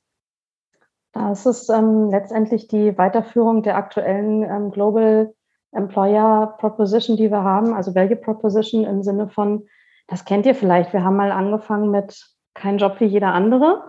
Das 1.13 1.45
ist 1.45 1.69
ähm, 1.69 2.09
letztendlich 2.09 2.67
die 2.67 2.97
Weiterführung 2.97 3.63
der 3.63 3.75
aktuellen 3.75 4.43
ähm, 4.43 4.71
Global 4.71 5.33
Employer 5.73 6.55
Proposition, 6.59 7.17
die 7.17 7.31
wir 7.31 7.43
haben, 7.43 7.73
also 7.73 7.95
Value 7.95 8.15
Proposition 8.15 8.83
im 8.83 9.03
Sinne 9.03 9.29
von, 9.29 9.67
das 10.07 10.25
kennt 10.25 10.45
ihr 10.45 10.55
vielleicht, 10.55 10.93
wir 10.93 11.03
haben 11.03 11.15
mal 11.15 11.31
angefangen 11.31 11.91
mit 11.91 12.27
kein 12.53 12.77
Job 12.77 12.99
wie 12.99 13.05
jeder 13.05 13.33
andere. 13.33 13.87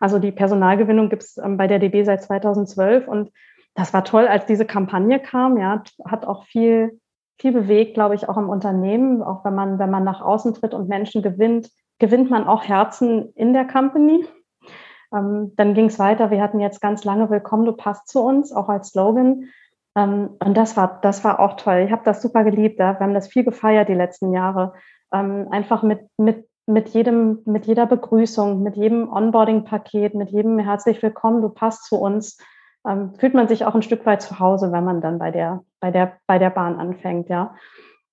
Also 0.00 0.18
die 0.18 0.32
Personalgewinnung 0.32 1.08
gibt 1.08 1.22
es 1.22 1.38
ähm, 1.38 1.56
bei 1.56 1.66
der 1.66 1.78
DB 1.78 2.04
seit 2.04 2.22
2012 2.22 3.08
und 3.08 3.30
das 3.74 3.92
war 3.92 4.04
toll, 4.04 4.26
als 4.26 4.46
diese 4.46 4.64
Kampagne 4.64 5.20
kam, 5.20 5.58
ja, 5.58 5.82
hat 6.06 6.26
auch 6.26 6.44
viel, 6.44 7.00
viel 7.38 7.52
bewegt, 7.52 7.94
glaube 7.94 8.14
ich, 8.14 8.28
auch 8.28 8.36
im 8.36 8.48
Unternehmen. 8.48 9.22
Auch 9.22 9.44
wenn 9.44 9.54
man, 9.54 9.78
wenn 9.78 9.90
man 9.90 10.04
nach 10.04 10.20
außen 10.20 10.54
tritt 10.54 10.74
und 10.74 10.88
Menschen 10.88 11.22
gewinnt, 11.22 11.70
gewinnt 11.98 12.30
man 12.30 12.46
auch 12.46 12.64
Herzen 12.64 13.32
in 13.34 13.52
der 13.52 13.66
Company. 13.66 14.24
Ähm, 15.12 15.52
dann 15.56 15.74
ging 15.74 15.86
es 15.86 15.98
weiter. 15.98 16.30
Wir 16.30 16.42
hatten 16.42 16.60
jetzt 16.60 16.80
ganz 16.80 17.04
lange 17.04 17.30
Willkommen, 17.30 17.64
du 17.64 17.72
passt 17.72 18.08
zu 18.08 18.20
uns, 18.20 18.52
auch 18.52 18.68
als 18.68 18.90
Slogan. 18.90 19.48
Ähm, 19.96 20.30
und 20.44 20.56
das 20.56 20.76
war, 20.76 21.00
das 21.02 21.24
war 21.24 21.40
auch 21.40 21.56
toll. 21.56 21.82
Ich 21.86 21.92
habe 21.92 22.02
das 22.04 22.22
super 22.22 22.44
geliebt. 22.44 22.78
Ja? 22.78 22.98
Wir 22.98 23.00
haben 23.00 23.14
das 23.14 23.28
viel 23.28 23.44
gefeiert 23.44 23.88
die 23.88 23.94
letzten 23.94 24.32
Jahre. 24.32 24.74
Ähm, 25.12 25.48
einfach 25.50 25.82
mit, 25.82 26.08
mit, 26.16 26.48
mit, 26.66 26.90
jedem, 26.90 27.40
mit 27.44 27.66
jeder 27.66 27.86
Begrüßung, 27.86 28.62
mit 28.62 28.76
jedem 28.76 29.12
Onboarding-Paket, 29.12 30.14
mit 30.14 30.30
jedem 30.30 30.58
herzlich 30.58 31.02
willkommen, 31.02 31.42
du 31.42 31.48
passt 31.48 31.86
zu 31.86 31.96
uns. 31.96 32.38
Ähm, 32.86 33.14
fühlt 33.14 33.34
man 33.34 33.48
sich 33.48 33.64
auch 33.64 33.74
ein 33.74 33.82
Stück 33.82 34.04
weit 34.06 34.22
zu 34.22 34.38
Hause, 34.38 34.72
wenn 34.72 34.84
man 34.84 35.00
dann 35.00 35.18
bei 35.18 35.30
der, 35.30 35.64
bei 35.80 35.90
der, 35.90 36.18
bei 36.26 36.38
der 36.38 36.50
Bahn 36.50 36.78
anfängt, 36.78 37.28
ja. 37.28 37.54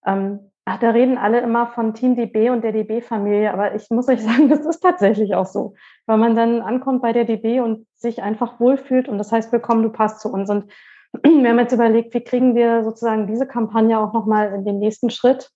Ähm, 0.05 0.51
Ach, 0.65 0.77
da 0.77 0.91
reden 0.91 1.17
alle 1.17 1.41
immer 1.41 1.67
von 1.67 1.95
Team 1.95 2.15
DB 2.15 2.51
und 2.51 2.63
der 2.63 2.71
DB-Familie, 2.71 3.51
aber 3.51 3.73
ich 3.73 3.89
muss 3.89 4.07
euch 4.07 4.21
sagen, 4.23 4.47
das 4.49 4.65
ist 4.65 4.79
tatsächlich 4.79 5.35
auch 5.35 5.45
so, 5.45 5.73
weil 6.05 6.17
man 6.17 6.35
dann 6.35 6.61
ankommt 6.61 7.01
bei 7.01 7.13
der 7.13 7.25
DB 7.25 7.59
und 7.59 7.87
sich 7.95 8.21
einfach 8.21 8.59
wohlfühlt 8.59 9.09
und 9.09 9.17
das 9.17 9.31
heißt, 9.31 9.51
willkommen, 9.51 9.83
du 9.83 9.89
passt 9.89 10.21
zu 10.21 10.31
uns. 10.31 10.49
Und 10.49 10.71
wir 11.23 11.49
haben 11.49 11.59
jetzt 11.59 11.73
überlegt, 11.73 12.13
wie 12.13 12.23
kriegen 12.23 12.55
wir 12.55 12.83
sozusagen 12.83 13.27
diese 13.27 13.47
Kampagne 13.47 13.99
auch 13.99 14.13
nochmal 14.13 14.53
in 14.53 14.63
den 14.63 14.79
nächsten 14.79 15.09
Schritt. 15.09 15.49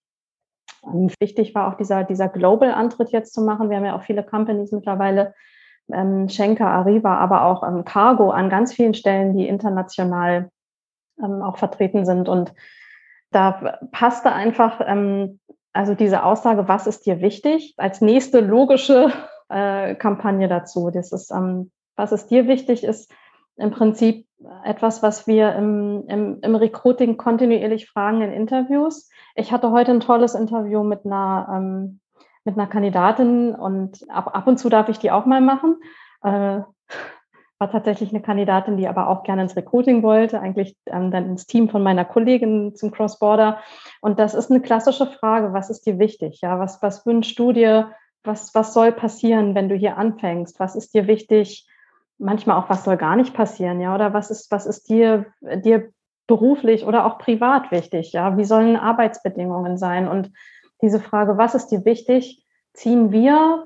Und 0.82 1.14
wichtig 1.20 1.56
war 1.56 1.72
auch 1.72 1.78
dieser, 1.78 2.04
dieser 2.04 2.28
Global-Antritt 2.28 3.12
jetzt 3.12 3.34
zu 3.34 3.42
machen. 3.42 3.70
Wir 3.70 3.78
haben 3.78 3.86
ja 3.86 3.96
auch 3.96 4.04
viele 4.04 4.24
Companies 4.24 4.72
mittlerweile, 4.72 5.34
ähm, 5.92 6.30
Schenker, 6.30 6.68
Arriva, 6.68 7.18
aber 7.18 7.46
auch 7.46 7.64
ähm, 7.64 7.86
Cargo 7.86 8.32
an 8.32 8.50
ganz 8.50 8.74
vielen 8.74 8.94
Stellen, 8.94 9.36
die 9.38 9.48
international 9.48 10.50
ähm, 11.24 11.42
auch 11.42 11.58
vertreten 11.58 12.06
sind. 12.06 12.30
Und 12.30 12.54
da 13.32 13.80
passte 13.92 14.32
einfach 14.32 14.82
ähm, 14.86 15.40
also 15.76 15.94
diese 15.94 16.24
Aussage, 16.24 16.70
was 16.70 16.88
ist 16.88 17.06
dir 17.06 17.20
wichtig, 17.20 17.74
als 17.78 18.00
nächste 18.00 18.40
logische 18.40 19.12
äh, 19.50 19.94
Kampagne 19.96 20.48
dazu. 20.48 20.90
Das 20.90 21.12
ist, 21.12 21.32
ähm, 21.32 21.72
was 21.98 22.14
ist 22.14 22.28
dir 22.32 22.48
wichtig, 22.48 22.86
ist 22.86 23.12
im 23.58 23.72
Prinzip 23.72 24.26
etwas, 24.64 25.04
was 25.04 25.28
wir 25.28 25.54
im, 25.56 26.06
im, 26.08 26.40
im 26.42 26.56
Recruiting 26.56 27.18
kontinuierlich 27.18 27.90
fragen 27.90 28.22
in 28.22 28.32
Interviews. 28.32 29.10
Ich 29.36 29.52
hatte 29.52 29.72
heute 29.72 29.92
ein 29.92 30.00
tolles 30.00 30.34
Interview 30.34 30.84
mit 30.84 31.06
einer, 31.06 31.48
ähm, 31.54 32.00
mit 32.46 32.58
einer 32.58 32.68
Kandidatin 32.68 33.54
und 33.54 34.06
ab, 34.10 34.36
ab 34.36 34.48
und 34.48 34.58
zu 34.58 34.70
darf 34.70 34.88
ich 34.90 35.00
die 35.00 35.12
auch 35.12 35.26
mal 35.26 35.42
machen. 35.42 35.78
Äh, 36.24 36.62
war 37.58 37.72
tatsächlich 37.72 38.10
eine 38.10 38.22
Kandidatin, 38.22 38.78
die 38.78 38.88
aber 38.88 39.08
auch 39.08 39.24
gerne 39.24 39.44
ins 39.44 39.56
Recruiting 39.56 40.04
wollte, 40.04 40.40
eigentlich 40.42 40.76
ähm, 40.88 41.10
dann 41.10 41.26
ins 41.26 41.48
Team 41.48 41.70
von 41.70 41.82
meiner 41.82 42.04
Kollegin 42.04 42.76
zum 42.76 42.92
Cross-Border. 42.92 43.60
Und 44.02 44.20
das 44.20 44.34
ist 44.34 44.52
eine 44.52 44.62
klassische 44.62 45.08
Frage, 45.08 45.54
was 45.54 45.70
ist 45.70 45.86
dir 45.86 45.98
wichtig? 45.98 46.42
Ja, 46.42 46.60
was, 46.60 46.82
was 46.82 47.06
wünschst 47.06 47.40
du 47.40 47.54
dir? 47.54 47.92
Was, 48.24 48.54
was 48.54 48.74
soll 48.74 48.92
passieren, 48.92 49.56
wenn 49.56 49.70
du 49.70 49.76
hier 49.76 49.98
anfängst? 49.98 50.60
Was 50.60 50.76
ist 50.76 50.94
dir 50.94 51.08
wichtig? 51.08 51.68
Manchmal 52.18 52.58
auch, 52.58 52.70
was 52.70 52.84
soll 52.84 52.98
gar 52.98 53.16
nicht 53.16 53.34
passieren? 53.34 53.80
Ja, 53.80 53.96
oder 53.96 54.14
was 54.14 54.32
ist, 54.32 54.52
was 54.52 54.66
ist 54.66 54.90
dir, 54.90 55.28
dir 55.42 55.90
beruflich 56.28 56.86
oder 56.86 57.06
auch 57.06 57.20
privat 57.20 57.72
wichtig? 57.72 58.12
Ja, 58.12 58.38
wie 58.38 58.46
sollen 58.46 58.76
Arbeitsbedingungen 58.76 59.78
sein? 59.78 60.08
Und 60.08 60.32
diese 60.86 61.00
Frage, 61.00 61.38
was 61.38 61.56
ist 61.56 61.68
dir 61.68 61.84
wichtig, 61.84 62.46
ziehen 62.74 63.12
wir 63.12 63.66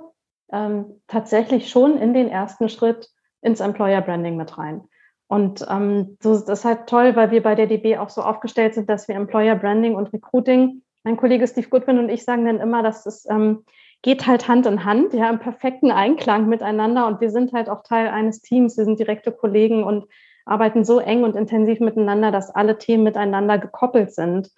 ähm, 0.52 1.02
tatsächlich 1.08 1.70
schon 1.70 1.98
in 1.98 2.14
den 2.14 2.30
ersten 2.30 2.70
Schritt 2.70 3.10
ins 3.42 3.60
Employer 3.60 4.02
Branding 4.02 4.38
mit 4.38 4.58
rein. 4.58 4.84
Und 5.28 5.66
ähm, 5.70 6.18
so, 6.22 6.32
das 6.34 6.60
ist 6.60 6.66
halt 6.66 6.88
toll, 6.88 7.16
weil 7.16 7.30
wir 7.30 7.44
bei 7.44 7.56
der 7.56 7.68
DB 7.68 7.98
auch 7.98 8.10
so 8.10 8.22
aufgestellt 8.22 8.74
sind, 8.74 8.90
dass 8.90 9.08
wir 9.08 9.16
Employer 9.16 9.56
Branding 9.56 9.96
und 9.96 10.12
Recruiting, 10.14 10.82
mein 11.04 11.18
Kollege 11.18 11.48
Steve 11.48 11.68
Goodwin 11.70 12.00
und 12.00 12.10
ich 12.10 12.24
sagen 12.24 12.46
dann 12.46 12.60
immer, 12.60 12.84
dass 12.84 13.06
es 13.06 13.28
ähm, 13.30 13.64
geht 14.02 14.26
halt 14.26 14.48
Hand 14.48 14.66
in 14.66 14.86
Hand, 14.86 15.14
ja, 15.14 15.30
im 15.30 15.40
perfekten 15.40 15.92
Einklang 15.92 16.48
miteinander. 16.48 17.06
Und 17.06 17.22
wir 17.22 17.32
sind 17.32 17.52
halt 17.54 17.70
auch 17.70 17.84
Teil 17.84 18.08
eines 18.08 18.42
Teams, 18.42 18.78
wir 18.78 18.86
sind 18.86 19.00
direkte 19.00 19.32
Kollegen 19.32 19.84
und 19.84 20.06
arbeiten 20.46 20.84
so 20.84 21.00
eng 21.00 21.24
und 21.24 21.36
intensiv 21.36 21.80
miteinander, 21.80 22.32
dass 22.32 22.50
alle 22.50 22.78
Themen 22.78 23.04
miteinander 23.04 23.58
gekoppelt 23.58 24.14
sind. 24.14 24.50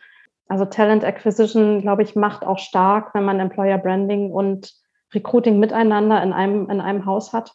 Also 0.52 0.66
Talent 0.66 1.06
Acquisition, 1.06 1.80
glaube 1.80 2.04
ich, 2.04 2.14
macht 2.18 2.44
auch 2.44 2.60
stark, 2.60 3.14
wenn 3.14 3.24
man 3.24 3.40
Employer 3.40 3.78
Branding 3.78 4.32
und 4.32 4.74
Recruiting 5.14 5.60
miteinander 5.60 6.22
in 6.22 6.34
einem, 6.34 6.70
in 6.70 6.82
einem 6.82 7.06
Haus 7.06 7.32
hat. 7.32 7.54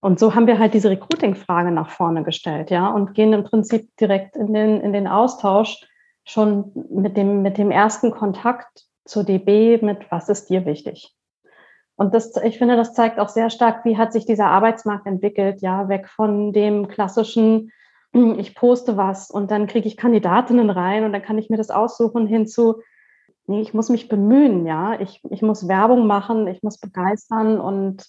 Und 0.00 0.18
so 0.18 0.34
haben 0.34 0.48
wir 0.48 0.58
halt 0.58 0.74
diese 0.74 0.90
Recruiting-Frage 0.90 1.70
nach 1.70 1.90
vorne 1.90 2.24
gestellt, 2.24 2.72
ja, 2.72 2.88
und 2.88 3.14
gehen 3.14 3.32
im 3.32 3.44
Prinzip 3.44 3.96
direkt 3.98 4.34
in 4.34 4.52
den, 4.52 4.80
in 4.80 4.92
den 4.92 5.06
Austausch 5.06 5.86
schon 6.24 6.72
mit 6.90 7.16
dem, 7.16 7.42
mit 7.42 7.56
dem 7.56 7.70
ersten 7.70 8.10
Kontakt 8.10 8.86
zur 9.04 9.22
DB 9.22 9.78
mit, 9.80 10.10
was 10.10 10.28
ist 10.28 10.50
dir 10.50 10.66
wichtig? 10.66 11.14
Und 11.94 12.14
das, 12.14 12.34
ich 12.42 12.58
finde, 12.58 12.74
das 12.74 12.94
zeigt 12.94 13.20
auch 13.20 13.28
sehr 13.28 13.48
stark, 13.48 13.84
wie 13.84 13.96
hat 13.96 14.12
sich 14.12 14.26
dieser 14.26 14.46
Arbeitsmarkt 14.46 15.06
entwickelt, 15.06 15.62
ja, 15.62 15.88
weg 15.88 16.08
von 16.08 16.52
dem 16.52 16.88
klassischen, 16.88 17.70
ich 18.14 18.54
poste 18.54 18.96
was 18.96 19.30
und 19.30 19.50
dann 19.50 19.66
kriege 19.66 19.88
ich 19.88 19.96
Kandidatinnen 19.96 20.70
rein 20.70 21.04
und 21.04 21.12
dann 21.12 21.22
kann 21.22 21.38
ich 21.38 21.50
mir 21.50 21.56
das 21.56 21.70
aussuchen 21.70 22.26
hinzu, 22.26 22.80
nee, 23.46 23.60
ich 23.60 23.74
muss 23.74 23.88
mich 23.88 24.08
bemühen, 24.08 24.66
ja, 24.66 25.00
ich, 25.00 25.20
ich 25.30 25.42
muss 25.42 25.68
Werbung 25.68 26.06
machen, 26.06 26.46
ich 26.46 26.62
muss 26.62 26.78
begeistern 26.78 27.60
und 27.60 28.06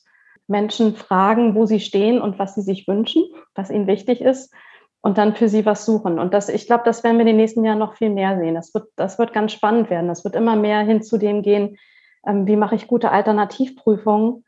Menschen 0.47 0.95
fragen, 0.95 1.55
wo 1.55 1.65
sie 1.65 1.79
stehen 1.79 2.21
und 2.21 2.37
was 2.37 2.55
sie 2.55 2.61
sich 2.61 2.87
wünschen, 2.87 3.23
was 3.55 3.71
ihnen 3.71 3.87
wichtig 3.87 4.21
ist 4.21 4.53
und 5.01 5.17
dann 5.17 5.35
für 5.35 5.49
sie 5.49 5.65
was 5.65 5.85
suchen. 5.85 6.19
Und 6.19 6.33
das, 6.33 6.49
ich 6.49 6.67
glaube, 6.67 6.83
das 6.85 7.03
werden 7.03 7.17
wir 7.17 7.21
in 7.21 7.27
den 7.27 7.37
nächsten 7.37 7.63
Jahren 7.63 7.79
noch 7.79 7.95
viel 7.95 8.09
mehr 8.09 8.37
sehen. 8.39 8.55
Das 8.55 8.73
wird, 8.73 8.87
das 8.95 9.19
wird 9.19 9.33
ganz 9.33 9.51
spannend 9.51 9.89
werden. 9.89 10.07
Das 10.07 10.23
wird 10.23 10.35
immer 10.35 10.55
mehr 10.55 10.81
hin 10.81 11.01
zu 11.01 11.17
dem 11.17 11.41
gehen, 11.41 11.77
ähm, 12.25 12.47
wie 12.47 12.55
mache 12.55 12.75
ich 12.75 12.87
gute 12.87 13.11
Alternativprüfungen, 13.11 14.43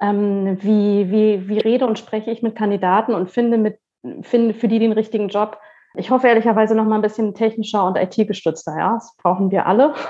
ähm, 0.00 0.58
wie, 0.60 1.10
wie, 1.10 1.48
wie 1.48 1.58
rede 1.58 1.86
und 1.86 1.98
spreche 1.98 2.30
ich 2.30 2.42
mit 2.42 2.56
Kandidaten 2.56 3.14
und 3.14 3.30
finde, 3.30 3.58
mit, 3.58 3.78
finde 4.22 4.54
für 4.54 4.68
die 4.68 4.78
den 4.78 4.92
richtigen 4.92 5.28
Job. 5.28 5.58
Ich 5.94 6.10
hoffe 6.10 6.26
ehrlicherweise 6.26 6.74
noch 6.74 6.86
mal 6.86 6.96
ein 6.96 7.02
bisschen 7.02 7.34
technischer 7.34 7.86
und 7.86 7.96
IT-gestützter. 7.96 8.76
Ja, 8.78 8.94
das 8.94 9.16
brauchen 9.16 9.50
wir 9.50 9.66
alle. 9.66 9.94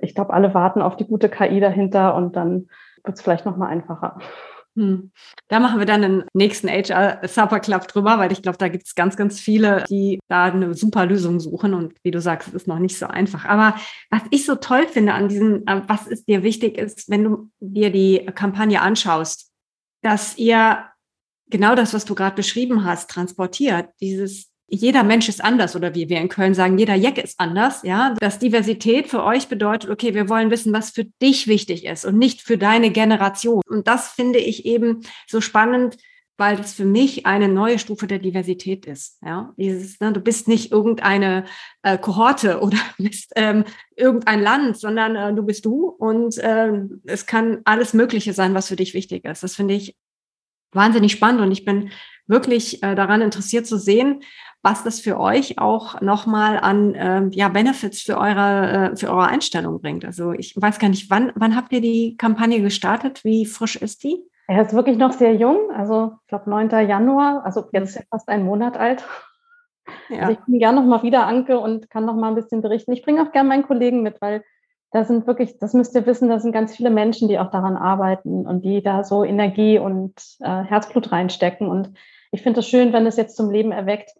Ich 0.00 0.14
glaube, 0.14 0.32
alle 0.32 0.54
warten 0.54 0.80
auf 0.80 0.96
die 0.96 1.08
gute 1.08 1.28
KI 1.28 1.58
dahinter 1.58 2.14
und 2.14 2.36
dann 2.36 2.68
wird 3.02 3.16
es 3.16 3.20
vielleicht 3.20 3.44
noch 3.44 3.56
mal 3.56 3.66
einfacher. 3.66 4.20
Hm. 4.76 5.10
Da 5.48 5.58
machen 5.58 5.80
wir 5.80 5.86
dann 5.86 6.04
einen 6.04 6.24
nächsten 6.34 6.68
HR 6.68 7.26
Supper 7.26 7.58
Club 7.58 7.88
drüber, 7.88 8.18
weil 8.18 8.30
ich 8.30 8.42
glaube, 8.42 8.58
da 8.58 8.68
gibt 8.68 8.86
es 8.86 8.94
ganz, 8.94 9.16
ganz 9.16 9.40
viele, 9.40 9.84
die 9.90 10.20
da 10.28 10.44
eine 10.44 10.74
super 10.74 11.04
Lösung 11.04 11.40
suchen. 11.40 11.74
Und 11.74 11.94
wie 12.04 12.12
du 12.12 12.20
sagst, 12.20 12.46
es 12.46 12.54
ist 12.54 12.68
noch 12.68 12.78
nicht 12.78 12.96
so 12.96 13.08
einfach. 13.08 13.44
Aber 13.44 13.74
was 14.10 14.22
ich 14.30 14.46
so 14.46 14.54
toll 14.54 14.86
finde 14.86 15.14
an 15.14 15.28
diesem, 15.28 15.64
äh, 15.66 15.82
was 15.88 16.06
ist 16.06 16.28
dir 16.28 16.44
wichtig 16.44 16.78
ist, 16.78 17.10
wenn 17.10 17.24
du 17.24 17.50
dir 17.58 17.90
die 17.90 18.24
Kampagne 18.36 18.80
anschaust, 18.80 19.50
dass 20.02 20.38
ihr 20.38 20.84
genau 21.50 21.74
das, 21.74 21.94
was 21.94 22.04
du 22.04 22.14
gerade 22.14 22.36
beschrieben 22.36 22.84
hast, 22.84 23.10
transportiert. 23.10 23.90
Dieses 24.00 24.48
jeder 24.70 25.02
Mensch 25.02 25.28
ist 25.28 25.42
anders 25.42 25.74
oder 25.76 25.94
wie 25.94 26.08
wir 26.10 26.20
in 26.20 26.28
Köln 26.28 26.52
sagen, 26.52 26.76
jeder 26.76 26.94
Jack 26.94 27.16
ist 27.18 27.40
anders, 27.40 27.82
ja. 27.82 28.14
Dass 28.20 28.38
Diversität 28.38 29.08
für 29.08 29.24
euch 29.24 29.48
bedeutet, 29.48 29.88
okay, 29.88 30.14
wir 30.14 30.28
wollen 30.28 30.50
wissen, 30.50 30.74
was 30.74 30.90
für 30.90 31.04
dich 31.04 31.48
wichtig 31.48 31.86
ist 31.86 32.04
und 32.04 32.18
nicht 32.18 32.42
für 32.42 32.58
deine 32.58 32.90
Generation. 32.90 33.62
Und 33.66 33.88
das 33.88 34.08
finde 34.08 34.38
ich 34.38 34.66
eben 34.66 35.00
so 35.26 35.40
spannend, 35.40 35.96
weil 36.36 36.56
das 36.56 36.74
für 36.74 36.84
mich 36.84 37.26
eine 37.26 37.48
neue 37.48 37.78
Stufe 37.78 38.06
der 38.06 38.20
Diversität 38.20 38.86
ist. 38.86 39.18
Ja, 39.24 39.54
dieses, 39.56 39.98
ne, 40.00 40.12
du 40.12 40.20
bist 40.20 40.48
nicht 40.48 40.70
irgendeine 40.70 41.46
äh, 41.82 41.96
Kohorte 41.96 42.60
oder 42.62 42.78
bist 42.98 43.32
ähm, 43.36 43.64
irgendein 43.96 44.42
Land, 44.42 44.78
sondern 44.78 45.16
äh, 45.16 45.34
du 45.34 45.42
bist 45.42 45.64
du 45.64 45.88
und 45.88 46.36
äh, 46.38 46.72
es 47.06 47.24
kann 47.24 47.62
alles 47.64 47.94
Mögliche 47.94 48.34
sein, 48.34 48.54
was 48.54 48.68
für 48.68 48.76
dich 48.76 48.92
wichtig 48.92 49.24
ist. 49.24 49.42
Das 49.42 49.56
finde 49.56 49.74
ich 49.74 49.96
wahnsinnig 50.72 51.12
spannend 51.12 51.40
und 51.40 51.52
ich 51.52 51.64
bin 51.64 51.90
wirklich 52.26 52.82
äh, 52.82 52.94
daran 52.94 53.22
interessiert 53.22 53.66
zu 53.66 53.78
sehen, 53.78 54.22
was 54.62 54.84
das 54.84 55.00
für 55.00 55.18
euch 55.18 55.58
auch 55.58 56.00
nochmal 56.00 56.58
an 56.58 56.94
äh, 56.94 57.28
ja, 57.30 57.48
Benefits 57.48 58.02
für 58.02 58.18
eure, 58.18 58.92
äh, 58.92 58.96
für 58.96 59.08
eure 59.08 59.26
Einstellung 59.26 59.80
bringt. 59.80 60.04
Also 60.04 60.32
ich 60.32 60.54
weiß 60.56 60.78
gar 60.78 60.88
nicht, 60.88 61.10
wann, 61.10 61.32
wann 61.36 61.56
habt 61.56 61.72
ihr 61.72 61.80
die 61.80 62.16
Kampagne 62.16 62.60
gestartet? 62.60 63.24
Wie 63.24 63.46
frisch 63.46 63.76
ist 63.76 64.02
die? 64.04 64.22
Er 64.48 64.62
ist 64.62 64.72
wirklich 64.72 64.96
noch 64.96 65.12
sehr 65.12 65.34
jung, 65.34 65.70
also 65.74 66.12
ich 66.22 66.28
glaube 66.28 66.48
9. 66.48 66.70
Januar, 66.88 67.44
also 67.44 67.66
jetzt 67.72 67.90
ist 67.90 67.96
er 67.96 68.04
fast 68.10 68.28
ein 68.28 68.44
Monat 68.44 68.78
alt. 68.78 69.04
Ja. 70.08 70.20
Also 70.20 70.32
ich 70.32 70.38
bin 70.46 70.58
gerne 70.58 70.80
noch 70.80 70.86
mal 70.86 71.02
wieder 71.02 71.26
Anke 71.26 71.58
und 71.58 71.90
kann 71.90 72.04
noch 72.04 72.16
mal 72.16 72.28
ein 72.28 72.34
bisschen 72.34 72.62
berichten. 72.62 72.92
Ich 72.92 73.02
bringe 73.02 73.22
auch 73.22 73.32
gerne 73.32 73.48
meinen 73.48 73.66
Kollegen 73.66 74.02
mit, 74.02 74.20
weil 74.20 74.42
da 74.90 75.04
sind 75.04 75.26
wirklich, 75.26 75.58
das 75.58 75.74
müsst 75.74 75.94
ihr 75.94 76.06
wissen, 76.06 76.28
da 76.28 76.40
sind 76.40 76.52
ganz 76.52 76.74
viele 76.74 76.90
Menschen, 76.90 77.28
die 77.28 77.38
auch 77.38 77.50
daran 77.50 77.76
arbeiten 77.76 78.46
und 78.46 78.64
die 78.64 78.82
da 78.82 79.04
so 79.04 79.22
Energie 79.24 79.78
und 79.78 80.14
äh, 80.40 80.62
Herzblut 80.62 81.12
reinstecken. 81.12 81.68
Und 81.68 81.92
ich 82.30 82.42
finde 82.42 82.60
es 82.60 82.68
schön, 82.68 82.92
wenn 82.92 83.06
es 83.06 83.16
jetzt 83.16 83.36
zum 83.36 83.50
Leben 83.50 83.72
erweckt. 83.72 84.10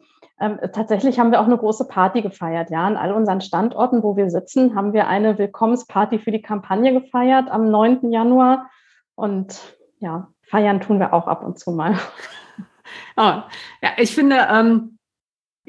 Ähm, 0.40 0.58
tatsächlich 0.72 1.18
haben 1.18 1.32
wir 1.32 1.40
auch 1.40 1.46
eine 1.46 1.56
große 1.56 1.88
Party 1.88 2.20
gefeiert. 2.20 2.70
Ja, 2.70 2.86
an 2.86 2.96
all 2.96 3.12
unseren 3.12 3.40
Standorten, 3.40 4.02
wo 4.02 4.16
wir 4.16 4.30
sitzen, 4.30 4.74
haben 4.74 4.92
wir 4.92 5.08
eine 5.08 5.38
Willkommensparty 5.38 6.18
für 6.18 6.30
die 6.30 6.42
Kampagne 6.42 6.92
gefeiert 6.92 7.50
am 7.50 7.70
9. 7.70 8.12
Januar. 8.12 8.70
Und 9.14 9.58
ja, 10.00 10.28
feiern 10.42 10.80
tun 10.80 11.00
wir 11.00 11.14
auch 11.14 11.26
ab 11.26 11.44
und 11.44 11.58
zu 11.58 11.72
mal. 11.72 11.94
Oh, 13.18 13.42
ja, 13.82 13.90
ich 13.98 14.14
finde, 14.14 14.46
ähm, 14.50 14.97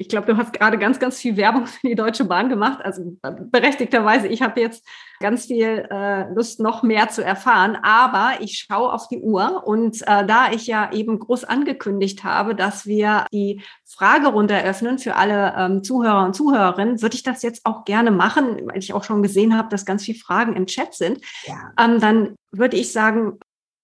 ich 0.00 0.08
glaube, 0.08 0.26
du 0.26 0.36
hast 0.38 0.54
gerade 0.54 0.78
ganz, 0.78 0.98
ganz 0.98 1.18
viel 1.18 1.36
Werbung 1.36 1.66
für 1.66 1.86
die 1.86 1.94
Deutsche 1.94 2.24
Bahn 2.24 2.48
gemacht. 2.48 2.80
Also 2.82 3.18
berechtigterweise, 3.22 4.28
ich 4.28 4.40
habe 4.40 4.58
jetzt 4.58 4.82
ganz 5.20 5.44
viel 5.44 5.86
äh, 5.90 6.32
Lust, 6.32 6.58
noch 6.58 6.82
mehr 6.82 7.10
zu 7.10 7.22
erfahren. 7.22 7.76
Aber 7.82 8.40
ich 8.40 8.66
schaue 8.66 8.94
auf 8.94 9.08
die 9.08 9.20
Uhr 9.20 9.66
und 9.66 10.00
äh, 10.02 10.26
da 10.26 10.52
ich 10.52 10.66
ja 10.66 10.90
eben 10.90 11.18
groß 11.18 11.44
angekündigt 11.44 12.24
habe, 12.24 12.54
dass 12.54 12.86
wir 12.86 13.26
die 13.30 13.62
Fragerunde 13.84 14.54
eröffnen 14.54 14.98
für 14.98 15.16
alle 15.16 15.54
ähm, 15.58 15.84
Zuhörer 15.84 16.24
und 16.24 16.34
Zuhörerinnen, 16.34 17.02
würde 17.02 17.16
ich 17.16 17.22
das 17.22 17.42
jetzt 17.42 17.66
auch 17.66 17.84
gerne 17.84 18.10
machen, 18.10 18.56
weil 18.64 18.78
ich 18.78 18.94
auch 18.94 19.04
schon 19.04 19.22
gesehen 19.22 19.54
habe, 19.54 19.68
dass 19.68 19.84
ganz 19.84 20.04
viele 20.04 20.18
Fragen 20.18 20.56
im 20.56 20.64
Chat 20.64 20.94
sind. 20.94 21.20
Ja. 21.44 21.72
Ähm, 21.78 22.00
dann 22.00 22.36
würde 22.52 22.78
ich 22.78 22.90
sagen, 22.90 23.38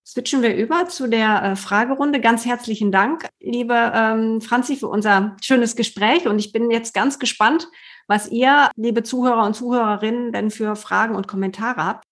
switchen 0.07 0.43
wir 0.43 0.55
über 0.55 0.87
zu 0.89 1.09
der 1.09 1.43
äh, 1.43 1.57
Fragerunde. 1.57 2.21
Ganz 2.21 2.47
herzlichen 2.47 2.93
Dank, 2.93 3.29
liebe 3.41 3.93
ähm, 3.95 4.41
Franzi, 4.41 4.77
für 4.77 4.89
unser 4.89 5.37
schönes 5.43 5.75
Gespräch. 5.75 6.29
Und 6.29 6.39
ich 6.39 6.53
bin 6.53 6.71
jetzt 6.71 6.95
ganz 6.95 7.19
gespannt, 7.19 7.69
was 8.07 8.29
ihr, 8.29 8.71
liebe 8.77 9.03
Zuhörer 9.03 9.45
und 9.45 9.55
Zuhörerinnen, 9.55 10.33
denn 10.33 10.51
für 10.51 10.77
Fragen 10.77 11.17
und 11.17 11.27
Kommentare 11.27 11.85
habt. 11.85 12.05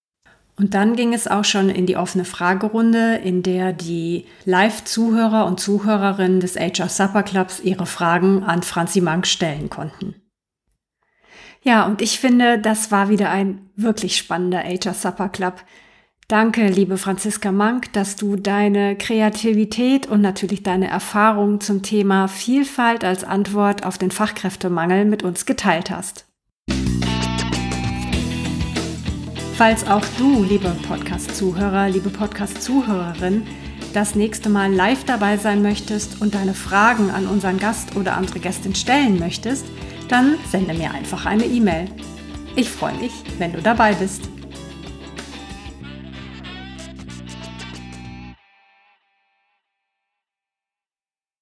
Und 0.57 0.74
dann 0.74 0.95
ging 0.95 1.14
es 1.14 1.26
auch 1.26 1.45
schon 1.45 1.68
in 1.68 1.86
die 1.86 1.97
offene 1.97 2.24
Fragerunde, 2.24 3.16
in 3.16 3.42
der 3.42 3.72
die 3.72 4.26
Live-Zuhörer 4.45 5.47
und 5.47 5.59
Zuhörerinnen 5.59 6.40
des 6.40 6.57
HR 6.57 6.88
Supper 6.88 7.22
Clubs 7.22 7.61
ihre 7.61 7.86
Fragen 7.86 8.45
an 8.45 8.62
Franzi 8.62 9.01
Mank 9.01 9.26
stellen 9.26 9.68
konnten. 9.68 10.14
Ja, 11.62 11.86
und 11.86 12.03
ich 12.03 12.20
finde, 12.20 12.59
das 12.59 12.92
war 12.92 13.09
wieder 13.09 13.30
ein 13.30 13.70
wirklich 13.74 14.16
spannender 14.16 14.62
HR 14.62 14.95
Supper 14.95 15.28
Club. 15.28 15.55
Danke, 16.28 16.68
liebe 16.68 16.96
Franziska 16.96 17.52
Mank, 17.52 17.92
dass 17.92 18.16
du 18.16 18.36
deine 18.36 18.96
Kreativität 18.96 20.06
und 20.06 20.22
natürlich 20.22 20.62
deine 20.62 20.88
Erfahrung 20.88 21.60
zum 21.60 21.82
Thema 21.82 22.28
Vielfalt 22.28 23.04
als 23.04 23.24
Antwort 23.24 23.84
auf 23.84 23.98
den 23.98 24.10
Fachkräftemangel 24.10 25.04
mit 25.04 25.22
uns 25.22 25.44
geteilt 25.44 25.90
hast. 25.90 26.24
Falls 29.56 29.86
auch 29.86 30.04
du, 30.18 30.42
liebe 30.42 30.74
Podcast-Zuhörer, 30.88 31.90
liebe 31.90 32.08
Podcast-Zuhörerin, 32.08 33.46
das 33.92 34.14
nächste 34.14 34.48
Mal 34.48 34.72
live 34.72 35.04
dabei 35.04 35.36
sein 35.36 35.60
möchtest 35.60 36.22
und 36.22 36.34
deine 36.34 36.54
Fragen 36.54 37.10
an 37.10 37.26
unseren 37.26 37.58
Gast 37.58 37.96
oder 37.96 38.16
andere 38.16 38.40
Gästin 38.40 38.74
stellen 38.74 39.18
möchtest, 39.18 39.66
dann 40.08 40.36
sende 40.50 40.72
mir 40.72 40.90
einfach 40.92 41.26
eine 41.26 41.44
E-Mail. 41.44 41.86
Ich 42.56 42.70
freue 42.70 42.94
mich, 42.94 43.12
wenn 43.38 43.52
du 43.52 43.60
dabei 43.60 43.92
bist. 43.92 44.34